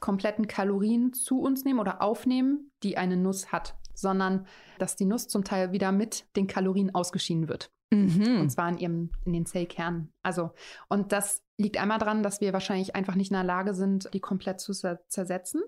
kompletten 0.00 0.48
Kalorien 0.48 1.12
zu 1.12 1.40
uns 1.40 1.64
nehmen 1.64 1.78
oder 1.78 2.02
aufnehmen, 2.02 2.70
die 2.82 2.96
eine 2.96 3.16
Nuss 3.16 3.52
hat, 3.52 3.76
sondern 3.94 4.46
dass 4.78 4.96
die 4.96 5.04
Nuss 5.04 5.28
zum 5.28 5.44
Teil 5.44 5.72
wieder 5.72 5.92
mit 5.92 6.26
den 6.36 6.46
Kalorien 6.46 6.94
ausgeschieden 6.94 7.48
wird. 7.48 7.70
Mhm. 7.92 8.40
Und 8.40 8.50
zwar 8.50 8.68
in, 8.70 8.78
ihrem, 8.78 9.10
in 9.24 9.32
den 9.32 9.46
Zellkernen. 9.46 10.12
Also, 10.22 10.50
und 10.88 11.12
das 11.12 11.42
liegt 11.58 11.76
einmal 11.76 11.98
daran, 11.98 12.22
dass 12.22 12.40
wir 12.40 12.52
wahrscheinlich 12.52 12.96
einfach 12.96 13.14
nicht 13.14 13.30
in 13.30 13.36
der 13.36 13.44
Lage 13.44 13.74
sind, 13.74 14.08
die 14.12 14.20
komplett 14.20 14.60
zu 14.60 14.72
zersetzen. 14.72 15.62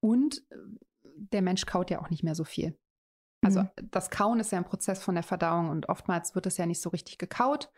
Und 0.00 0.44
äh, 0.50 0.56
der 1.02 1.42
Mensch 1.42 1.64
kaut 1.66 1.90
ja 1.90 2.00
auch 2.00 2.10
nicht 2.10 2.22
mehr 2.22 2.34
so 2.34 2.44
viel. 2.44 2.76
Also 3.42 3.62
mhm. 3.62 3.68
das 3.90 4.10
Kauen 4.10 4.40
ist 4.40 4.52
ja 4.52 4.58
ein 4.58 4.64
Prozess 4.64 5.02
von 5.02 5.14
der 5.14 5.24
Verdauung 5.24 5.70
und 5.70 5.88
oftmals 5.88 6.34
wird 6.34 6.46
es 6.46 6.56
ja 6.56 6.66
nicht 6.66 6.80
so 6.80 6.90
richtig 6.90 7.18
gekaut. 7.18 7.70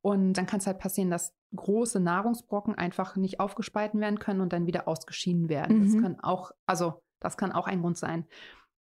Und 0.00 0.34
dann 0.34 0.46
kann 0.46 0.60
es 0.60 0.66
halt 0.66 0.78
passieren, 0.78 1.10
dass 1.10 1.34
große 1.56 1.98
Nahrungsbrocken 1.98 2.76
einfach 2.76 3.16
nicht 3.16 3.40
aufgespalten 3.40 4.00
werden 4.00 4.20
können 4.20 4.40
und 4.40 4.52
dann 4.52 4.66
wieder 4.66 4.86
ausgeschieden 4.86 5.48
werden. 5.48 5.78
Mhm. 5.78 5.92
Das 5.92 6.02
kann 6.02 6.20
auch, 6.20 6.52
also 6.66 7.02
das 7.20 7.36
kann 7.36 7.52
auch 7.52 7.66
ein 7.66 7.80
Grund 7.80 7.98
sein. 7.98 8.26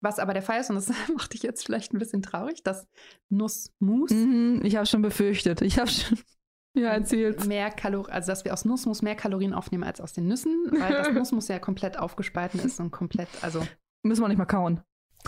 Was 0.02 0.20
aber 0.20 0.34
der 0.34 0.44
Fall 0.44 0.60
ist, 0.60 0.70
und 0.70 0.76
das 0.76 0.90
macht 1.16 1.34
dich 1.34 1.44
jetzt 1.44 1.66
vielleicht 1.66 1.94
ein 1.94 2.00
bisschen 2.00 2.22
traurig, 2.22 2.64
dass 2.64 2.88
Nussmus. 3.30 4.12
Mhm, 4.12 4.62
ich 4.64 4.76
habe 4.76 4.86
schon 4.86 5.02
befürchtet. 5.02 5.62
Ich 5.62 5.80
habe 5.80 5.90
schon. 5.90 6.18
Ja, 6.78 6.90
erzählt. 6.90 7.48
Mehr 7.48 7.72
Kalorien, 7.72 8.14
also 8.14 8.34
dass 8.34 8.44
wir 8.44 8.52
aus 8.52 8.66
Nussmus 8.66 9.02
mehr 9.02 9.16
Kalorien 9.16 9.54
aufnehmen 9.54 9.86
als 9.86 10.02
aus 10.02 10.12
den 10.12 10.28
Nüssen, 10.28 10.68
weil 10.72 10.92
das 10.92 11.10
Nussmus 11.14 11.48
ja 11.48 11.58
komplett 11.58 11.98
aufgespalten 11.98 12.60
ist 12.60 12.82
und 12.82 12.92
komplett, 12.92 13.30
also. 13.42 13.66
Müssen 14.04 14.22
wir 14.22 14.28
nicht 14.28 14.38
mal 14.38 14.44
kauen. 14.44 14.82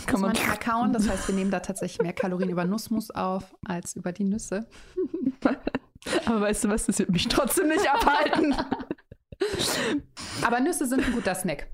Kann 0.06 0.20
man 0.20 0.32
nicht 0.32 0.60
kauen. 0.60 0.92
Das 0.92 1.08
heißt, 1.08 1.28
wir 1.28 1.34
nehmen 1.34 1.50
da 1.50 1.60
tatsächlich 1.60 2.00
mehr 2.00 2.12
Kalorien 2.12 2.50
über 2.50 2.64
Nussmus 2.64 3.10
auf 3.10 3.54
als 3.64 3.96
über 3.96 4.12
die 4.12 4.24
Nüsse. 4.24 4.68
Aber 6.26 6.40
weißt 6.40 6.64
du 6.64 6.68
was, 6.68 6.86
das 6.86 6.98
wird 6.98 7.10
mich 7.10 7.28
trotzdem 7.28 7.68
nicht 7.68 7.88
abhalten. 7.90 8.54
Aber 10.42 10.60
Nüsse 10.60 10.86
sind 10.86 11.04
ein 11.04 11.12
guter 11.12 11.34
Snack. 11.34 11.68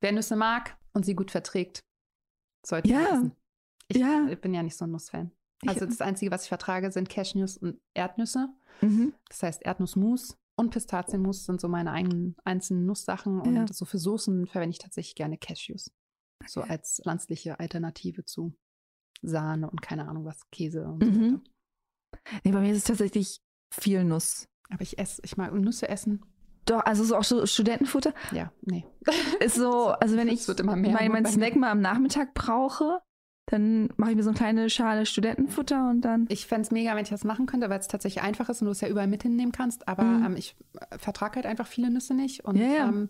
Wer 0.00 0.12
Nüsse 0.12 0.36
mag 0.36 0.76
und 0.92 1.04
sie 1.04 1.14
gut 1.14 1.30
verträgt, 1.30 1.84
sollte 2.64 2.88
ja. 2.88 3.02
essen. 3.02 3.32
Ich 3.88 3.98
ja. 3.98 4.28
bin 4.40 4.54
ja 4.54 4.62
nicht 4.62 4.76
so 4.76 4.84
ein 4.84 4.90
Nussfan. 4.90 5.32
Also 5.66 5.86
das 5.86 6.00
Einzige, 6.00 6.30
was 6.30 6.44
ich 6.44 6.48
vertrage, 6.48 6.92
sind 6.92 7.08
Cashews 7.08 7.56
und 7.56 7.80
Erdnüsse. 7.94 8.48
Mhm. 8.80 9.12
Das 9.28 9.42
heißt 9.42 9.62
Erdnussmus 9.62 10.36
und 10.56 10.70
Pistazienmus 10.70 11.46
sind 11.46 11.60
so 11.60 11.68
meine 11.68 11.92
eigenen 11.92 12.36
einzelnen 12.44 12.86
Nusssachen. 12.86 13.40
Und 13.40 13.54
ja. 13.54 13.66
so 13.72 13.84
für 13.84 13.98
Soßen 13.98 14.46
verwende 14.46 14.72
ich 14.72 14.78
tatsächlich 14.78 15.16
gerne 15.16 15.38
Cashews. 15.38 15.90
So 16.48 16.62
als 16.62 17.00
pflanzliche 17.02 17.58
Alternative 17.60 18.24
zu 18.24 18.54
Sahne 19.22 19.70
und 19.70 19.82
keine 19.82 20.08
Ahnung 20.08 20.24
was, 20.24 20.48
Käse 20.50 20.86
und 20.86 21.04
so 21.04 21.10
mhm. 21.10 21.42
Nee, 22.44 22.52
bei 22.52 22.60
mir 22.60 22.70
ist 22.70 22.78
es 22.78 22.84
tatsächlich 22.84 23.40
viel 23.70 24.04
Nuss. 24.04 24.48
Aber 24.70 24.82
ich 24.82 24.98
esse, 24.98 25.20
ich 25.24 25.36
mag 25.36 25.52
Nüsse 25.52 25.88
essen. 25.88 26.22
Doch, 26.64 26.84
also 26.84 27.04
so 27.04 27.16
auch 27.16 27.24
so 27.24 27.46
Studentenfutter. 27.46 28.12
Ja, 28.32 28.52
nee. 28.62 28.84
Ist 29.40 29.56
so, 29.56 29.88
also 29.88 30.16
wenn 30.16 30.28
ich 30.28 30.46
mein, 30.64 31.10
mein 31.10 31.24
Snack 31.24 31.56
mal 31.56 31.70
am 31.70 31.80
Nachmittag 31.80 32.34
brauche, 32.34 33.00
dann 33.46 33.88
mache 33.96 34.10
ich 34.10 34.16
mir 34.16 34.22
so 34.22 34.28
eine 34.28 34.36
kleine 34.36 34.68
Schale 34.68 35.06
Studentenfutter 35.06 35.88
und 35.88 36.02
dann. 36.02 36.26
Ich 36.28 36.46
fände 36.46 36.62
es 36.62 36.70
mega, 36.70 36.94
wenn 36.94 37.04
ich 37.04 37.08
das 37.08 37.24
machen 37.24 37.46
könnte, 37.46 37.70
weil 37.70 37.80
es 37.80 37.88
tatsächlich 37.88 38.22
einfach 38.22 38.50
ist 38.50 38.60
und 38.60 38.66
du 38.66 38.72
es 38.72 38.82
ja 38.82 38.88
überall 38.88 39.06
mit 39.06 39.22
hinnehmen 39.22 39.52
kannst. 39.52 39.88
Aber 39.88 40.02
mhm. 40.02 40.26
ähm, 40.26 40.36
ich 40.36 40.56
äh, 40.78 40.98
vertrage 40.98 41.36
halt 41.36 41.46
einfach 41.46 41.66
viele 41.66 41.90
Nüsse 41.90 42.12
nicht 42.12 42.44
und 42.44 42.56
ja, 42.56 42.66
ja. 42.66 42.88
Ähm, 42.88 43.08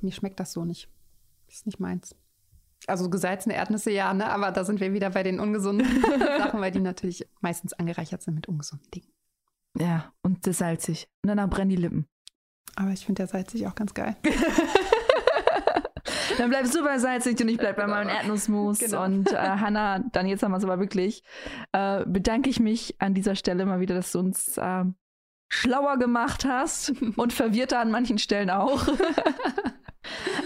mir 0.00 0.12
schmeckt 0.12 0.40
das 0.40 0.52
so 0.52 0.64
nicht. 0.64 0.88
Das 1.46 1.56
ist 1.56 1.66
nicht 1.66 1.80
meins. 1.80 2.16
Also 2.86 3.08
gesalzene 3.08 3.54
Erdnüsse 3.54 3.90
ja, 3.90 4.12
ne? 4.12 4.30
aber 4.30 4.52
da 4.52 4.64
sind 4.64 4.80
wir 4.80 4.92
wieder 4.92 5.10
bei 5.10 5.22
den 5.22 5.40
ungesunden 5.40 6.02
Sachen, 6.38 6.60
weil 6.60 6.70
die 6.70 6.80
natürlich 6.80 7.26
meistens 7.40 7.72
angereichert 7.72 8.22
sind 8.22 8.34
mit 8.34 8.46
ungesunden 8.46 8.90
Dingen. 8.90 9.08
Ja, 9.78 10.12
und 10.22 10.46
das 10.46 10.58
salzig. 10.58 11.08
Und 11.22 11.28
danach 11.28 11.48
brennen 11.48 11.70
die 11.70 11.76
Lippen. 11.76 12.06
Aber 12.76 12.90
ich 12.90 13.06
finde 13.06 13.20
der 13.20 13.28
salzig 13.28 13.66
auch 13.66 13.74
ganz 13.74 13.94
geil. 13.94 14.16
dann 16.38 16.50
bleibst 16.50 16.74
du 16.74 16.84
bei 16.84 16.98
salzig 16.98 17.40
und 17.40 17.48
ich 17.48 17.58
bleib 17.58 17.76
bei 17.76 17.86
meinem 17.86 18.08
Erdnussmus. 18.08 18.78
Genau. 18.78 19.04
Und 19.04 19.32
äh, 19.32 19.36
Hanna, 19.36 20.00
dann 20.12 20.26
jetzt 20.26 20.42
haben 20.42 20.52
wir 20.52 20.58
es 20.58 20.64
aber 20.64 20.78
wirklich, 20.78 21.22
äh, 21.72 22.04
bedanke 22.06 22.50
ich 22.50 22.60
mich 22.60 23.00
an 23.00 23.14
dieser 23.14 23.36
Stelle 23.36 23.66
mal 23.66 23.80
wieder, 23.80 23.94
dass 23.94 24.12
du 24.12 24.18
uns 24.18 24.58
äh, 24.58 24.84
schlauer 25.48 25.98
gemacht 25.98 26.44
hast 26.44 26.92
und 27.16 27.32
verwirrter 27.32 27.78
an 27.78 27.90
manchen 27.90 28.18
Stellen 28.18 28.50
auch. 28.50 28.86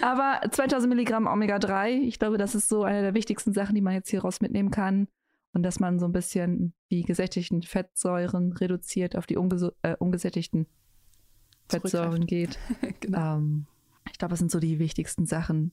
Aber 0.02 0.40
2000 0.50 0.88
Milligramm 0.88 1.26
Omega-3, 1.26 2.00
ich 2.02 2.18
glaube, 2.18 2.38
das 2.38 2.54
ist 2.54 2.68
so 2.68 2.84
eine 2.84 3.02
der 3.02 3.14
wichtigsten 3.14 3.52
Sachen, 3.52 3.74
die 3.74 3.80
man 3.80 3.94
jetzt 3.94 4.10
hier 4.10 4.22
raus 4.22 4.40
mitnehmen 4.40 4.70
kann. 4.70 5.08
Und 5.54 5.62
dass 5.62 5.80
man 5.80 5.98
so 5.98 6.06
ein 6.06 6.12
bisschen 6.12 6.74
die 6.90 7.02
gesättigten 7.02 7.62
Fettsäuren 7.62 8.52
reduziert 8.52 9.16
auf 9.16 9.26
die 9.26 9.34
äh, 9.34 9.96
ungesättigten 9.98 10.66
Fettsäuren 11.68 12.26
geht. 12.26 12.58
genau. 13.00 13.36
Ähm, 13.36 13.66
ich 14.10 14.18
glaube, 14.18 14.30
das 14.30 14.38
sind 14.38 14.50
so 14.50 14.60
die 14.60 14.78
wichtigsten 14.78 15.26
Sachen. 15.26 15.72